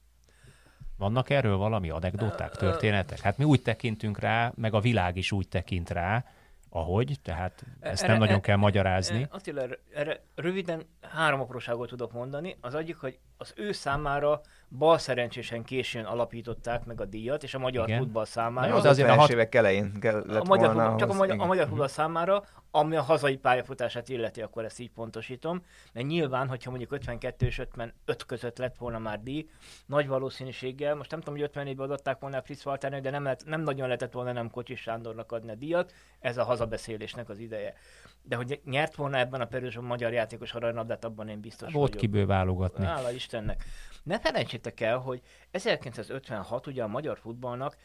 Vannak 0.96 1.30
erről 1.30 1.56
valami 1.56 1.90
anekdoták, 1.90 2.56
történetek? 2.56 3.20
Hát 3.20 3.38
mi 3.38 3.44
úgy 3.44 3.62
tekintünk 3.62 4.18
rá, 4.18 4.52
meg 4.54 4.74
a 4.74 4.80
világ 4.80 5.16
is 5.16 5.32
úgy 5.32 5.48
tekint 5.48 5.90
rá, 5.90 6.24
ahogy, 6.68 7.18
tehát 7.22 7.64
ezt 7.80 8.02
erre, 8.02 8.12
nem 8.12 8.20
nagyon 8.20 8.40
kell 8.40 8.56
magyarázni. 8.56 9.26
Attila, 9.30 9.62
erre 9.94 10.20
röviden 10.34 10.82
három 11.00 11.40
apróságot 11.40 11.88
tudok 11.88 12.12
mondani. 12.12 12.56
Az 12.60 12.74
egyik, 12.74 12.96
hogy 12.96 13.18
az 13.42 13.52
ő 13.56 13.72
számára 13.72 14.40
bal 14.78 14.98
szerencsésen 14.98 15.64
későn 15.64 16.04
alapították 16.04 16.84
meg 16.84 17.00
a 17.00 17.04
díjat, 17.04 17.42
és 17.42 17.54
a 17.54 17.58
magyar 17.58 17.88
Igen. 17.88 18.00
futball 18.00 18.24
számára. 18.24 18.68
Na, 18.68 18.76
az 18.76 18.84
azért 18.84 19.08
a 19.08 19.14
hat... 19.14 19.30
évek 19.30 19.54
elején 19.54 20.00
kellett 20.00 20.40
a 20.40 20.44
magyar, 20.44 20.74
volna. 20.74 20.96
Csak 20.96 21.10
a 21.10 21.14
magyar, 21.14 21.40
a 21.40 21.46
magyar 21.46 21.68
futball 21.68 21.88
számára, 21.88 22.44
ami 22.70 22.96
a 22.96 23.02
hazai 23.02 23.36
pályafutását 23.36 24.08
illeti, 24.08 24.42
akkor 24.42 24.64
ezt 24.64 24.80
így 24.80 24.90
pontosítom. 24.90 25.62
Mert 25.92 26.06
nyilván, 26.06 26.48
hogyha 26.48 26.70
mondjuk 26.70 26.92
52 26.92 27.46
és 27.46 27.58
55 27.58 27.92
között 28.26 28.58
lett 28.58 28.76
volna 28.76 28.98
már 28.98 29.22
díj, 29.22 29.48
nagy 29.86 30.08
valószínűséggel, 30.08 30.94
most 30.94 31.10
nem 31.10 31.20
tudom, 31.20 31.38
hogy 31.38 31.50
54-ben 31.54 31.84
adották 31.84 32.18
volna 32.20 32.36
a 32.36 32.42
Fritz 32.42 32.66
Walternek, 32.66 33.00
de 33.00 33.10
nem, 33.10 33.22
lehet, 33.22 33.42
nem 33.46 33.60
nagyon 33.60 33.86
lehetett 33.86 34.12
volna 34.12 34.32
nem 34.32 34.50
Kocsis 34.50 34.80
Sándornak 34.80 35.32
adni 35.32 35.50
a 35.50 35.54
díjat, 35.54 35.92
ez 36.20 36.36
a 36.36 36.44
hazabeszélésnek 36.44 37.28
az 37.28 37.38
ideje. 37.38 37.74
De 38.22 38.36
hogy 38.36 38.60
nyert 38.64 38.94
volna 38.94 39.18
ebben 39.18 39.40
a 39.40 39.44
perősben 39.44 39.84
magyar 39.84 40.12
játékos 40.12 40.54
aranylabdát, 40.54 41.04
abban 41.04 41.28
én 41.28 41.40
biztos 41.40 41.72
Volt 41.72 41.94
vagyok. 41.94 42.00
kiből 42.00 42.26
válogatni. 42.26 42.84
Hála 42.84 43.10
Istennek. 43.10 43.64
Ne 44.02 44.20
felejtsétek 44.20 44.80
el, 44.80 44.98
hogy 44.98 45.20
1956 45.50 46.66
ugye 46.66 46.82
a 46.82 46.86
magyar 46.86 47.18
futballnak 47.18 47.76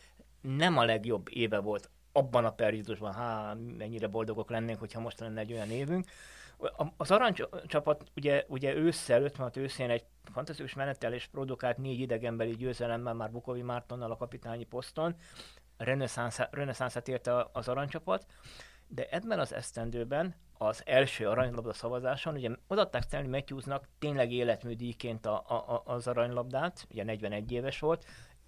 nem 0.42 0.78
a 0.78 0.86
legjobb 0.86 1.28
éve 1.30 1.60
volt 1.60 1.90
abban 2.12 2.46
a 2.46 2.52
periódusban, 2.52 3.14
há, 3.14 3.54
mennyire 3.78 4.08
boldogok 4.08 4.50
lennénk, 4.50 4.80
hogyha 4.80 5.00
most 5.00 5.20
lenne 5.20 5.40
egy 5.40 5.54
olyan 5.54 5.70
évünk. 5.70 6.06
Az 6.98 7.12
aranycsapat 7.12 8.04
ugye, 8.16 8.46
ugye 8.48 8.76
ősszel, 8.76 9.24
56 9.24 9.58
őszén 9.58 9.90
egy 9.90 10.06
fantasztikus 10.24 10.74
menetelés 10.74 11.28
produkált 11.28 11.78
négy 11.78 12.00
idegenbeli 12.00 12.56
győzelemmel 12.56 13.14
már 13.14 13.32
Bukovi 13.32 13.62
Mártonnal 13.62 14.12
a 14.12 14.18
kapitányi 14.18 14.64
poszton. 14.64 15.16
Reneszánszát 16.52 17.08
érte 17.08 17.48
az 17.52 17.68
aranycsapat, 17.68 18.26
de 18.88 19.08
ebben 19.10 19.40
az 19.40 19.54
esztendőben 19.54 20.36
az 20.58 20.82
első 20.86 21.28
aranylabda 21.28 21.74
szavazáson, 21.74 22.36
ugye 22.36 22.50
odaadták 22.68 23.04
Stanley 23.04 23.30
Matthewsnak 23.30 23.88
tényleg 24.00 24.32
életműdíjként 24.32 25.26
a, 25.26 25.36
a, 25.36 25.82
az 25.86 26.08
aranylabdát, 26.08 26.88
ugye 26.90 27.04
41 27.04 27.52
éves 27.52 27.80
volt, 27.80 28.06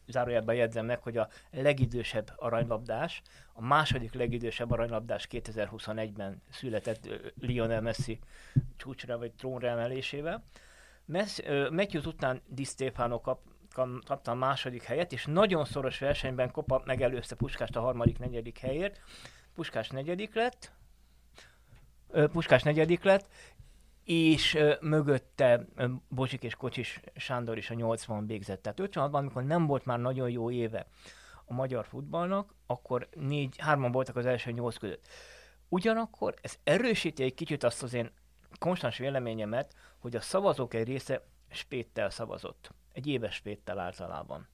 zárójelben 0.08 0.56
jegyzem 0.56 0.86
meg, 0.86 1.02
hogy 1.02 1.18
a 1.18 1.30
legidősebb 1.52 2.34
aranylabdás, 2.36 3.22
a 3.54 3.62
második 3.62 4.14
legidősebb 4.14 4.72
aranylabdás 4.72 5.28
2021-ben 5.32 6.42
született 6.50 7.10
Lionel 7.40 7.82
Messi 7.82 8.20
csúcsra 8.78 9.18
vagy 9.18 9.32
trónra 9.32 9.68
emelésével. 9.68 10.44
Messi, 11.06 11.44
Matthews 11.72 12.06
után 12.06 12.42
Di 12.48 12.64
Stefano 12.64 13.22
kap, 13.22 13.40
kapta 14.06 14.32
a 14.32 14.36
második 14.36 14.84
helyet, 14.84 15.12
és 15.12 15.26
nagyon 15.26 15.66
szoros 15.66 16.00
versenyben 16.00 16.52
Kopa 16.52 16.82
megelőzte 16.86 17.36
Puskást 17.36 17.76
a 17.76 17.82
harmadik, 17.82 18.20
negyedik 18.20 18.58
helyért. 18.58 19.02
Puskás 19.60 19.90
negyedik 19.90 20.36
lett, 20.36 20.72
Puskás 22.32 22.64
negyedik 22.64 23.04
lett, 23.04 23.28
és 24.04 24.58
mögötte 24.82 25.66
Bocsik 26.08 26.44
és 26.44 26.56
Kocsis 26.56 27.00
Sándor 27.16 27.58
is 27.58 27.70
a 27.70 27.74
80 27.74 28.26
végzett. 28.26 28.62
Tehát 28.62 28.80
56-ban, 28.82 29.14
amikor 29.14 29.44
nem 29.44 29.66
volt 29.66 29.86
már 29.86 30.00
nagyon 30.00 30.30
jó 30.30 30.52
éve 30.52 30.88
a 31.46 31.54
magyar 31.54 31.86
futballnak, 31.86 32.54
akkor 32.66 33.08
négy, 33.16 33.58
hárman 33.58 33.92
voltak 33.92 34.16
az 34.16 34.26
első 34.26 34.52
nyolc 34.52 34.78
között. 34.78 35.08
Ugyanakkor 35.70 36.34
ez 36.42 36.60
erősíti 36.64 37.24
egy 37.24 37.34
kicsit 37.34 37.64
azt 37.64 37.84
az 37.84 37.94
én 37.94 38.12
konstans 38.60 38.98
véleményemet, 38.98 39.76
hogy 39.98 40.16
a 40.16 40.22
szavazók 40.22 40.74
egy 40.74 40.88
része 40.88 41.24
spéttel 41.50 42.10
szavazott. 42.10 42.72
Egy 42.92 43.08
éves 43.08 43.36
spéttel 43.36 43.80
általában. 43.80 44.48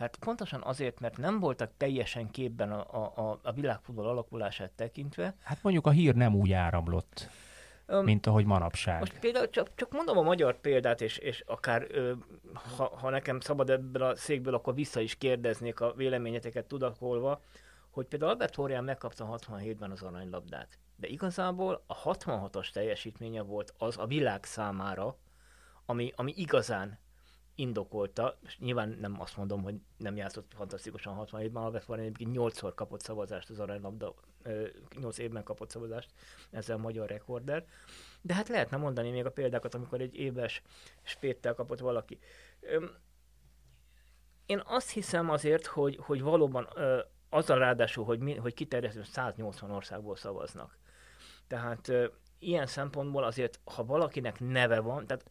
Tehát 0.00 0.16
pontosan 0.16 0.62
azért, 0.62 1.00
mert 1.00 1.16
nem 1.16 1.40
voltak 1.40 1.70
teljesen 1.76 2.30
képben 2.30 2.72
a, 2.72 3.28
a, 3.30 3.38
a 3.42 3.52
világfutball 3.52 4.06
alakulását 4.06 4.70
tekintve. 4.70 5.34
Hát 5.42 5.62
mondjuk 5.62 5.86
a 5.86 5.90
hír 5.90 6.14
nem 6.14 6.34
úgy 6.34 6.52
áramlott, 6.52 7.28
um, 7.88 8.04
mint 8.04 8.26
ahogy 8.26 8.44
manapság. 8.44 8.98
Most 8.98 9.18
például 9.18 9.50
csak, 9.50 9.74
csak 9.74 9.92
mondom 9.92 10.18
a 10.18 10.22
magyar 10.22 10.60
példát, 10.60 11.00
és, 11.00 11.16
és 11.16 11.42
akár 11.46 11.86
ö, 11.88 12.12
ha, 12.76 12.96
ha 12.96 13.10
nekem 13.10 13.40
szabad 13.40 13.70
ebből 13.70 14.02
a 14.02 14.16
székből, 14.16 14.54
akkor 14.54 14.74
vissza 14.74 15.00
is 15.00 15.16
kérdeznék 15.16 15.80
a 15.80 15.92
véleményeteket 15.92 16.66
tudakolva, 16.66 17.42
hogy 17.90 18.06
például 18.06 18.30
Albert 18.30 18.54
Horján 18.54 18.84
megkapta 18.84 19.38
67-ben 19.48 19.90
az 19.90 20.02
aranylabdát. 20.02 20.78
De 20.96 21.08
igazából 21.08 21.82
a 21.86 22.02
66-os 22.02 22.70
teljesítménye 22.70 23.42
volt 23.42 23.74
az 23.78 23.98
a 23.98 24.06
világ 24.06 24.44
számára, 24.44 25.16
ami, 25.86 26.12
ami 26.16 26.32
igazán 26.36 26.98
indokolta, 27.60 28.38
és 28.46 28.58
nyilván 28.58 28.96
nem 29.00 29.20
azt 29.20 29.36
mondom, 29.36 29.62
hogy 29.62 29.74
nem 29.96 30.16
játszott 30.16 30.52
fantasztikusan 30.54 31.26
67-ben, 31.30 31.62
Albert 31.62 31.88
Warren 31.88 32.04
egyébként 32.04 32.36
8-szor 32.38 32.72
kapott 32.74 33.00
szavazást 33.00 33.50
az 33.50 33.58
aranylabda, 33.58 34.14
8 35.00 35.18
évben 35.18 35.42
kapott 35.42 35.70
szavazást, 35.70 36.10
ezzel 36.50 36.76
a 36.76 36.80
magyar 36.80 37.08
rekorder. 37.08 37.66
De 38.20 38.34
hát 38.34 38.48
lehetne 38.48 38.76
mondani 38.76 39.10
még 39.10 39.24
a 39.24 39.30
példákat, 39.30 39.74
amikor 39.74 40.00
egy 40.00 40.14
éves 40.14 40.62
spéttel 41.02 41.54
kapott 41.54 41.78
valaki. 41.78 42.18
Én 44.46 44.62
azt 44.64 44.90
hiszem 44.90 45.30
azért, 45.30 45.66
hogy, 45.66 45.98
hogy 46.02 46.22
valóban 46.22 46.68
azzal 47.28 47.58
ráadásul, 47.58 48.04
hogy, 48.04 48.18
mi, 48.18 48.34
hogy 48.34 48.54
kiterjesztő 48.54 49.02
180 49.02 49.70
országból 49.70 50.16
szavaznak. 50.16 50.78
Tehát 51.46 51.92
ilyen 52.38 52.66
szempontból 52.66 53.24
azért, 53.24 53.60
ha 53.64 53.84
valakinek 53.84 54.40
neve 54.40 54.80
van, 54.80 55.06
tehát 55.06 55.24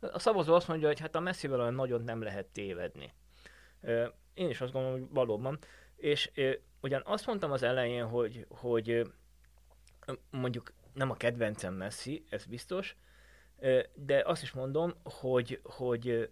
a 0.00 0.18
szavazó 0.18 0.54
azt 0.54 0.68
mondja, 0.68 0.86
hogy 0.86 1.00
hát 1.00 1.14
a 1.14 1.20
messzivel 1.20 1.60
olyan 1.60 1.74
nagyon 1.74 2.02
nem 2.02 2.22
lehet 2.22 2.46
tévedni. 2.46 3.12
Én 4.34 4.48
is 4.48 4.60
azt 4.60 4.72
gondolom, 4.72 4.98
hogy 4.98 5.08
valóban. 5.10 5.58
És 5.96 6.30
ugyan 6.80 7.02
azt 7.04 7.26
mondtam 7.26 7.52
az 7.52 7.62
elején, 7.62 8.04
hogy, 8.04 8.46
hogy 8.48 9.12
mondjuk 10.30 10.72
nem 10.94 11.10
a 11.10 11.16
kedvencem 11.16 11.74
Messi, 11.74 12.24
ez 12.28 12.44
biztos, 12.44 12.96
de 13.94 14.22
azt 14.24 14.42
is 14.42 14.52
mondom, 14.52 14.94
hogy, 15.02 15.60
hogy 15.62 16.30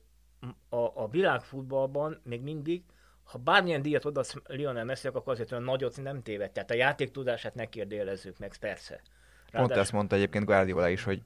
a, 0.68 1.02
a 1.02 1.09
világfutballban 1.09 2.20
még 2.24 2.42
mindig, 2.42 2.83
ha 3.24 3.38
bármilyen 3.38 3.83
díjat 3.83 4.04
odasz 4.04 4.35
Lionel 4.46 4.85
messi 4.85 5.07
akkor 5.07 5.33
azért 5.33 5.52
olyan 5.52 5.64
nagyot 5.64 6.02
nem 6.02 6.22
téved. 6.22 6.50
Tehát 6.50 6.70
a 6.70 6.74
játék 6.74 7.11
tudását 7.11 7.54
ne 7.54 7.68
kérdélezzük 7.68 8.38
meg, 8.38 8.57
persze. 8.61 8.94
Ráadásul... 9.50 9.66
Pont 9.66 9.81
ezt 9.81 9.92
mondta 9.92 10.16
egyébként 10.16 10.44
Guardiola 10.44 10.88
is, 10.88 11.04
hogy 11.04 11.22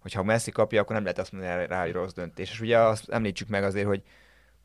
hogyha 0.00 0.22
Messi 0.22 0.50
kapja, 0.50 0.80
akkor 0.80 0.94
nem 0.94 1.04
lehet 1.04 1.18
azt 1.18 1.32
mondani 1.32 1.66
rá, 1.66 1.82
hogy 1.82 1.92
rossz 1.92 2.12
döntés. 2.12 2.50
És 2.50 2.60
ugye 2.60 2.78
azt 2.78 3.08
említsük 3.08 3.48
meg 3.48 3.64
azért, 3.64 3.86
hogy 3.86 4.02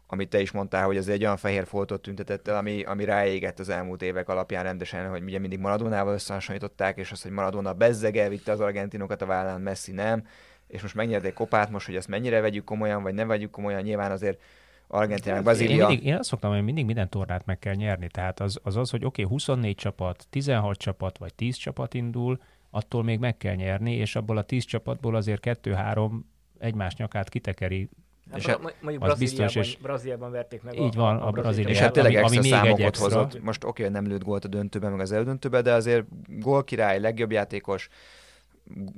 amit 0.08 0.30
te 0.30 0.40
is 0.40 0.52
mondtál, 0.52 0.86
hogy 0.86 0.98
ez 0.98 1.08
egy 1.08 1.24
olyan 1.24 1.38
fehér 1.38 1.66
foltot 1.66 2.02
tüntetett 2.02 2.48
el, 2.48 2.58
ami, 2.58 2.84
ami 2.84 3.06
ráégett 3.06 3.60
az 3.60 3.70
elmúlt 3.70 4.02
évek 4.02 4.30
alapján 4.30 4.64
rendesen, 4.64 5.10
hogy 5.10 5.24
ugye 5.24 5.40
mindig 5.40 5.60
Maradonával 5.60 6.14
összehasonlították, 6.14 6.98
és 6.98 7.12
az, 7.12 7.22
hogy 7.22 7.32
Maradona 7.32 7.74
bezzege, 7.74 8.30
vitte 8.30 8.52
az 8.52 8.60
argentinokat 8.60 9.22
a 9.22 9.26
vállán, 9.26 9.62
Messi 9.62 9.92
nem, 9.92 10.28
és 10.68 10.82
most 10.82 10.96
megnyert 10.96 11.26
egy 11.26 11.34
kopát, 11.34 11.70
most, 11.70 11.86
hogy 11.86 11.96
ezt 11.96 12.08
mennyire 12.08 12.42
vegyük 12.42 12.64
komolyan, 12.64 13.04
vagy 13.04 13.14
ne 13.14 13.26
vegyük 13.26 13.52
komolyan, 13.52 13.82
nyilván 13.82 14.12
azért 14.12 14.40
Argentinák, 14.88 15.44
Brazília. 15.44 15.76
Én, 15.76 15.88
mindig, 15.88 16.06
én 16.06 16.16
azt 16.16 16.30
szoktam, 16.30 16.52
hogy 16.52 16.64
mindig 16.64 16.86
minden 16.86 17.10
tornát 17.10 17.46
meg 17.46 17.60
kell 17.60 17.74
nyerni. 17.74 18.08
Tehát 18.08 18.40
az 18.40 18.60
az, 18.64 18.76
az 18.76 18.90
hogy 18.90 19.06
oké, 19.06 19.22
okay, 19.22 19.34
24 19.34 19.76
csapat, 19.76 20.28
16 20.30 20.78
csapat, 20.78 21.18
vagy 21.18 21.34
10 21.34 21.56
csapat 21.56 21.94
indul, 21.94 22.40
attól 22.76 23.04
még 23.04 23.20
meg 23.20 23.38
kell 23.38 23.56
nyerni, 23.56 23.96
és 23.96 24.16
abból 24.16 24.38
a 24.38 24.44
tíz 24.44 24.64
csapatból 24.64 25.16
azért 25.16 25.40
kettő-három 25.40 26.30
egymás 26.58 26.96
nyakát 26.96 27.30
kitekeri 27.30 27.90
Hát 28.30 28.40
és 28.40 28.46
hát, 28.46 28.60
mondjuk 28.82 29.04
az 29.04 29.20
biztos, 29.20 29.56
és 29.56 29.78
Brazíliában 29.78 30.32
verték 30.32 30.64
meg 30.64 30.80
így 30.80 30.98
a, 30.98 31.00
van, 31.00 31.18
a, 31.18 31.28
a 31.28 31.32
Brazília. 31.32 31.70
És 31.70 31.80
hát 31.80 31.92
tényleg 31.92 32.16
ami, 32.16 32.22
extra 32.24 32.40
ami 32.40 32.48
számokat 32.48 32.98
hozott. 32.98 33.42
Most 33.42 33.64
oké, 33.64 33.82
okay, 33.82 33.94
nem 33.94 34.08
lőtt 34.08 34.24
gólt 34.24 34.46
a 34.46 34.48
döntőben, 34.48 34.92
meg 34.92 35.00
az 35.00 35.12
eldöntőben, 35.12 35.64
de 35.64 35.74
azért 35.74 36.06
gólkirály, 36.28 37.00
legjobb 37.00 37.32
játékos, 37.32 37.90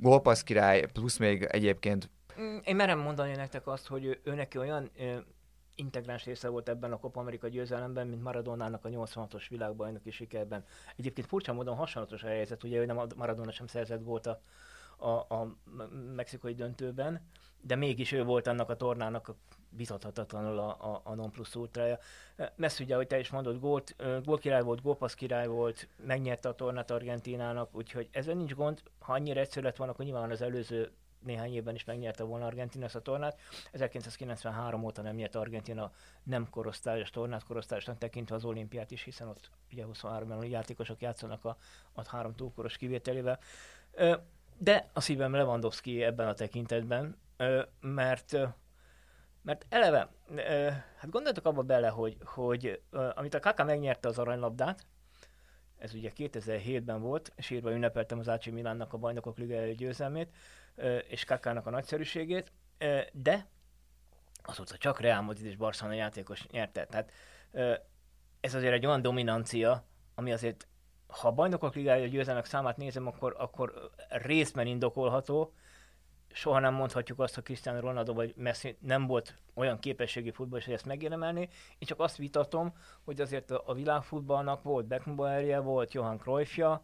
gólpassz 0.00 0.42
király, 0.42 0.86
plusz 0.92 1.16
még 1.16 1.42
egyébként 1.42 2.10
mm, 2.40 2.56
én 2.64 2.76
merem 2.76 2.98
mondani 2.98 3.32
nektek 3.34 3.66
azt, 3.66 3.86
hogy 3.86 4.20
ő 4.24 4.34
neki 4.34 4.58
olyan 4.58 4.90
integráns 5.78 6.24
része 6.24 6.48
volt 6.48 6.68
ebben 6.68 6.92
a 6.92 6.98
Copa 6.98 7.20
Amerika 7.20 7.48
győzelemben, 7.48 8.06
mint 8.06 8.22
Maradonának 8.22 8.84
a 8.84 8.88
86-os 8.88 9.46
világbajnoki 9.48 10.10
sikerben. 10.10 10.64
Egyébként 10.96 11.26
furcsa 11.26 11.52
módon 11.52 11.76
hasonlatos 11.76 12.22
a 12.22 12.26
helyzet, 12.26 12.62
ugye 12.62 12.86
nem 12.86 13.00
Maradona 13.16 13.50
sem 13.50 13.66
szerzett 13.66 14.02
volt 14.02 14.26
a, 14.26 14.40
a, 14.96 15.08
a 15.08 15.56
mexikai 16.14 16.54
döntőben, 16.54 17.20
de 17.60 17.76
mégis 17.76 18.12
ő 18.12 18.24
volt 18.24 18.46
annak 18.46 18.70
a 18.70 18.76
tornának 18.76 19.28
a 19.28 19.36
vitathatatlanul 19.70 20.58
a, 20.58 20.68
a, 20.68 21.00
a 21.04 21.14
non 21.14 21.30
plus 21.30 21.54
ultrája. 21.54 21.98
Messi 22.56 22.84
ugye, 22.84 22.96
hogy 22.96 23.06
te 23.06 23.18
is 23.18 23.30
mondod, 23.30 23.60
gólt, 23.60 23.96
gól 24.24 24.38
király 24.38 24.62
volt, 24.62 24.82
gólpasz 24.82 25.14
király 25.14 25.46
volt, 25.46 25.88
megnyerte 26.06 26.48
a 26.48 26.54
tornát 26.54 26.90
Argentinának, 26.90 27.76
úgyhogy 27.76 28.08
ezzel 28.12 28.34
nincs 28.34 28.54
gond. 28.54 28.82
Ha 28.98 29.12
annyira 29.12 29.40
egyszerű 29.40 29.66
lett 29.66 29.76
volna, 29.76 29.92
akkor 29.92 30.04
nyilván 30.04 30.30
az 30.30 30.42
előző 30.42 30.90
néhány 31.24 31.54
évben 31.54 31.74
is 31.74 31.84
megnyerte 31.84 32.22
volna 32.22 32.46
Argentina 32.46 32.84
ezt 32.84 32.94
a 32.94 33.00
tornát. 33.00 33.38
1993 33.72 34.84
óta 34.84 35.02
nem 35.02 35.14
nyert 35.14 35.34
Argentina 35.34 35.92
nem 36.22 36.50
korosztályos 36.50 37.10
tornát, 37.10 37.44
korosztályosnak 37.44 37.98
tekintve 37.98 38.34
az 38.34 38.44
olimpiát 38.44 38.90
is, 38.90 39.02
hiszen 39.02 39.28
ott 39.28 39.50
ugye 39.72 39.84
23 39.84 40.28
millió 40.28 40.50
játékosok 40.50 41.00
játszanak 41.00 41.44
a, 41.44 41.56
a 41.92 42.08
három 42.08 42.34
túlkoros 42.34 42.76
kivételével. 42.76 43.38
De 44.58 44.88
a 44.92 45.00
szívem 45.00 45.32
Lewandowski 45.32 46.02
ebben 46.02 46.28
a 46.28 46.34
tekintetben, 46.34 47.16
mert 47.80 48.36
mert 49.42 49.66
eleve, 49.68 50.08
hát 50.96 51.10
gondoltok 51.10 51.46
abba 51.46 51.62
bele, 51.62 51.88
hogy, 51.88 52.16
hogy 52.24 52.82
amit 53.14 53.34
a 53.34 53.40
Kaka 53.40 53.64
megnyerte 53.64 54.08
az 54.08 54.18
aranylabdát, 54.18 54.86
ez 55.78 55.94
ugye 55.94 56.10
2007-ben 56.16 57.00
volt, 57.00 57.32
sírva 57.38 57.72
ünnepeltem 57.72 58.18
az 58.18 58.28
AC 58.28 58.46
Milánnak 58.46 58.92
a 58.92 58.98
bajnokok 58.98 59.38
liga 59.38 59.66
győzelmét, 59.66 60.34
és 61.08 61.24
Kakának 61.24 61.66
a 61.66 61.70
nagyszerűségét, 61.70 62.52
de 63.12 63.46
azóta 64.42 64.76
csak 64.76 65.00
Real 65.00 65.22
Madrid 65.22 65.46
és 65.46 65.56
Barcelona 65.56 65.96
játékos 65.96 66.46
nyerte. 66.46 66.86
Tehát 66.86 67.12
ez 68.40 68.54
azért 68.54 68.72
egy 68.72 68.86
olyan 68.86 69.02
dominancia, 69.02 69.84
ami 70.14 70.32
azért, 70.32 70.66
ha 71.06 71.28
a 71.28 71.32
bajnokok 71.32 71.74
ligája 71.74 72.06
győzelmek 72.06 72.44
számát 72.44 72.76
nézem, 72.76 73.06
akkor, 73.06 73.34
akkor 73.38 73.90
részben 74.08 74.66
indokolható, 74.66 75.52
soha 76.32 76.58
nem 76.58 76.74
mondhatjuk 76.74 77.18
azt, 77.18 77.34
hogy 77.34 77.44
Cristiano 77.44 77.80
Ronaldo 77.80 78.14
vagy 78.14 78.34
Messi 78.36 78.76
nem 78.80 79.06
volt 79.06 79.34
olyan 79.54 79.78
képességi 79.78 80.30
futball, 80.30 80.60
hogy 80.64 80.72
ezt 80.72 80.86
megérdemelni. 80.86 81.40
Én 81.78 81.88
csak 81.88 82.00
azt 82.00 82.16
vitatom, 82.16 82.72
hogy 83.04 83.20
azért 83.20 83.50
a 83.50 83.74
világfutballnak 83.74 84.62
volt 84.62 84.86
Beckenbauerje, 84.86 85.58
volt 85.58 85.92
Johan 85.92 86.18
Cruyffja, 86.18 86.82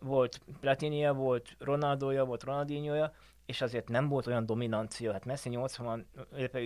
volt 0.00 0.40
Platinia, 0.60 1.12
volt 1.12 1.56
Ronaldoja, 1.58 2.24
volt 2.24 2.42
Ronaldinhoja, 2.42 3.12
és 3.46 3.60
azért 3.60 3.88
nem 3.88 4.08
volt 4.08 4.26
olyan 4.26 4.46
dominancia. 4.46 5.12
Hát 5.12 5.24
Messi 5.24 5.48
80, 5.48 6.06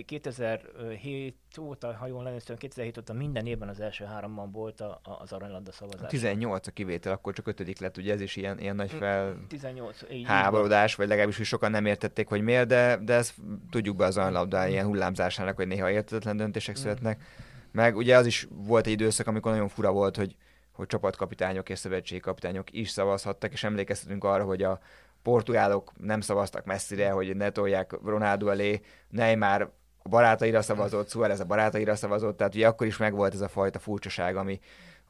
2007 0.05 1.35
óta, 1.59 1.93
ha 1.93 2.07
jól 2.07 2.27
emlékszem, 2.27 2.55
2007 2.55 2.97
óta 2.97 3.13
minden 3.13 3.45
évben 3.45 3.69
az 3.69 3.79
első 3.79 4.05
háromban 4.05 4.51
volt 4.51 4.81
a, 4.81 4.99
a, 5.03 5.11
az 5.19 5.31
aranylabda 5.31 5.71
szavazás. 5.71 6.09
18 6.09 6.67
a 6.67 6.71
kivétel, 6.71 7.11
akkor 7.11 7.33
csak 7.33 7.47
ötödik 7.47 7.79
lett, 7.79 7.97
ugye 7.97 8.13
ez 8.13 8.21
is 8.21 8.35
ilyen, 8.35 8.59
ilyen 8.59 8.75
nagy 8.75 8.91
fel 8.91 9.37
18, 9.47 10.01
így 10.11 10.25
háborodás, 10.25 10.95
vagy 10.95 11.07
legalábbis 11.07 11.37
hogy 11.37 11.45
sokan 11.45 11.71
nem 11.71 11.85
értették, 11.85 12.27
hogy 12.27 12.41
miért, 12.41 12.67
de, 12.67 12.97
de 12.97 13.13
ezt 13.13 13.35
tudjuk 13.69 13.95
be 13.95 14.05
az 14.05 14.17
aranylabda 14.17 14.67
ilyen 14.67 14.85
hullámzásának, 14.85 15.55
hogy 15.55 15.67
néha 15.67 15.91
értetlen 15.91 16.37
döntések 16.37 16.77
mm. 16.77 16.81
születnek. 16.81 17.23
Meg 17.71 17.95
ugye 17.95 18.17
az 18.17 18.25
is 18.25 18.47
volt 18.49 18.85
egy 18.85 18.91
időszak, 18.91 19.27
amikor 19.27 19.51
nagyon 19.51 19.67
fura 19.67 19.91
volt, 19.91 20.15
hogy 20.15 20.35
hogy 20.71 20.87
csapatkapitányok 20.87 21.69
és 21.69 21.79
szövetségkapitányok 21.79 22.71
is 22.71 22.89
szavazhattak, 22.89 23.51
és 23.51 23.63
emlékeztetünk 23.63 24.23
arra, 24.23 24.43
hogy 24.43 24.63
a 24.63 24.79
portugálok 25.23 25.91
nem 25.97 26.21
szavaztak 26.21 26.65
messzire, 26.65 27.09
hogy 27.09 27.35
ne 27.35 27.49
tolják 27.49 27.91
Ronaldo 28.05 28.49
elé, 28.49 28.81
Neymar 29.09 29.71
a 30.03 30.09
barátaira 30.09 30.61
szavazott, 30.61 31.09
Suárez 31.09 31.39
a 31.39 31.45
barátaira 31.45 31.95
szavazott, 31.95 32.37
tehát 32.37 32.55
ugye 32.55 32.67
akkor 32.67 32.87
is 32.87 32.97
megvolt 32.97 33.33
ez 33.33 33.41
a 33.41 33.47
fajta 33.47 33.79
furcsaság, 33.79 34.35
ami, 34.35 34.59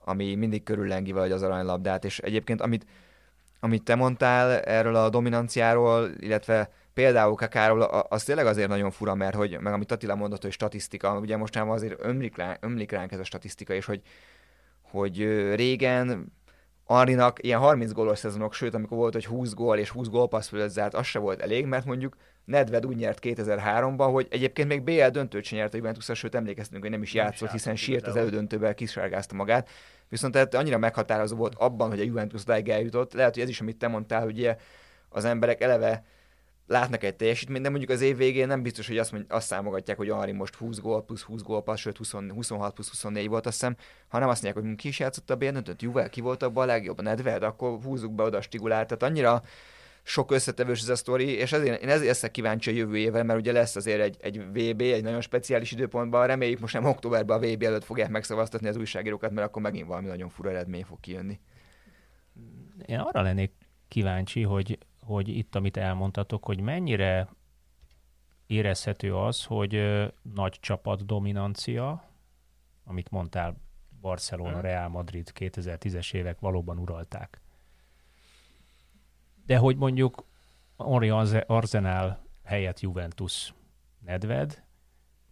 ami 0.04 0.36
mindig 0.36 0.63
körüllengi 0.63 1.12
vagy 1.12 1.32
az 1.32 1.41
aranylabdát, 1.41 2.06
és 2.06 2.19
egyébként 2.19 2.62
amit, 2.62 2.86
amit 3.60 3.84
te 3.84 3.95
mondtál 3.95 4.60
erről 4.60 4.95
a 4.95 5.10
dominanciáról, 5.10 6.10
illetve 6.19 6.69
például 6.93 7.36
Kakáról, 7.36 7.82
az 7.82 8.24
tényleg 8.24 8.45
azért 8.45 8.67
nagyon 8.67 8.91
fura, 8.91 9.15
mert 9.15 9.36
hogy, 9.36 9.58
meg 9.60 9.74
amit 9.74 9.91
Attila 9.91 10.15
mondott, 10.15 10.41
hogy 10.41 10.52
statisztika, 10.52 11.19
ugye 11.19 11.38
most 11.38 11.56
már 11.56 11.67
azért 11.67 12.06
ömlik, 12.06 12.38
ránk, 12.38 12.58
ömlik 12.62 12.91
ránk 12.91 13.12
ez 13.12 13.19
a 13.19 13.24
statisztika, 13.24 13.74
és 13.74 13.86
hogy, 13.86 14.02
hogy 14.82 15.17
régen 15.56 16.34
Arinak 16.92 17.44
ilyen 17.44 17.60
30 17.60 17.92
gólos 17.92 18.18
szezonok, 18.18 18.54
sőt, 18.54 18.74
amikor 18.74 18.98
volt, 18.98 19.14
hogy 19.14 19.26
20 19.26 19.54
gól 19.54 19.78
és 19.78 19.90
20 19.90 20.08
gólpassz 20.08 20.48
fölött 20.48 20.70
zárt, 20.70 20.94
az 20.94 21.06
se 21.06 21.20
volt 21.20 21.42
elég, 21.42 21.66
mert 21.66 21.86
mondjuk 21.86 22.16
Nedved 22.46 22.86
úgy 22.86 22.96
nyert 22.96 23.20
2003-ban, 23.22 24.10
hogy 24.12 24.28
egyébként 24.30 24.68
még 24.68 24.84
BL 24.84 25.08
döntőt 25.08 25.44
sem 25.44 25.58
nyert 25.58 25.74
a 25.74 25.78
Juventus, 25.78 26.10
sőt 26.14 26.36
emlékeztünk, 26.36 26.82
hogy 26.82 26.92
nem 26.92 27.02
is 27.02 27.14
játszott, 27.14 27.48
nem 27.48 27.52
hiszen 27.52 27.76
sírt 27.76 28.08
az 28.08 28.16
elődöntőben, 28.16 28.76
kisárgázta 28.76 29.36
magát. 29.36 29.70
Viszont 30.10 30.34
tehát 30.34 30.56
annyira 30.56 30.78
meghatározó 30.78 31.36
volt 31.36 31.56
abban, 31.56 31.90
hogy 31.90 32.00
a 32.00 32.04
Juventus 32.04 32.42
odáig 32.42 32.70
eljutott. 32.70 33.14
Lehet, 33.14 33.34
hogy 33.34 33.44
ez 33.44 33.50
is, 33.50 33.62
amit 33.62 33.78
te 33.78 33.88
mondtál, 33.88 34.22
hogy 34.24 34.38
ugye 34.38 34.56
az 35.10 35.26
emberek 35.26 35.62
eleve 35.62 36.04
látnak 36.72 37.04
egy 37.04 37.16
teljesítményt, 37.16 37.64
de 37.64 37.70
mondjuk 37.70 37.92
az 37.92 38.02
év 38.02 38.18
végén 38.18 38.48
nem 38.48 38.62
biztos, 38.62 38.88
hogy 38.88 38.98
azt, 38.98 39.12
mondj, 39.12 39.28
azt 39.30 39.48
számogatják, 39.48 39.98
hogy 39.98 40.10
Ari 40.10 40.32
most 40.32 40.56
20 40.56 40.80
gól 40.80 41.04
plusz 41.04 41.22
20 41.22 41.42
gól, 41.42 41.64
plusz, 41.64 41.80
sőt 41.80 41.98
20, 41.98 42.12
26 42.12 42.74
plusz 42.74 42.90
24 42.90 43.28
volt, 43.28 43.46
azt 43.46 43.60
hiszem, 43.60 43.76
hanem 44.08 44.30
azt 44.30 44.44
mondják, 44.44 44.66
hogy 44.66 44.76
ki 44.76 44.88
is 44.88 45.00
játszott 45.00 45.30
a 45.30 45.36
bérnöntött, 45.36 45.82
Juvel 45.82 46.10
ki 46.10 46.22
volt 46.22 46.44
abban 46.44 46.64
a 46.64 46.66
legjobb, 46.66 47.02
Nedved, 47.02 47.44
akkor 47.44 47.80
húzzuk 47.84 48.14
be 48.14 48.24
oda 48.24 48.38
a 48.38 48.42
stigulát. 48.42 48.88
Tehát 48.88 49.04
annyira 49.04 49.44
sok 50.04 50.32
összetevős 50.32 50.82
ez 50.82 50.90
a 50.90 50.96
sztori, 50.96 51.28
és 51.28 51.52
ezért, 51.52 51.82
én 51.82 51.90
ezért 51.90 52.08
leszek 52.08 52.32
kíváncsi 52.32 52.70
a 52.70 52.74
jövő 52.74 52.98
évvel, 52.98 53.24
mert 53.24 53.40
ugye 53.40 53.52
lesz 53.52 53.76
azért 53.76 54.02
egy, 54.02 54.18
egy 54.22 54.40
VB, 54.40 54.82
egy 54.82 55.04
nagyon 55.04 55.22
speciális 55.22 55.72
időpontban, 55.72 56.28
reméljük 56.28 56.60
most 56.60 56.74
nem 56.74 56.86
októberben 56.86 57.38
a 57.38 57.48
VB 57.48 57.64
előtt 57.64 57.84
fogják 57.84 58.10
megszavaztatni 58.10 58.68
az 58.68 58.78
újságírókat, 58.78 59.32
mert 59.32 59.48
akkor 59.48 59.62
megint 59.62 59.88
valami 59.88 60.08
nagyon 60.08 60.30
fura 60.30 60.50
eredmény 60.50 60.84
fog 60.84 61.00
kijönni. 61.00 61.40
Én 62.86 63.00
arra 63.00 63.22
lennék 63.22 63.52
kíváncsi, 63.88 64.42
hogy 64.42 64.78
hogy 65.12 65.28
itt, 65.28 65.56
amit 65.56 65.78
elmondtatok, 65.78 66.45
hogy 66.45 66.60
mennyire 66.60 67.30
érezhető 68.45 69.15
az, 69.15 69.43
hogy 69.45 69.82
nagy 70.21 70.58
csapat 70.60 71.06
dominancia, 71.06 72.04
amit 72.84 73.10
mondtál, 73.10 73.56
Barcelona. 74.02 74.62
Real 74.62 74.89
Madrid 74.89 75.32
2010-es 75.36 76.13
évek 76.13 76.39
valóban 76.39 76.78
uralták. 76.78 77.41
De 79.45 79.58
hogy 79.58 79.78
mondjuk 79.78 80.26
Henri 80.78 81.10
Arsenal 81.47 82.26
helyett 82.43 82.80
Juventus 82.80 83.54
Nedved, 84.00 84.63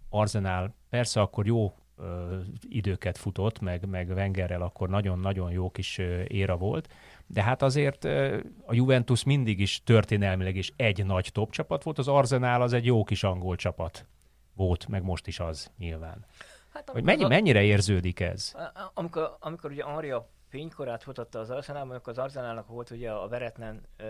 Arsenal 0.09 0.73
persze 0.89 1.21
akkor 1.21 1.45
jó 1.45 1.75
ö, 1.99 2.37
időket 2.69 3.17
futott, 3.17 3.59
meg, 3.59 3.85
meg 3.85 4.09
Wengerrel 4.09 4.61
akkor 4.61 4.89
nagyon-nagyon 4.89 5.51
jó 5.51 5.69
kis 5.69 5.97
ö, 5.97 6.21
éra 6.27 6.57
volt, 6.57 6.89
de 7.27 7.43
hát 7.43 7.61
azért 7.61 8.05
a 8.65 8.73
Juventus 8.73 9.23
mindig 9.23 9.59
is 9.59 9.83
történelmileg 9.83 10.55
is 10.55 10.71
egy 10.75 11.05
nagy 11.05 11.29
top 11.31 11.51
csapat 11.51 11.83
volt, 11.83 11.97
az 11.97 12.07
Arsenal 12.07 12.61
az 12.61 12.73
egy 12.73 12.85
jó 12.85 13.03
kis 13.03 13.23
angol 13.23 13.55
csapat 13.55 14.05
volt, 14.55 14.87
meg 14.87 15.03
most 15.03 15.27
is 15.27 15.39
az 15.39 15.71
nyilván. 15.77 16.25
Hát, 16.73 16.89
hogy 16.89 17.03
mennyi, 17.03 17.23
a... 17.23 17.27
mennyire 17.27 17.63
érződik 17.63 18.19
ez? 18.19 18.53
Amikor, 18.93 19.37
amikor 19.39 19.71
ugye 19.71 19.83
Henri 19.83 20.09
a 20.09 20.29
fénykorát 20.49 21.05
mutatta 21.05 21.39
az 21.39 21.49
Arsenalban, 21.49 21.95
akkor 21.95 22.11
az 22.11 22.17
Arsenalnak 22.17 22.67
volt 22.67 22.89
ugye 22.89 23.11
a 23.11 23.27
veretlen 23.27 23.81
uh, 23.99 24.05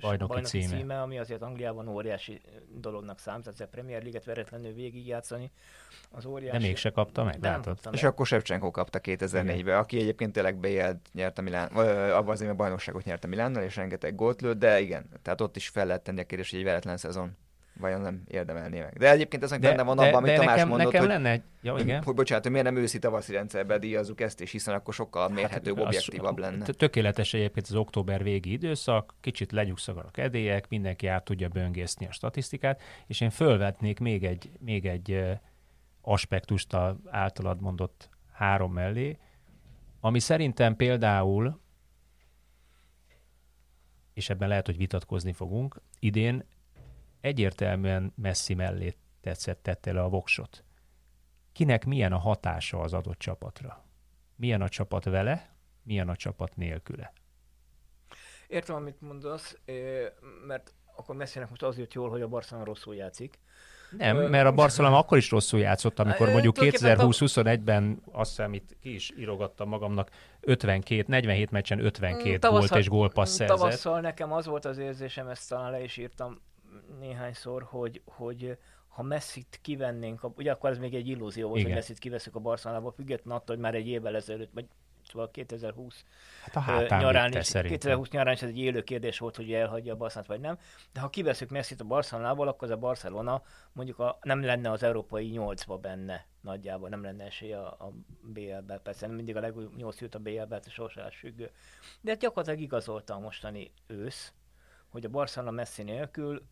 bajnoki, 0.00 0.32
bajnoki 0.32 0.60
címe. 0.60 0.76
címe. 0.76 1.00
ami 1.00 1.18
azért 1.18 1.42
Angliában 1.42 1.88
óriási 1.88 2.40
dolognak 2.74 3.18
számít, 3.18 3.44
tehát 3.44 3.60
a 3.60 3.66
Premier 3.66 4.00
League-et 4.00 4.24
veretlenül 4.24 4.72
végigjátszani, 4.72 5.50
az 6.10 6.24
óriási. 6.24 6.58
De 6.58 6.66
mégse 6.66 6.90
kapta 6.90 7.24
meg, 7.24 7.40
nem 7.40 7.52
látod? 7.52 7.78
És 7.90 8.02
akkor 8.02 8.26
Shevchenko 8.26 8.70
kapta 8.70 9.00
2004-ben, 9.02 9.78
aki 9.78 9.98
egyébként 9.98 10.32
tényleg 10.32 10.56
BL 10.56 10.90
nyert 11.12 11.38
a 11.38 11.42
Milán, 11.42 11.68
abban 12.12 12.28
az 12.28 12.40
évben 12.40 12.56
bajnokságot 12.56 13.04
nyert 13.04 13.24
a 13.24 13.26
Milánnal, 13.26 13.62
és 13.62 13.76
rengeteg 13.76 14.14
gólt 14.14 14.40
lőtt, 14.40 14.58
de 14.58 14.80
igen, 14.80 15.08
tehát 15.22 15.40
ott 15.40 15.56
is 15.56 15.68
fel 15.68 15.86
lehet 15.86 16.02
tenni 16.02 16.20
a 16.20 16.24
kérdés, 16.24 16.50
hogy 16.50 16.58
egy 16.58 16.64
veretlen 16.64 16.96
szezon 16.96 17.36
vajon 17.80 18.00
nem 18.00 18.22
érdemelné 18.28 18.80
meg. 18.80 18.98
De 18.98 19.10
egyébként 19.10 19.42
ezek 19.42 19.60
benne 19.60 19.82
van 19.82 19.98
abban, 19.98 20.14
amit 20.14 20.34
Tamás 20.34 20.54
nekem, 20.54 20.68
mondott, 20.68 20.92
nekem 20.92 21.00
hogy, 21.00 21.10
lenne, 21.10 21.42
ja, 21.62 21.76
igen. 21.82 22.02
hogy 22.02 22.14
bocsánat, 22.14 22.42
hogy 22.42 22.52
miért 22.52 22.66
nem 22.66 22.76
őszi 22.76 22.98
tavaszi 22.98 23.32
rendszerbe 23.32 23.78
díjazzuk 23.78 24.20
ezt, 24.20 24.40
és 24.40 24.50
hiszen 24.50 24.74
akkor 24.74 24.94
sokkal 24.94 25.22
hát, 25.22 25.30
mérhetőbb, 25.30 25.76
hát, 25.76 25.86
objektívabb 25.86 26.38
lenne. 26.38 26.64
Tökéletes 26.64 27.34
egyébként 27.34 27.66
az 27.66 27.74
október 27.74 28.22
végi 28.22 28.52
időszak, 28.52 29.14
kicsit 29.20 29.52
lenyugszaganak 29.52 30.18
edélyek, 30.18 30.68
mindenki 30.68 31.06
át 31.06 31.24
tudja 31.24 31.48
böngészni 31.48 32.06
a 32.06 32.12
statisztikát, 32.12 32.82
és 33.06 33.20
én 33.20 33.30
fölvetnék 33.30 33.98
még 33.98 34.24
egy, 34.24 34.50
még 34.58 34.86
egy 34.86 35.24
aspektust 36.00 36.74
a 36.74 36.96
általad 37.10 37.60
mondott 37.60 38.08
három 38.32 38.72
mellé, 38.72 39.18
ami 40.00 40.18
szerintem 40.18 40.76
például, 40.76 41.60
és 44.12 44.30
ebben 44.30 44.48
lehet, 44.48 44.66
hogy 44.66 44.76
vitatkozni 44.76 45.32
fogunk, 45.32 45.80
idén 45.98 46.44
egyértelműen 47.20 48.12
messzi 48.16 48.54
mellé 48.54 48.94
tetszett, 49.20 49.62
tette 49.62 49.92
le 49.92 50.02
a 50.02 50.08
voksot. 50.08 50.64
Kinek 51.52 51.84
milyen 51.84 52.12
a 52.12 52.18
hatása 52.18 52.80
az 52.80 52.92
adott 52.92 53.18
csapatra? 53.18 53.84
Milyen 54.36 54.62
a 54.62 54.68
csapat 54.68 55.04
vele, 55.04 55.54
milyen 55.82 56.08
a 56.08 56.16
csapat 56.16 56.56
nélküle? 56.56 57.12
Értem, 58.48 58.76
amit 58.76 59.00
mondasz, 59.00 59.58
mert 60.46 60.74
akkor 60.96 61.14
Messinek 61.14 61.48
most 61.48 61.62
az 61.62 61.78
jött 61.78 61.92
jól, 61.92 62.10
hogy 62.10 62.22
a 62.22 62.28
Barcelona 62.28 62.66
rosszul 62.66 62.94
játszik. 62.94 63.38
Nem, 63.96 64.16
mert 64.16 64.46
a 64.46 64.52
Barcelona 64.52 64.98
akkor 64.98 65.18
is 65.18 65.30
rosszul 65.30 65.60
játszott, 65.60 65.98
amikor 65.98 66.28
mondjuk 66.28 66.56
2020-21-ben 66.58 68.02
azt 68.12 68.30
hiszem, 68.30 68.54
itt 68.54 68.76
ki 68.80 68.94
is 68.94 69.12
írogattam 69.18 69.68
magamnak, 69.68 70.10
52, 70.40 71.04
47 71.06 71.50
meccsen 71.50 71.84
52 71.84 72.38
Tavasz, 72.38 72.68
volt 72.68 72.80
és 72.80 72.88
gólpassz 72.88 73.34
szerzett. 73.34 73.56
Tavasszal 73.56 74.00
nekem 74.00 74.32
az 74.32 74.46
volt 74.46 74.64
az 74.64 74.78
érzésem, 74.78 75.28
ezt 75.28 75.48
talán 75.48 75.70
le 75.70 75.82
is 75.82 75.96
írtam 75.96 76.40
néhányszor, 76.98 77.62
hogy, 77.62 78.02
hogy 78.04 78.58
ha 78.88 79.02
Messi-t 79.02 79.58
kivennénk, 79.62 80.38
ugye 80.38 80.52
akkor 80.52 80.70
ez 80.70 80.78
még 80.78 80.94
egy 80.94 81.08
illúzió 81.08 81.48
volt, 81.48 81.58
Igen. 81.58 81.70
hogy 81.70 81.80
Messi-t 81.80 81.98
kiveszünk 81.98 82.36
a 82.36 82.40
Barcelonába, 82.40 82.90
függetlenül 82.90 83.40
attól, 83.40 83.54
hogy 83.54 83.64
már 83.64 83.74
egy 83.74 83.88
évvel 83.88 84.16
ezelőtt, 84.16 84.50
vagy 84.54 84.66
szóval 85.10 85.30
2020 85.30 86.04
hát 86.42 86.56
a 86.56 86.60
hátán 86.60 87.00
nyarán 87.00 87.32
is, 87.32 87.50
2020 87.50 88.10
nyarán 88.10 88.34
is 88.34 88.42
ez 88.42 88.48
egy 88.48 88.58
élő 88.58 88.82
kérdés 88.82 89.18
volt, 89.18 89.36
hogy 89.36 89.52
elhagyja 89.52 89.92
a 89.92 89.96
Barcelonát 89.96 90.30
vagy 90.30 90.40
nem, 90.40 90.58
de 90.92 91.00
ha 91.00 91.10
kiveszünk 91.10 91.50
Messi-t 91.50 91.80
a 91.80 91.84
Barcelonából, 91.84 92.48
akkor 92.48 92.68
az 92.68 92.74
a 92.74 92.78
Barcelona 92.78 93.42
mondjuk 93.72 93.98
a, 93.98 94.18
nem 94.22 94.44
lenne 94.44 94.70
az 94.70 94.82
európai 94.82 95.26
nyolcba 95.26 95.78
benne 95.78 96.26
nagyjából, 96.40 96.88
nem 96.88 97.02
lenne 97.02 97.24
esélye 97.24 97.58
a, 97.58 97.86
a 97.86 97.92
BL-be, 98.22 98.78
persze 98.78 99.06
nem 99.06 99.16
mindig 99.16 99.36
a 99.36 99.40
legújabb 99.40 99.76
nyolc 99.76 100.00
jut 100.00 100.14
a 100.14 100.18
BL-be, 100.18 100.54
hát 100.54 100.66
a 100.66 100.70
sorsás 100.70 101.16
függő. 101.16 101.50
De 102.00 102.10
hát 102.10 102.20
gyakorlatilag 102.20 102.60
igazolta 102.60 103.14
a 103.14 103.18
mostani 103.18 103.72
ősz, 103.86 104.32
hogy 104.88 105.04
a 105.04 105.08
Barcelona 105.08 105.50
Messi 105.50 105.82
nélkül 105.82 106.42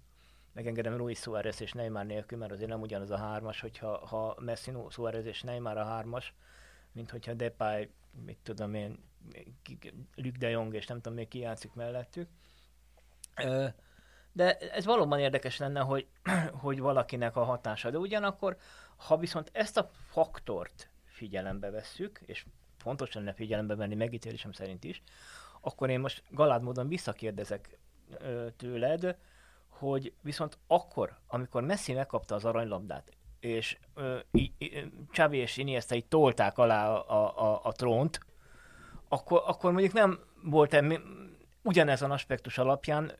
megengedem 0.58 0.96
Luis 0.96 1.18
Suárez 1.18 1.60
és 1.60 1.72
Neymar 1.72 2.04
nélkül, 2.04 2.38
mert 2.38 2.52
azért 2.52 2.70
nem 2.70 2.80
ugyanaz 2.80 3.10
a 3.10 3.16
hármas, 3.16 3.60
hogyha 3.60 4.06
ha 4.06 4.36
Messi, 4.40 4.72
Suárez 4.90 5.26
és 5.26 5.42
Neymar 5.42 5.76
a 5.76 5.84
hármas, 5.84 6.34
mint 6.92 7.10
hogyha 7.10 7.34
Depay, 7.34 7.90
mit 8.24 8.38
tudom 8.42 8.74
én, 8.74 8.98
Luc 10.14 10.38
de 10.38 10.48
Jong 10.48 10.74
és 10.74 10.86
nem 10.86 11.00
tudom 11.00 11.18
még 11.18 11.28
ki 11.28 11.38
játszik 11.38 11.74
mellettük. 11.74 12.28
De 14.32 14.56
ez 14.56 14.84
valóban 14.84 15.18
érdekes 15.18 15.58
lenne, 15.58 15.80
hogy, 15.80 16.06
hogy 16.64 16.78
valakinek 16.80 17.36
a 17.36 17.44
hatása. 17.44 17.90
De 17.90 17.98
ugyanakkor, 17.98 18.56
ha 18.96 19.16
viszont 19.16 19.50
ezt 19.52 19.76
a 19.76 19.90
faktort 20.10 20.90
figyelembe 21.04 21.70
vesszük, 21.70 22.20
és 22.26 22.46
fontos 22.76 23.12
lenne 23.12 23.32
figyelembe 23.32 23.74
venni 23.74 23.94
megítélésem 23.94 24.52
szerint 24.52 24.84
is, 24.84 25.02
akkor 25.60 25.90
én 25.90 26.00
most 26.00 26.22
galád 26.30 26.62
módon 26.62 26.88
visszakérdezek 26.88 27.78
tőled, 28.56 29.18
hogy 29.78 30.12
viszont 30.22 30.58
akkor, 30.66 31.18
amikor 31.26 31.62
Messi 31.62 31.92
megkapta 31.92 32.34
az 32.34 32.44
aranylabdát, 32.44 33.12
és 33.40 33.78
Csavi 35.10 35.36
és 35.36 35.56
Iniesta 35.56 35.94
így 35.94 36.06
tolták 36.06 36.58
alá 36.58 36.90
a, 36.90 37.42
a, 37.42 37.60
a 37.62 37.72
trónt, 37.72 38.20
akkor, 39.08 39.42
akkor 39.46 39.72
mondjuk 39.72 39.92
nem 39.92 40.18
volt 40.42 40.74
-e 40.74 41.00
ugyanezen 41.62 42.10
aspektus 42.10 42.58
alapján 42.58 43.12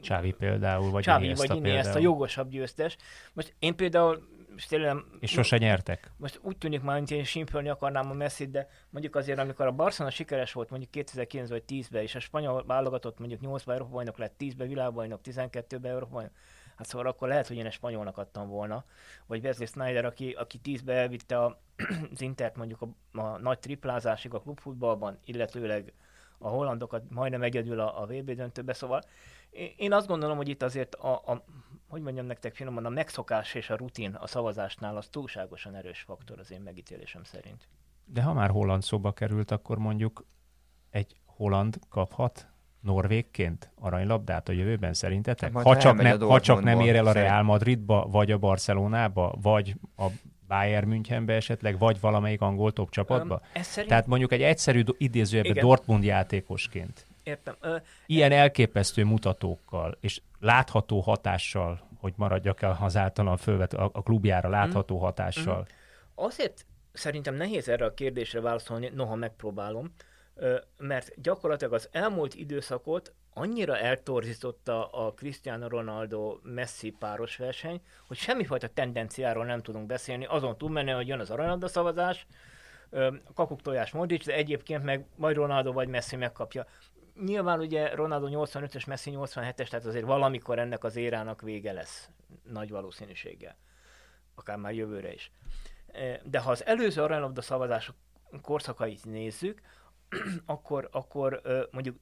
Csávi 0.00 0.32
például, 0.32 0.90
vagy 0.90 1.02
Csávi 1.02 1.24
Iniesta 1.24 1.46
vagy 1.46 1.56
Iniesta 1.56 1.98
jogosabb 1.98 2.48
győztes. 2.50 2.96
Most 3.32 3.54
én 3.58 3.76
például 3.76 4.28
most 4.52 4.68
tényleg, 4.68 4.96
és 5.18 5.30
sose 5.30 5.58
nyertek? 5.58 6.10
Most 6.16 6.40
úgy 6.42 6.58
tűnik 6.58 6.82
már, 6.82 6.96
mint 6.96 7.10
én 7.10 7.24
simpölni 7.24 7.68
akarnám 7.68 8.10
a 8.10 8.14
messi 8.14 8.46
de 8.46 8.68
mondjuk 8.90 9.16
azért, 9.16 9.38
amikor 9.38 9.66
a 9.66 9.72
Barcelona 9.72 10.14
sikeres 10.14 10.52
volt 10.52 10.70
mondjuk 10.70 10.90
2009 10.90 11.48
vagy 11.48 11.62
10-ben, 11.68 12.02
és 12.02 12.14
a 12.14 12.20
spanyol 12.20 12.64
válogatott 12.66 13.18
mondjuk 13.18 13.40
8-ban 13.44 13.72
Európa 13.72 13.90
bajnok 13.90 14.18
lett, 14.18 14.34
10-ben 14.38 14.68
világbajnok, 14.68 15.20
12-ben 15.24 15.90
Európa 15.90 16.12
bajnok, 16.12 16.32
hát 16.76 16.86
szóval 16.86 17.06
akkor 17.06 17.28
lehet, 17.28 17.46
hogy 17.46 17.56
én 17.56 17.66
egy 17.66 17.72
spanyolnak 17.72 18.18
adtam 18.18 18.48
volna, 18.48 18.84
vagy 19.26 19.44
Wesley 19.44 19.66
Snyder, 19.66 20.04
aki, 20.04 20.30
aki 20.30 20.60
10-be 20.64 20.92
elvitte 20.92 21.38
a, 21.38 21.60
az 22.12 22.20
Intert 22.20 22.56
mondjuk 22.56 22.82
a, 22.82 23.18
a 23.18 23.38
nagy 23.38 23.58
triplázásig 23.58 24.34
a 24.34 24.40
klubfutballban, 24.40 25.18
illetőleg 25.24 25.92
a 26.38 26.48
hollandokat 26.48 27.02
majdnem 27.10 27.42
egyedül 27.42 27.80
a, 27.80 28.02
a 28.02 28.06
VB 28.06 28.30
döntőbe, 28.30 28.72
szóval 28.72 29.02
én 29.76 29.92
azt 29.92 30.06
gondolom, 30.06 30.36
hogy 30.36 30.48
itt 30.48 30.62
azért 30.62 30.94
a, 30.94 31.12
a 31.12 31.44
hogy 31.88 32.02
mondjam 32.02 32.26
nektek 32.26 32.54
finoman, 32.54 32.84
a 32.84 32.88
megszokás 32.88 33.54
és 33.54 33.70
a 33.70 33.76
rutin 33.76 34.14
a 34.14 34.26
szavazásnál 34.26 34.96
az 34.96 35.08
túlságosan 35.08 35.74
erős 35.74 36.00
faktor 36.00 36.38
az 36.38 36.52
én 36.52 36.60
megítélésem 36.60 37.24
szerint. 37.24 37.68
De 38.04 38.22
ha 38.22 38.32
már 38.32 38.50
holland 38.50 38.82
szóba 38.82 39.12
került, 39.12 39.50
akkor 39.50 39.78
mondjuk 39.78 40.26
egy 40.90 41.16
holland 41.24 41.78
kaphat 41.88 42.46
norvégként 42.80 43.70
aranylabdát 43.74 44.48
a 44.48 44.52
jövőben 44.52 44.94
szerintetek? 44.94 45.52
Hát 45.52 45.62
ha 45.62 45.76
csak, 45.76 46.02
ne, 46.02 46.16
ha 46.16 46.40
csak 46.40 46.62
nem 46.62 46.80
ér 46.80 46.96
el 46.96 47.06
a 47.06 47.12
Real 47.12 47.42
Madridba, 47.42 48.06
vagy 48.10 48.30
a 48.30 48.38
Barcelonába, 48.38 49.34
vagy 49.42 49.74
a 49.96 50.06
Bayern 50.48 50.88
Münchenbe 50.88 51.34
esetleg, 51.34 51.78
vagy 51.78 52.00
valamelyik 52.00 52.40
angol 52.40 52.72
top 52.72 52.90
csapatba? 52.90 53.34
Um, 53.34 53.62
szerint... 53.62 53.88
Tehát 53.88 54.06
mondjuk 54.06 54.32
egy 54.32 54.42
egyszerű 54.42 54.82
idézőjebben 54.98 55.64
Dortmund 55.64 56.04
játékosként. 56.04 57.06
Értem. 57.22 57.54
Uh, 57.62 57.80
Ilyen 58.06 58.32
elképesztő 58.32 59.04
mutatókkal, 59.04 59.96
és 60.00 60.20
látható 60.40 61.00
hatással, 61.00 61.80
hogy 62.00 62.12
maradjak 62.16 62.62
el 62.62 62.78
az 62.80 62.96
általán 62.96 63.36
fölvet 63.36 63.72
a, 63.72 63.90
a 63.92 64.02
klubjára 64.02 64.48
látható 64.48 64.96
mm. 64.96 65.00
hatással. 65.00 65.58
Mm. 65.60 65.64
Azért 66.14 66.66
szerintem 66.92 67.34
nehéz 67.34 67.68
erre 67.68 67.84
a 67.84 67.94
kérdésre 67.94 68.40
válaszolni, 68.40 68.90
noha 68.94 69.14
megpróbálom, 69.14 69.94
mert 70.76 71.20
gyakorlatilag 71.20 71.72
az 71.72 71.88
elmúlt 71.92 72.34
időszakot 72.34 73.14
annyira 73.34 73.78
eltorzította 73.78 74.86
a 74.86 75.12
Cristiano 75.12 75.68
Ronaldo 75.68 76.38
Messi 76.42 76.90
páros 76.90 77.36
verseny, 77.36 77.80
hogy 78.06 78.16
semmifajta 78.16 78.68
tendenciáról 78.68 79.44
nem 79.44 79.60
tudunk 79.60 79.86
beszélni, 79.86 80.24
azon 80.24 80.58
túlmenően, 80.58 80.96
hogy 80.96 81.08
jön 81.08 81.20
az 81.20 81.30
aranylabda 81.30 81.68
szavazás, 81.68 82.26
kakuk 83.34 83.62
tojás 83.62 83.92
Modric, 83.92 84.26
de 84.26 84.34
egyébként 84.34 84.84
meg 84.84 85.06
majd 85.16 85.36
Ronaldo 85.36 85.72
vagy 85.72 85.88
Messi 85.88 86.16
megkapja. 86.16 86.66
Nyilván 87.24 87.60
ugye 87.60 87.94
Ronaldo 87.94 88.28
85-ös, 88.30 88.86
Messi 88.86 89.12
87-es, 89.14 89.68
tehát 89.68 89.84
azért 89.84 90.04
valamikor 90.04 90.58
ennek 90.58 90.84
az 90.84 90.96
érának 90.96 91.42
vége 91.42 91.72
lesz, 91.72 92.10
nagy 92.42 92.70
valószínűséggel. 92.70 93.56
Akár 94.34 94.56
már 94.56 94.74
jövőre 94.74 95.12
is. 95.12 95.32
De 96.22 96.38
ha 96.38 96.50
az 96.50 96.64
előző 96.64 97.02
aranylabda 97.02 97.42
szavazások 97.42 97.94
korszakait 98.42 99.04
nézzük, 99.04 99.60
akkor, 100.46 100.88
akkor 100.92 101.40
mondjuk 101.70 101.96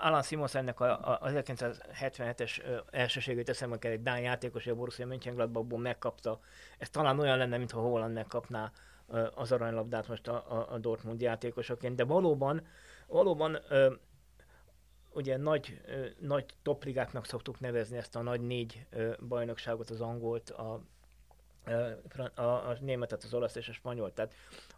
Alan 0.00 0.22
Simons 0.22 0.54
ennek 0.54 0.80
a, 0.80 1.12
a, 1.12 1.20
1977-es 1.22 2.82
elsőségét 2.90 3.48
eszembe 3.48 3.78
kell, 3.78 3.92
egy 3.92 4.02
Dán 4.02 4.20
játékos, 4.20 4.66
a 4.66 4.74
Borussia 4.74 5.06
Mönchengladbachból 5.06 5.78
megkapta. 5.78 6.40
Ez 6.78 6.90
talán 6.90 7.18
olyan 7.18 7.38
lenne, 7.38 7.56
mintha 7.56 7.80
Holland 7.80 8.14
megkapná 8.14 8.72
az 9.34 9.52
aranylabdát 9.52 10.08
most 10.08 10.28
a, 10.28 10.34
a, 10.34 10.72
a 10.72 10.78
Dortmund 10.78 11.20
játékosaként, 11.20 11.96
de 11.96 12.04
valóban, 12.04 12.66
valóban 13.06 13.58
ugye 15.16 15.36
nagy, 15.36 15.80
nagy 16.18 16.44
topligáknak 16.62 17.26
szoktuk 17.26 17.60
nevezni 17.60 17.96
ezt 17.96 18.16
a 18.16 18.22
nagy 18.22 18.40
négy 18.40 18.86
bajnokságot, 19.28 19.90
az 19.90 20.00
angolt, 20.00 20.50
a, 20.50 20.80
a, 22.34 22.42
a 22.42 22.76
németet, 22.80 23.24
az 23.24 23.34
olasz 23.34 23.54
és 23.54 23.68
a 23.68 23.72
spanyol. 23.72 24.12
Tehát 24.12 24.34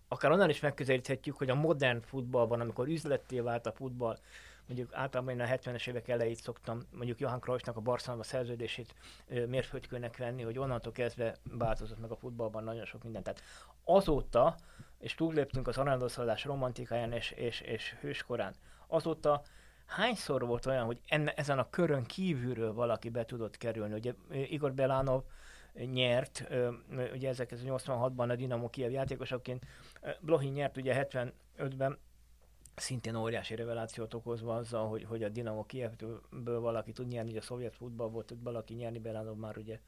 akár 0.08 0.30
onnan 0.30 0.50
is 0.50 0.60
megközelíthetjük, 0.60 1.36
hogy 1.36 1.50
a 1.50 1.54
modern 1.54 2.00
futballban, 2.00 2.60
amikor 2.60 2.88
üzletté 2.88 3.40
vált 3.40 3.66
a 3.66 3.72
futball, 3.72 4.18
mondjuk 4.66 4.94
általában 4.94 5.34
én 5.34 5.40
a 5.40 5.46
70-es 5.46 5.88
évek 5.88 6.08
elejét 6.08 6.36
szoktam 6.36 6.80
mondjuk 6.90 7.20
Johan 7.20 7.40
Cruyffnak 7.40 7.76
a 7.76 7.80
Barcelona 7.80 8.22
szerződését 8.22 8.94
mérföldkőnek 9.46 10.16
venni, 10.16 10.42
hogy 10.42 10.58
onnantól 10.58 10.92
kezdve 10.92 11.36
változott 11.50 12.00
meg 12.00 12.10
a 12.10 12.16
futballban 12.16 12.64
nagyon 12.64 12.84
sok 12.84 13.02
minden. 13.02 13.22
Tehát 13.22 13.42
azóta, 13.84 14.56
és 14.98 15.14
túlléptünk 15.14 15.68
az 15.68 15.78
aranydoszadás 15.78 16.44
romantikáján 16.44 17.12
és, 17.12 17.30
és, 17.30 17.60
és 17.60 17.96
hőskorán, 18.00 18.54
azóta 18.86 19.42
hányszor 19.88 20.46
volt 20.46 20.66
olyan, 20.66 20.84
hogy 20.84 21.00
enne, 21.06 21.32
ezen 21.34 21.58
a 21.58 21.70
körön 21.70 22.04
kívülről 22.04 22.72
valaki 22.72 23.08
be 23.08 23.24
tudott 23.24 23.56
kerülni? 23.56 23.94
Ugye 23.94 24.14
Igor 24.30 24.72
Belánov 24.72 25.22
nyert, 25.72 26.46
ugye 27.12 27.32
1986-ban 27.36 28.30
a 28.30 28.36
Dinamo 28.36 28.70
Kiev 28.70 28.90
játékosaként, 28.90 29.66
Blohin 30.20 30.52
nyert 30.52 30.76
ugye 30.76 31.06
75-ben, 31.10 31.98
szintén 32.74 33.16
óriási 33.16 33.54
revelációt 33.54 34.14
okozva 34.14 34.54
azzal, 34.54 34.88
hogy, 34.88 35.04
hogy 35.04 35.22
a 35.22 35.28
Dinamo 35.28 35.64
Kievből 35.64 36.60
valaki 36.60 36.92
tud 36.92 37.06
nyerni, 37.06 37.30
ugye 37.30 37.38
a 37.38 37.42
szovjet 37.42 37.74
futballból 37.74 38.24
tud 38.24 38.42
valaki 38.42 38.74
nyerni, 38.74 38.98
Belánov 38.98 39.36
már 39.36 39.56
ugye 39.56 39.80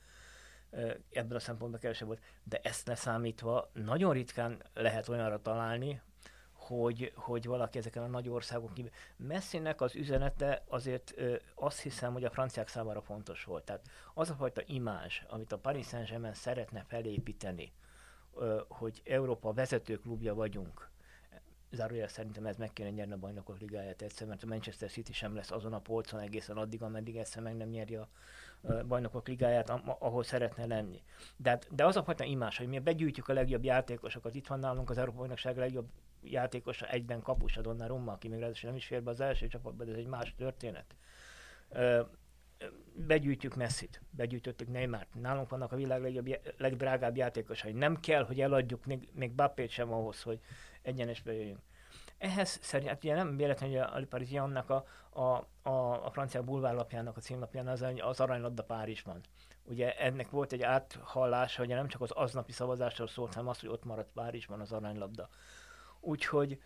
ebből 1.10 1.36
a 1.36 1.40
szempontból 1.40 1.80
kevesebb 1.80 2.06
volt, 2.06 2.22
de 2.44 2.60
ezt 2.62 2.86
leszámítva 2.86 3.70
nagyon 3.72 4.12
ritkán 4.12 4.62
lehet 4.74 5.08
olyanra 5.08 5.42
találni, 5.42 6.00
hogy, 6.70 7.12
hogy 7.14 7.46
valaki 7.46 7.78
ezeken 7.78 8.02
a 8.02 8.06
nagy 8.06 8.28
országok 8.28 8.74
kívül. 8.74 8.90
Messzinek 9.16 9.80
az 9.80 9.94
üzenete 9.94 10.62
azért 10.68 11.12
ö, 11.16 11.36
azt 11.54 11.80
hiszem, 11.80 12.12
hogy 12.12 12.24
a 12.24 12.30
franciák 12.30 12.68
számára 12.68 13.00
fontos 13.00 13.44
volt. 13.44 13.64
Tehát 13.64 13.90
az 14.14 14.30
a 14.30 14.34
fajta 14.34 14.62
imázs, 14.66 15.20
amit 15.28 15.52
a 15.52 15.58
Paris 15.58 15.86
Saint-Germain 15.86 16.34
szeretne 16.34 16.84
felépíteni, 16.88 17.72
ö, 18.34 18.60
hogy 18.68 19.02
Európa 19.04 19.52
vezető 19.52 19.98
klubja 19.98 20.34
vagyunk, 20.34 20.90
zárójel 21.70 22.08
szerintem 22.08 22.46
ez 22.46 22.56
meg 22.56 22.72
kéne 22.72 22.90
nyerni 22.90 23.12
a 23.12 23.16
bajnokok 23.16 23.60
ligáját 23.60 24.02
egyszer, 24.02 24.26
mert 24.26 24.42
a 24.42 24.46
Manchester 24.46 24.90
City 24.90 25.12
sem 25.12 25.34
lesz 25.34 25.50
azon 25.50 25.72
a 25.72 25.78
polcon 25.78 26.20
egészen 26.20 26.56
addig, 26.56 26.82
ameddig 26.82 27.16
egyszer 27.16 27.42
meg 27.42 27.56
nem 27.56 27.68
nyeri 27.68 27.96
a 27.96 28.08
bajnokok 28.86 29.28
ligáját, 29.28 29.70
ahol 29.98 30.22
szeretne 30.22 30.66
lenni. 30.66 31.02
De, 31.36 31.50
hát, 31.50 31.74
de 31.74 31.86
az 31.86 31.96
a 31.96 32.02
fajta 32.02 32.24
imás, 32.24 32.58
hogy 32.58 32.66
mi 32.66 32.78
begyűjtjük 32.78 33.28
a 33.28 33.32
legjobb 33.32 33.64
játékosokat, 33.64 34.34
itt 34.34 34.46
van 34.46 34.58
nálunk 34.58 34.90
az 34.90 34.98
Európa 34.98 35.18
Bajnokság 35.18 35.56
legjobb 35.56 35.88
játékosa 36.22 36.88
egyben 36.88 37.22
kapus 37.22 37.56
a 37.56 37.60
Donnarumma, 37.60 38.12
aki 38.12 38.28
még 38.28 38.40
ráadásul 38.40 38.68
nem 38.68 38.78
is 38.78 38.86
fér 38.86 39.02
be 39.02 39.10
az 39.10 39.20
első 39.20 39.46
csapatba, 39.46 39.84
de 39.84 39.90
ez 39.90 39.98
egy 39.98 40.06
más 40.06 40.34
történet. 40.34 40.96
Ö, 41.68 42.00
begyűjtjük 42.94 43.54
Messit, 43.54 44.02
begyűjtöttük 44.10 44.68
Neymart, 44.68 45.14
nálunk 45.14 45.48
vannak 45.48 45.72
a 45.72 45.76
világ 45.76 46.02
legjobb, 46.02 46.38
legdrágább 46.56 47.16
játékosai. 47.16 47.72
Nem 47.72 48.00
kell, 48.00 48.24
hogy 48.24 48.40
eladjuk 48.40 48.84
még, 48.84 49.08
még 49.12 49.32
Bappét 49.32 49.70
sem 49.70 49.92
ahhoz, 49.92 50.22
hogy 50.22 50.40
egyenesbe 50.82 51.32
jöjjünk. 51.32 51.60
Ehhez 52.18 52.58
szerint, 52.62 52.88
hát 52.88 53.04
ugye 53.04 53.14
nem 53.14 53.36
véletlenül, 53.36 53.82
hogy 53.82 54.02
a 54.02 54.06
Parisien-nak 54.06 54.70
a, 54.70 54.84
a, 55.10 55.46
a, 55.62 56.06
a 56.06 56.10
francia 56.10 56.42
bulvárlapjának 56.42 57.16
a 57.16 57.20
címlapján 57.20 57.68
az, 57.68 57.84
az 57.98 58.20
aranylabda 58.20 58.62
Párizsban. 58.62 59.20
Ugye 59.64 59.96
ennek 59.96 60.30
volt 60.30 60.52
egy 60.52 60.62
áthallása, 60.62 61.58
hogy 61.58 61.68
nem 61.68 61.88
csak 61.88 62.00
az 62.00 62.10
aznapi 62.10 62.52
szavazásról 62.52 63.08
szólt, 63.08 63.34
hanem 63.34 63.48
az, 63.48 63.60
hogy 63.60 63.68
ott 63.68 63.84
maradt 63.84 64.12
Párizsban 64.12 64.60
az 64.60 64.72
aranylabda. 64.72 65.28
Úgyhogy 66.00 66.58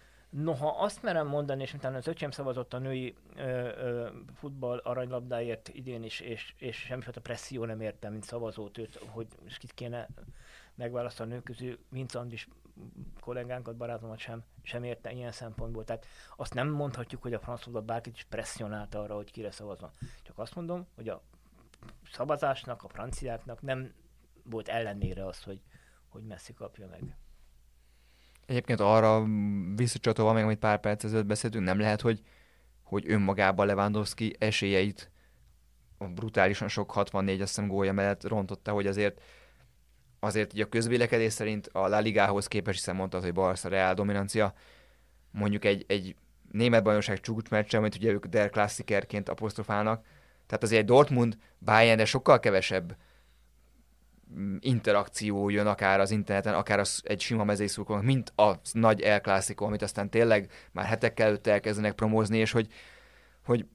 Noha 0.43 0.69
azt 0.69 1.03
merem 1.03 1.27
mondani, 1.27 1.63
és 1.63 1.75
utána 1.75 1.97
az 1.97 2.07
öcsém 2.07 2.31
szavazott 2.31 2.75
a 2.75 2.79
női 2.79 3.15
ö, 3.37 3.43
ö, 3.43 4.09
futball 4.35 4.79
aranylabdáért 4.79 5.69
idén 5.69 6.03
is, 6.03 6.21
és, 6.21 6.55
és 6.59 6.77
semmifajta 6.77 7.21
presszió 7.21 7.65
nem 7.65 7.81
értem, 7.81 8.13
mint 8.13 8.25
szavazót 8.25 8.79
őt, 8.79 9.01
hogy 9.07 9.27
kit 9.59 9.75
kéne 9.75 10.09
megválasztani 10.75 11.31
a 11.31 11.35
nők 11.35 11.45
közül. 11.45 11.79
Vince 11.89 12.19
Andris 12.19 12.49
kollégánkat, 13.21 13.77
barátomat 13.77 14.19
sem, 14.19 14.45
sem 14.63 14.85
érte 14.85 15.13
ilyen 15.13 15.33
szempontból. 15.33 15.85
Tehát 15.85 16.07
azt 16.37 16.55
nem 16.55 16.69
mondhatjuk, 16.69 17.23
hogy 17.23 17.35
a 17.35 17.41
francia 17.41 17.81
bárkit 17.81 18.15
is 18.15 18.25
presszionálta 18.25 19.03
arra, 19.03 19.15
hogy 19.15 19.31
kire 19.31 19.51
szavazva. 19.51 19.91
Csak 20.23 20.39
azt 20.39 20.55
mondom, 20.55 20.87
hogy 20.95 21.09
a 21.09 21.23
szavazásnak, 22.11 22.83
a 22.83 22.89
franciáknak 22.89 23.63
nem 23.63 23.95
volt 24.43 24.69
ellenére 24.69 25.27
az, 25.27 25.43
hogy, 25.43 25.61
hogy 26.09 26.23
Messi 26.23 26.55
kapja 26.55 26.87
meg. 26.87 27.17
Egyébként 28.47 28.81
arra 28.81 29.25
visszacsatolva 29.75 30.33
meg, 30.33 30.45
amit 30.45 30.59
pár 30.59 30.81
perc 30.81 31.05
ezelőtt 31.05 31.27
beszéltünk, 31.27 31.65
nem 31.65 31.79
lehet, 31.79 32.01
hogy, 32.01 32.21
hogy 32.83 33.05
önmagában 33.11 33.67
Lewandowski 33.67 34.37
esélyeit 34.39 35.11
a 35.99 36.05
brutálisan 36.05 36.69
sok 36.69 36.91
64 36.91 37.41
azt 37.41 37.55
hiszem 37.55 37.69
gólja 37.69 37.93
mellett 37.93 38.29
rontotta, 38.29 38.73
hogy 38.73 38.87
azért 38.87 39.21
azért 40.21 40.53
ugye 40.53 40.65
a 40.65 40.69
közvélekedés 40.69 41.33
szerint 41.33 41.69
a 41.73 41.89
La 41.89 41.99
Ligához 41.99 42.47
képest, 42.47 42.79
hiszen 42.79 42.97
mondtad, 42.97 43.23
hogy 43.23 43.33
Barca 43.33 43.69
Real 43.69 43.95
dominancia, 43.95 44.55
mondjuk 45.31 45.65
egy, 45.65 45.85
egy 45.89 46.17
német 46.53 46.83
bajnokság 46.83 47.21
csúcsmeccsen, 47.21 47.81
amit 47.81 47.95
ugye 47.95 48.11
ők 48.11 48.27
Der 48.27 48.51
Klassikerként 48.51 49.29
apostrofálnak, 49.29 50.05
tehát 50.47 50.63
azért 50.63 50.81
egy 50.81 50.87
Dortmund 50.87 51.39
Bayern, 51.59 52.05
sokkal 52.05 52.41
kevesebb 52.41 52.97
interakció 54.61 55.49
jön 55.49 55.67
akár 55.67 56.01
az 56.01 56.11
interneten, 56.11 56.55
akár 56.55 56.79
az 56.79 57.01
egy 57.05 57.21
sima 57.21 57.45
mezőszurkolónak, 57.45 58.07
mint 58.07 58.33
a 58.37 58.53
nagy 58.73 59.01
El 59.01 59.43
amit 59.57 59.83
aztán 59.83 60.11
tényleg 60.11 60.51
már 60.73 60.85
hetekkel 60.85 61.27
előtt 61.27 61.47
elkezdenek 61.47 61.93
promózni, 61.93 62.39
és 62.39 62.53
hogy, 62.53 62.69
hogy 63.45 63.67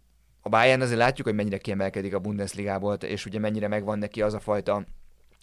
a 0.41 0.49
Bayern 0.49 0.81
azért 0.81 0.99
látjuk, 0.99 1.27
hogy 1.27 1.35
mennyire 1.35 1.57
kiemelkedik 1.57 2.13
a 2.13 2.19
Bundesligából, 2.19 2.93
és 2.93 3.25
ugye 3.25 3.39
mennyire 3.39 3.67
megvan 3.67 3.97
neki 3.97 4.21
az 4.21 4.33
a 4.33 4.39
fajta 4.39 4.83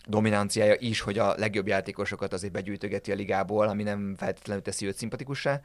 dominanciája 0.06 0.74
is, 0.78 1.00
hogy 1.00 1.18
a 1.18 1.34
legjobb 1.36 1.66
játékosokat 1.66 2.32
azért 2.32 2.52
begyűjtögeti 2.52 3.12
a 3.12 3.14
ligából, 3.14 3.68
ami 3.68 3.82
nem 3.82 4.14
feltétlenül 4.16 4.62
teszi 4.62 4.86
őt 4.86 4.96
szimpatikussá. 4.96 5.60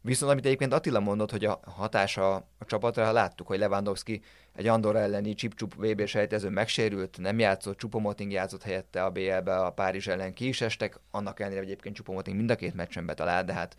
Viszont 0.00 0.32
amit 0.32 0.46
egyébként 0.46 0.72
Attila 0.72 1.00
mondott, 1.00 1.30
hogy 1.30 1.44
a 1.44 1.60
hatása 1.64 2.34
a 2.34 2.64
csapatra, 2.66 3.12
láttuk, 3.12 3.46
hogy 3.46 3.58
Lewandowski 3.58 4.22
egy 4.54 4.66
Andor 4.66 4.96
elleni 4.96 5.34
csip-csup 5.34 5.74
VB 5.74 6.06
sejtező 6.06 6.48
megsérült, 6.48 7.18
nem 7.18 7.38
játszott, 7.38 7.78
Csupomoting 7.78 8.32
játszott 8.32 8.62
helyette 8.62 9.04
a 9.04 9.10
BL-be, 9.10 9.58
a 9.58 9.70
Párizs 9.70 10.08
ellen 10.08 10.34
ki 10.34 10.48
is 10.48 10.60
estek, 10.60 11.00
annak 11.10 11.40
ellenére 11.40 11.62
egyébként 11.62 11.94
Csupomoting 11.94 12.36
mind 12.36 12.50
a 12.50 12.56
két 12.56 12.74
meccsen 12.74 13.06
betalált, 13.06 13.46
de 13.46 13.52
hát 13.52 13.76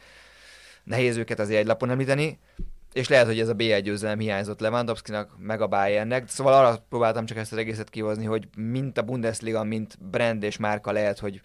nehéz 0.84 1.18
őket 1.18 1.40
azért 1.40 1.60
egy 1.60 1.66
lapon 1.66 1.90
említeni 1.90 2.40
és 2.94 3.08
lehet, 3.08 3.26
hogy 3.26 3.40
ez 3.40 3.48
a 3.48 3.56
B1 3.56 3.82
győzelem 3.84 4.20
hiányzott 4.20 4.60
Lewandowski-nak, 4.60 5.36
meg 5.38 5.62
a 5.62 5.68
Bayernnek. 5.68 6.28
Szóval 6.28 6.54
arra 6.54 6.86
próbáltam 6.90 7.26
csak 7.26 7.38
ezt 7.38 7.52
az 7.52 7.58
egészet 7.58 7.90
kihozni, 7.90 8.26
hogy 8.26 8.48
mint 8.58 8.98
a 8.98 9.02
Bundesliga, 9.02 9.64
mint 9.64 9.98
brand 10.10 10.44
és 10.44 10.58
márka 10.58 10.92
lehet, 10.92 11.20
hogy 11.20 11.42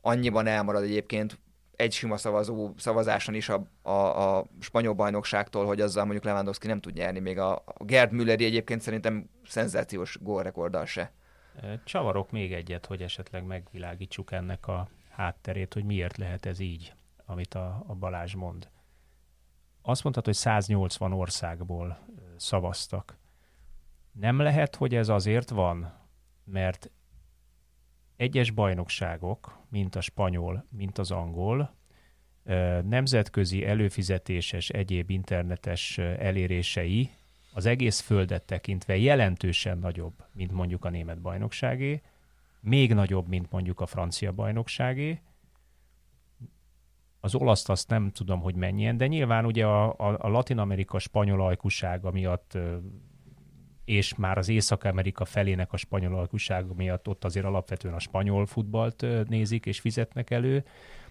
annyiban 0.00 0.46
elmarad 0.46 0.82
egyébként 0.82 1.38
egy 1.78 1.92
sima 1.92 2.16
szavazó 2.16 2.72
szavazáson 2.76 3.34
is 3.34 3.48
a, 3.48 3.62
a, 3.82 3.90
a 4.36 4.44
spanyol 4.60 4.94
bajnokságtól, 4.94 5.66
hogy 5.66 5.80
azzal 5.80 6.04
mondjuk 6.04 6.24
Lewandowski 6.24 6.66
nem 6.66 6.80
tud 6.80 6.94
nyerni, 6.94 7.18
még 7.18 7.38
a, 7.38 7.54
a 7.54 7.84
Gerd 7.84 8.12
Mülleri 8.12 8.44
egyébként 8.44 8.80
szerintem 8.80 9.30
szenzációs 9.46 10.18
gólrekorddal 10.20 10.86
se. 10.86 11.12
Csavarok 11.84 12.30
még 12.30 12.52
egyet, 12.52 12.86
hogy 12.86 13.02
esetleg 13.02 13.44
megvilágítsuk 13.44 14.32
ennek 14.32 14.66
a 14.66 14.88
hátterét, 15.10 15.74
hogy 15.74 15.84
miért 15.84 16.16
lehet 16.16 16.46
ez 16.46 16.58
így, 16.58 16.94
amit 17.26 17.54
a, 17.54 17.84
a 17.86 17.94
Balázs 17.94 18.34
mond. 18.34 18.68
Azt 19.82 20.02
mondtad, 20.02 20.24
hogy 20.24 20.34
180 20.34 21.12
országból 21.12 21.98
szavaztak. 22.36 23.16
Nem 24.12 24.38
lehet, 24.38 24.76
hogy 24.76 24.94
ez 24.94 25.08
azért 25.08 25.50
van, 25.50 25.92
mert 26.44 26.90
egyes 28.18 28.50
bajnokságok, 28.50 29.58
mint 29.68 29.94
a 29.94 30.00
spanyol, 30.00 30.64
mint 30.70 30.98
az 30.98 31.10
angol, 31.10 31.74
nemzetközi 32.88 33.66
előfizetéses 33.66 34.68
egyéb 34.68 35.10
internetes 35.10 35.98
elérései 35.98 37.10
az 37.52 37.66
egész 37.66 38.00
földet 38.00 38.42
tekintve 38.42 38.96
jelentősen 38.96 39.78
nagyobb, 39.78 40.24
mint 40.32 40.52
mondjuk 40.52 40.84
a 40.84 40.90
német 40.90 41.20
bajnokságé, 41.20 42.02
még 42.60 42.94
nagyobb, 42.94 43.28
mint 43.28 43.50
mondjuk 43.50 43.80
a 43.80 43.86
francia 43.86 44.32
bajnokságé. 44.32 45.20
Az 47.20 47.34
olaszt 47.34 47.68
azt 47.68 47.88
nem 47.88 48.10
tudom, 48.10 48.40
hogy 48.40 48.54
mennyien, 48.54 48.96
de 48.96 49.06
nyilván 49.06 49.46
ugye 49.46 49.66
a, 49.66 49.88
a, 49.88 50.16
a 50.18 50.28
latin-amerika 50.28 50.98
spanyol 50.98 51.46
ajkusága 51.46 52.10
miatt 52.10 52.58
és 53.88 54.14
már 54.14 54.38
az 54.38 54.48
Észak-Amerika 54.48 55.24
felének 55.24 55.72
a 55.72 55.76
spanyol 55.76 56.14
alkuság 56.14 56.74
miatt 56.74 57.08
ott 57.08 57.24
azért 57.24 57.46
alapvetően 57.46 57.94
a 57.94 57.98
spanyol 57.98 58.46
futballt 58.46 59.28
nézik 59.28 59.66
és 59.66 59.80
fizetnek 59.80 60.30
elő. 60.30 60.64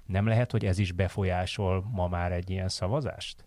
Nem 0.05 0.28
lehet, 0.28 0.51
hogy 0.51 0.65
ez 0.65 0.78
is 0.78 0.91
befolyásol 0.91 1.82
ma 1.91 2.07
már 2.07 2.32
egy 2.32 2.49
ilyen 2.49 2.69
szavazást? 2.69 3.45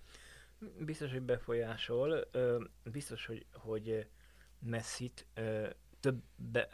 Biztos, 0.78 1.10
hogy 1.10 1.22
befolyásol. 1.22 2.28
Biztos, 2.92 3.26
hogy, 3.26 3.46
hogy 3.52 4.06
Messit 4.58 5.26
több, 6.00 6.22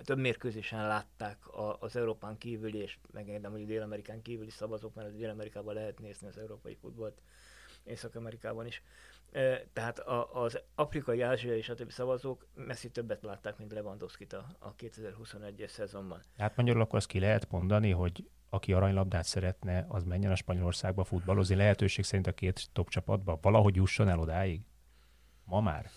több 0.05 0.19
mérkőzésen 0.19 0.87
látták 0.87 1.39
az 1.79 1.97
Európán 1.97 2.39
kívüli, 2.39 2.79
és 2.79 2.99
megengedem, 3.13 3.51
hogy 3.51 3.67
Dél-Amerikán 3.67 4.23
kívüli 4.23 4.51
szavazók, 4.51 4.95
mert 4.95 5.17
Dél-Amerikában 5.17 5.75
lehet 5.75 5.99
nézni 5.99 6.27
az 6.27 6.39
európai 6.39 6.75
futballt, 6.75 7.21
Észak-Amerikában 7.87 8.67
is 8.67 8.83
tehát 9.73 9.99
az 10.33 10.61
afrikai, 10.75 11.21
ázsiai 11.21 11.57
és 11.57 11.69
a 11.69 11.75
többi 11.75 11.91
szavazók 11.91 12.47
messzi 12.55 12.91
többet 12.91 13.23
látták, 13.23 13.59
mint 13.59 13.73
Lewandowski-t 13.73 14.33
a, 14.33 14.47
a 14.59 14.75
2021-es 14.75 15.69
szezonban. 15.69 16.23
Hát 16.37 16.57
magyarul 16.57 16.83
akkor 16.83 16.99
azt 16.99 17.07
ki 17.07 17.21
lehet 17.21 17.51
mondani, 17.51 17.91
hogy 17.91 18.29
aki 18.51 18.73
aranylabdát 18.73 19.25
szeretne, 19.25 19.87
az 19.89 20.05
menjen 20.05 20.31
a 20.31 20.35
Spanyolországba 20.35 21.05
futballozni, 21.05 21.55
lehetőség 21.55 22.05
szerint 22.05 22.27
a 22.27 22.33
két 22.33 22.69
top 22.73 22.89
csapatba, 22.89 23.39
valahogy 23.43 23.77
jusson 23.77 24.09
el 24.09 24.19
odáig? 24.19 24.61
Ma 25.45 25.61
már? 25.61 25.91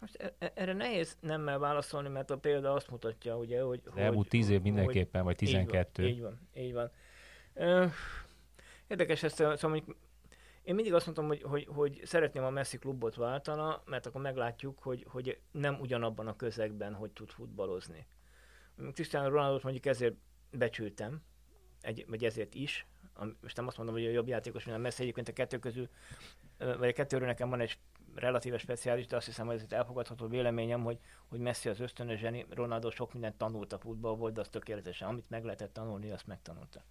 Most 0.00 0.16
e, 0.16 0.34
e, 0.38 0.52
erre 0.54 0.72
nehéz 0.72 1.16
nemmel 1.20 1.58
válaszolni, 1.58 2.08
mert 2.08 2.30
a 2.30 2.38
példa 2.38 2.72
azt 2.72 2.90
mutatja, 2.90 3.36
ugye, 3.36 3.62
hogy... 3.62 3.82
De 3.94 4.02
elmúlt 4.02 4.28
tíz 4.28 4.48
év 4.48 4.60
mindenképpen, 4.62 5.24
vagy 5.24 5.36
tizenkettő. 5.36 6.06
Így 6.06 6.20
van, 6.20 6.48
így 6.54 6.72
van. 6.72 6.90
Így 7.56 7.66
van. 7.66 7.92
Érdekes 8.86 9.22
ezt, 9.22 9.36
szóval 9.36 9.56
mondjuk 9.62 9.96
én 10.70 10.76
mindig 10.76 10.94
azt 10.94 11.04
mondtam, 11.04 11.26
hogy, 11.26 11.42
hogy, 11.42 11.66
hogy 11.74 12.00
szeretném 12.04 12.44
a 12.44 12.50
Messi 12.50 12.78
klubot 12.78 13.14
váltana, 13.14 13.82
mert 13.84 14.06
akkor 14.06 14.20
meglátjuk, 14.20 14.78
hogy, 14.78 15.06
hogy 15.08 15.40
nem 15.50 15.80
ugyanabban 15.80 16.26
a 16.26 16.36
közegben, 16.36 16.94
hogy 16.94 17.10
tud 17.10 17.30
futballozni. 17.30 18.06
Cristiano 18.92 19.28
Ronaldo 19.28 19.60
mondjuk 19.62 19.86
ezért 19.86 20.14
becsültem, 20.50 21.22
egy, 21.80 22.04
vagy 22.08 22.24
ezért 22.24 22.54
is, 22.54 22.86
most 23.40 23.56
nem 23.56 23.66
azt 23.66 23.76
mondom, 23.76 23.94
hogy 23.94 24.06
a 24.06 24.10
jobb 24.10 24.28
játékos, 24.28 24.64
mint 24.64 24.76
a 24.76 24.80
Messi, 24.80 25.02
egyébként 25.02 25.28
a 25.28 25.32
kettő 25.32 25.58
közül, 25.58 25.88
vagy 26.58 26.88
a 26.88 26.92
kettőről 26.92 27.26
nekem 27.26 27.50
van 27.50 27.60
egy 27.60 27.78
relatíve 28.14 28.58
speciális, 28.58 29.06
de 29.06 29.16
azt 29.16 29.26
hiszem, 29.26 29.46
hogy 29.46 29.54
ez 29.54 29.72
elfogadható 29.72 30.26
véleményem, 30.26 30.82
hogy, 30.82 30.98
hogy 31.28 31.40
Messi 31.40 31.68
az 31.68 31.80
ösztönös 31.80 32.20
zseni, 32.20 32.46
Ronaldo 32.50 32.90
sok 32.90 33.12
mindent 33.12 33.36
tanult 33.36 33.72
a 33.72 33.78
futball 33.78 34.16
volt, 34.16 34.34
de 34.34 34.40
az 34.40 34.48
tökéletesen, 34.48 35.08
amit 35.08 35.30
meg 35.30 35.44
lehetett 35.44 35.72
tanulni, 35.72 36.10
azt 36.10 36.26
megtanulta. 36.26 36.84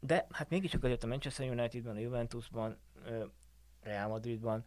De 0.00 0.26
hát 0.30 0.48
mégiscsak 0.48 0.84
azért 0.84 1.04
a 1.04 1.06
Manchester 1.06 1.48
Unitedban, 1.48 1.96
a 1.96 1.98
Juventusban, 1.98 2.78
Real 3.80 4.08
Madridban 4.08 4.64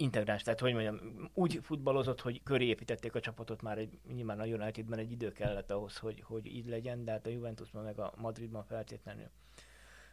integráns, 0.00 0.42
tehát 0.42 0.60
hogy 0.60 0.72
mondjam, 0.72 1.30
úgy 1.34 1.58
futballozott, 1.62 2.20
hogy 2.20 2.42
köré 2.42 2.66
építették 2.66 3.14
a 3.14 3.20
csapatot 3.20 3.62
már 3.62 3.78
egy, 3.78 3.98
nyilván 4.12 4.40
a 4.40 4.44
Unitedben 4.44 4.98
egy 4.98 5.10
idő 5.10 5.32
kellett 5.32 5.70
ahhoz, 5.70 5.96
hogy, 5.96 6.20
hogy 6.20 6.46
így 6.46 6.66
legyen, 6.66 7.04
de 7.04 7.10
hát 7.10 7.26
a 7.26 7.30
Juventusban 7.30 7.84
meg 7.84 7.98
a 7.98 8.12
Madridban 8.16 8.64
feltétlenül. 8.64 9.30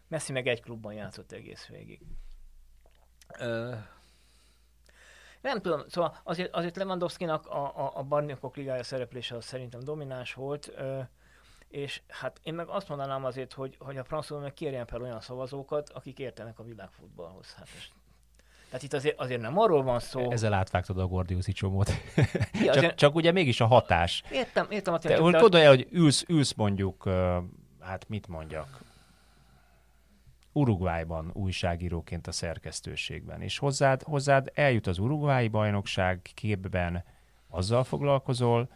Messi 0.08 0.32
meg 0.32 0.48
egy 0.48 0.62
klubban 0.62 0.94
játszott 0.94 1.32
egész 1.32 1.66
végig. 1.66 2.02
Ö, 3.40 3.76
nem 5.42 5.62
tudom, 5.62 5.88
szóval 5.88 6.18
azért, 6.24 6.56
azért 6.56 6.76
Lewandowski-nak 6.76 7.46
a, 7.46 7.86
a, 7.86 7.98
a 7.98 8.04
Barnyokok 8.04 8.56
ligája 8.56 8.84
szereplése 8.84 9.36
az 9.36 9.46
szerintem 9.46 9.80
domináns 9.80 10.34
volt. 10.34 10.68
Ö, 10.76 11.02
és 11.70 12.01
hát 12.07 12.39
én 12.43 12.53
meg 12.53 12.68
azt 12.68 12.89
mondanám 12.89 13.26
azért, 13.26 13.53
hogy, 13.53 13.76
hogy 13.80 13.97
a 13.97 14.03
francia 14.03 14.38
meg 14.38 14.53
kérjen 14.53 14.86
fel 14.86 15.01
olyan 15.01 15.22
szavazókat, 15.22 15.89
akik 15.89 16.20
értenek 16.20 16.59
a 16.59 16.63
világfutballhoz. 16.63 17.53
Hát 17.53 17.68
és 17.78 17.89
tehát 18.70 18.84
itt 18.84 18.93
azért, 18.93 19.20
azért 19.20 19.41
nem 19.41 19.59
arról 19.59 19.84
van 19.84 19.99
szó. 19.99 20.32
Ezzel 20.32 20.53
átvágtad 20.53 20.99
a 20.99 21.07
Gordiuszi 21.07 21.51
csomót. 21.51 21.91
Ja, 22.63 22.74
csak, 22.74 22.95
csak 22.95 23.15
ugye 23.15 23.32
mégis 23.32 23.61
a 23.61 23.65
hatás. 23.65 24.24
Értem, 24.32 24.68
értem 24.70 24.93
a 24.93 24.97
tényleg. 24.97 25.32
Te, 25.32 25.39
gondolja, 25.39 25.70
hogy 25.70 25.88
ülsz, 25.91 26.24
ülsz 26.28 26.53
mondjuk, 26.53 27.09
hát 27.80 28.09
mit 28.09 28.28
mondjak, 28.28 28.82
Uruguayban 30.51 31.30
újságíróként 31.34 32.28
a 32.28 32.32
szerkesztőségben, 32.32 33.41
és 33.41 33.57
hozzád, 33.57 34.03
hozzád 34.03 34.51
eljut 34.53 34.88
az 34.88 34.97
Uruguayi 34.97 35.47
bajnokság 35.47 36.22
képben, 36.34 37.03
azzal 37.49 37.84
foglalkozol, 37.84 38.70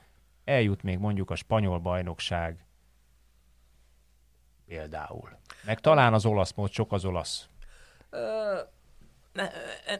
eljut 0.43 0.83
még 0.83 0.97
mondjuk 0.97 1.29
a 1.29 1.35
spanyol 1.35 1.79
bajnokság 1.79 2.65
például. 4.71 5.29
Meg 5.65 5.79
talán 5.79 6.13
az 6.13 6.25
olasz 6.25 6.53
mód, 6.53 6.71
sok 6.71 6.91
az 6.91 7.05
olasz. 7.05 7.47
Ne, 9.33 9.49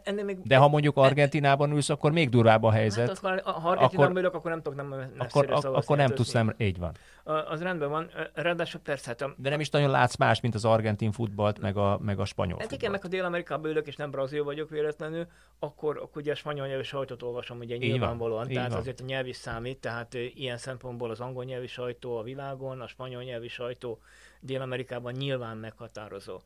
ennél 0.04 0.24
még... 0.24 0.42
De 0.44 0.58
ha 0.58 0.68
mondjuk 0.68 0.98
Argentinában 0.98 1.72
ülsz, 1.72 1.90
akkor 1.90 2.12
még 2.12 2.30
durvább 2.30 2.64
a 2.64 2.72
helyzet. 2.72 3.08
Hát 3.08 3.18
akkor, 3.18 3.42
ha 3.42 3.70
Argentinában 3.70 4.10
akkor, 4.10 4.18
ülök, 4.18 4.34
akkor 4.34 4.52
nem 4.52 4.62
tudok 4.62 4.78
nem 4.78 5.14
Akkor, 5.18 5.52
ak- 5.52 5.66
akkor 5.66 5.98
nem 5.98 6.10
tudsz 6.10 6.32
nem, 6.32 6.54
így 6.58 6.78
van. 6.78 6.96
Az 7.24 7.62
rendben 7.62 7.90
van. 7.90 8.10
Ráadásul 8.34 8.82
persze, 8.82 9.08
hát 9.08 9.22
a... 9.22 9.34
De 9.38 9.50
nem 9.50 9.60
is 9.60 9.70
nagyon 9.70 9.90
látsz 9.90 10.16
más, 10.16 10.42
mint 10.42 10.56
az 10.56 10.66
argentin 10.66 11.12
futballt, 11.12 11.60
meg 11.60 11.78
a, 11.78 12.00
meg 12.02 12.20
a 12.20 12.26
spanyol 12.26 12.60
Hát 12.60 12.72
igen, 12.72 12.92
meg 12.92 13.02
ha 13.02 13.08
Dél-Amerikában 13.08 13.72
ülök, 13.72 13.88
és 13.88 13.96
nem 13.96 14.12
brazil 14.12 14.44
vagyok 14.44 14.70
véletlenül, 14.70 15.28
akkor, 15.60 15.98
akkor 15.98 16.22
ugye 16.22 16.32
a 16.32 16.36
spanyol 16.36 16.68
nyelvű 16.68 16.84
sajtót 16.84 17.24
olvasom, 17.24 17.58
ugye 17.60 17.78
nyilvánvalóan. 17.78 18.50
Így 18.50 18.56
tehát 18.56 18.70
van. 18.70 18.80
azért 18.80 19.00
a 19.00 19.04
nyelv 19.04 19.28
is 19.28 19.36
számít, 19.36 19.78
tehát 19.78 20.14
ilyen 20.14 20.58
szempontból 20.58 21.10
az 21.10 21.20
angol 21.20 21.44
nyelvi 21.44 21.68
sajtó 21.68 22.18
a 22.18 22.24
világon, 22.24 22.82
a 22.82 22.88
spanyol 22.88 23.24
nyelvi 23.24 23.48
sajtó 23.48 24.00
Dél-Amerikában 24.42 25.14
nyilván 25.14 25.58
meghatározó 25.58 26.42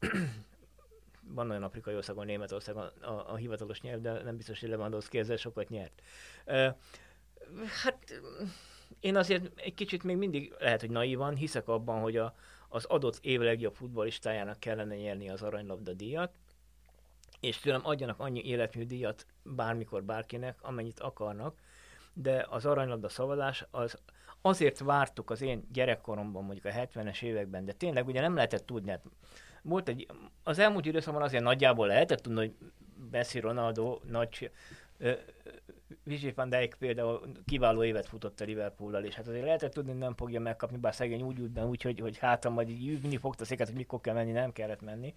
van 1.34 1.50
olyan 1.50 1.62
afrikai 1.62 1.94
ország, 1.94 2.14
ahol 2.14 2.26
Németország 2.26 2.76
a, 2.76 2.92
a, 3.00 3.32
a 3.32 3.36
hivatalos 3.36 3.80
nyelv, 3.80 4.00
de 4.00 4.22
nem 4.22 4.36
biztos, 4.36 4.60
hogy 4.60 4.68
Lewandowski 4.68 5.18
ezzel 5.18 5.36
sokat 5.36 5.68
nyert. 5.68 6.02
Hát 7.82 8.20
én 9.00 9.16
azért 9.16 9.60
egy 9.60 9.74
kicsit 9.74 10.02
még 10.02 10.16
mindig 10.16 10.54
lehet, 10.58 10.80
hogy 10.80 10.90
naívan 10.90 11.34
hiszek 11.34 11.68
abban, 11.68 12.00
hogy 12.00 12.16
a, 12.16 12.34
az 12.68 12.84
adott 12.84 13.18
év 13.20 13.40
legjobb 13.40 13.74
futballistájának 13.74 14.60
kellene 14.60 14.96
nyerni 14.96 15.30
az 15.30 15.42
aranylabda 15.42 15.92
díjat, 15.92 16.32
és 17.40 17.58
tőlem 17.58 17.80
adjanak 17.84 18.20
annyi 18.20 18.44
életmű 18.44 18.84
díjat 18.84 19.26
bármikor 19.42 20.04
bárkinek, 20.04 20.62
amennyit 20.62 21.00
akarnak, 21.00 21.58
de 22.12 22.46
az 22.50 22.66
aranylabda 22.66 23.08
szavazás 23.08 23.64
az 23.70 23.98
azért 24.46 24.78
vártuk 24.78 25.30
az 25.30 25.42
én 25.42 25.68
gyerekkoromban, 25.72 26.44
mondjuk 26.44 26.64
a 26.64 26.78
70-es 26.78 27.22
években, 27.22 27.64
de 27.64 27.72
tényleg 27.72 28.06
ugye 28.06 28.20
nem 28.20 28.34
lehetett 28.34 28.66
tudni, 28.66 28.90
hát 28.90 29.04
volt 29.62 29.88
egy, 29.88 30.06
az 30.42 30.58
elmúlt 30.58 30.86
időszakban 30.86 31.22
azért 31.22 31.42
nagyjából 31.42 31.86
lehetett 31.86 32.20
tudni, 32.20 32.38
hogy 32.38 32.54
Messi, 33.10 33.40
Ronaldo, 33.40 33.98
nagy 34.08 34.50
Vizsi 36.02 36.32
van 36.32 36.48
Dijk 36.48 36.74
például 36.74 37.20
kiváló 37.44 37.84
évet 37.84 38.06
futott 38.06 38.40
a 38.40 38.44
Liverpool-al, 38.44 39.04
és 39.04 39.14
hát 39.14 39.26
azért 39.26 39.44
lehetett 39.44 39.72
tudni, 39.72 39.90
hogy 39.90 40.00
nem 40.00 40.14
fogja 40.14 40.40
megkapni, 40.40 40.76
bár 40.76 40.94
szegény 40.94 41.22
úgy 41.22 41.38
ült 41.38 41.50
be, 41.50 41.64
úgy, 41.64 41.82
hogy, 41.82 42.00
hogy 42.00 42.18
hátra 42.18 42.50
majd 42.50 42.68
így 42.68 42.88
űvni 42.88 43.16
fogta 43.16 43.44
széket, 43.44 43.66
hogy 43.66 43.76
mikor 43.76 44.00
kell 44.00 44.14
menni, 44.14 44.32
nem 44.32 44.52
kellett 44.52 44.80
menni. 44.80 45.14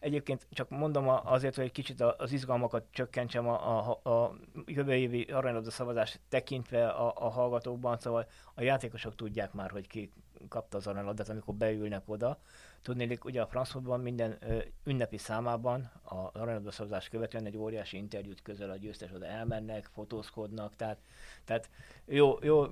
Egyébként 0.00 0.46
csak 0.50 0.68
mondom 0.68 1.08
azért, 1.24 1.54
hogy 1.54 1.64
egy 1.64 1.72
kicsit 1.72 2.00
az 2.00 2.32
izgalmakat 2.32 2.84
csökkentsem 2.90 3.48
a, 3.48 3.78
a, 3.88 4.10
a 4.10 4.36
jövő 4.66 4.94
évi 4.94 5.22
aranylabda 5.22 5.70
szavazást 5.70 6.20
tekintve 6.28 6.88
a, 6.88 7.12
a 7.16 7.28
hallgatókban, 7.28 7.98
szóval 7.98 8.26
a 8.54 8.62
játékosok 8.62 9.14
tudják 9.14 9.52
már, 9.52 9.70
hogy 9.70 9.86
ki 9.86 10.12
kapta 10.48 10.76
az 10.76 10.86
aranylabdát, 10.86 11.28
amikor 11.28 11.54
beülnek 11.54 12.02
oda. 12.06 12.38
Tudnélik, 12.86 13.24
ugye 13.24 13.40
a 13.42 13.46
Frankfurtban 13.46 14.00
minden 14.00 14.36
ö, 14.40 14.58
ünnepi 14.84 15.18
számában 15.18 15.90
a 16.04 16.38
aranylabda 16.38 16.70
szavazás 16.70 17.08
követően 17.08 17.46
egy 17.46 17.56
óriási 17.56 17.96
interjút 17.96 18.42
közel 18.42 18.70
a 18.70 18.76
győztes, 18.76 19.12
oda 19.12 19.26
elmennek, 19.26 19.88
fotózkodnak, 19.92 20.76
tehát, 20.76 20.98
tehát 21.44 21.70
jó, 22.04 22.38
jó, 22.42 22.66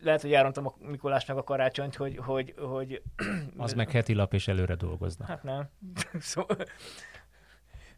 lehet, 0.00 0.20
hogy 0.20 0.32
elrontam 0.32 0.66
a 0.66 0.74
Mikulásnak 0.78 1.36
a 1.36 1.42
karácsonyt, 1.42 1.96
hogy... 1.96 2.16
hogy, 2.16 2.54
hogy 2.58 3.02
az 3.56 3.72
meg 3.72 3.90
heti 3.90 4.14
lap 4.14 4.34
és 4.34 4.48
előre 4.48 4.74
dolgoznak. 4.74 5.28
Hát 5.28 5.42
nem. 5.42 5.68
szóval, 6.20 6.56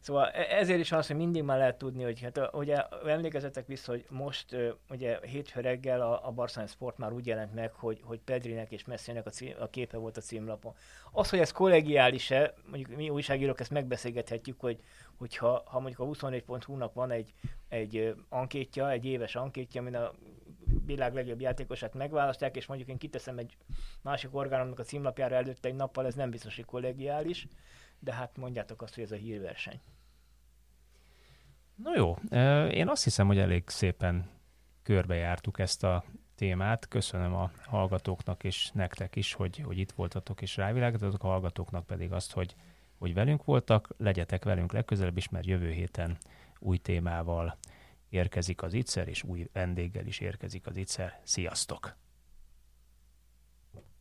Szóval 0.04 0.28
e- 0.28 0.56
ezért 0.58 0.80
is 0.80 0.92
az, 0.92 1.06
hogy 1.06 1.16
mindig 1.16 1.42
már 1.42 1.58
lehet 1.58 1.78
tudni, 1.78 2.02
hogy 2.02 2.20
hát 2.20 2.54
ugye 2.54 2.76
emlékezetek 3.06 3.66
vissza, 3.66 3.90
hogy 3.90 4.06
most 4.08 4.56
ugye 4.90 5.18
hétfő 5.22 5.60
reggel 5.60 6.00
a, 6.00 6.26
a 6.26 6.30
Barcelona 6.30 6.70
Sport 6.70 6.98
már 6.98 7.12
úgy 7.12 7.26
jelent 7.26 7.54
meg, 7.54 7.72
hogy, 7.72 8.00
hogy 8.04 8.20
Pedrinek 8.20 8.72
és 8.72 8.84
Messinek 8.84 9.26
a, 9.26 9.30
cím, 9.30 9.54
a 9.58 9.66
képe 9.66 9.96
volt 9.96 10.16
a 10.16 10.20
címlapon. 10.20 10.74
Az, 11.12 11.30
hogy 11.30 11.38
ez 11.38 11.52
kollegiális-e, 11.52 12.54
mondjuk 12.66 12.96
mi 12.96 13.10
újságírók 13.10 13.60
ezt 13.60 13.70
megbeszélgethetjük, 13.70 14.60
hogy 14.60 14.80
hogyha 15.16 15.62
ha 15.66 15.80
mondjuk 15.80 16.00
a 16.00 16.28
24.hu-nak 16.28 16.94
van 16.94 17.10
egy, 17.10 17.34
egy 17.68 18.14
ankétja, 18.28 18.90
egy 18.90 19.04
éves 19.04 19.34
ankétja, 19.34 19.80
amin 19.80 19.94
a 19.94 20.12
világ 20.86 21.14
legjobb 21.14 21.40
játékosát 21.40 21.94
megválasztják, 21.94 22.56
és 22.56 22.66
mondjuk 22.66 22.88
én 22.88 22.98
kiteszem 22.98 23.38
egy 23.38 23.56
másik 24.02 24.34
orgánumnak 24.34 24.78
a 24.78 24.82
címlapjára 24.82 25.34
előtte 25.34 25.68
egy 25.68 25.74
nappal, 25.74 26.06
ez 26.06 26.14
nem 26.14 26.30
biztos, 26.30 26.56
hogy 26.56 26.64
kollegiális, 26.64 27.46
de 27.98 28.12
hát 28.12 28.36
mondjátok 28.36 28.82
azt, 28.82 28.94
hogy 28.94 29.04
ez 29.04 29.12
a 29.12 29.16
hírverseny. 29.16 29.80
No 31.74 31.94
jó, 31.94 32.16
én 32.70 32.88
azt 32.88 33.04
hiszem, 33.04 33.26
hogy 33.26 33.38
elég 33.38 33.62
szépen 33.66 34.30
körbejártuk 34.82 35.58
ezt 35.58 35.84
a 35.84 36.04
témát. 36.34 36.88
Köszönöm 36.88 37.34
a 37.34 37.50
hallgatóknak 37.64 38.44
és 38.44 38.70
nektek 38.74 39.16
is, 39.16 39.32
hogy, 39.32 39.58
hogy 39.58 39.78
itt 39.78 39.92
voltatok 39.92 40.42
és 40.42 40.56
rávilágítottatok, 40.56 41.24
a 41.24 41.26
hallgatóknak 41.26 41.86
pedig 41.86 42.12
azt, 42.12 42.32
hogy, 42.32 42.54
hogy 42.98 43.14
velünk 43.14 43.44
voltak. 43.44 43.88
Legyetek 43.96 44.44
velünk 44.44 44.72
legközelebb 44.72 45.16
is, 45.16 45.28
mert 45.28 45.46
jövő 45.46 45.70
héten 45.70 46.16
új 46.58 46.76
témával 46.76 47.58
érkezik 48.08 48.62
az 48.62 48.72
ITSZER, 48.72 49.08
és 49.08 49.22
új 49.22 49.48
vendéggel 49.52 50.06
is 50.06 50.20
érkezik 50.20 50.66
az 50.66 50.76
ITSZER. 50.76 51.20
Sziasztok! 51.22 51.96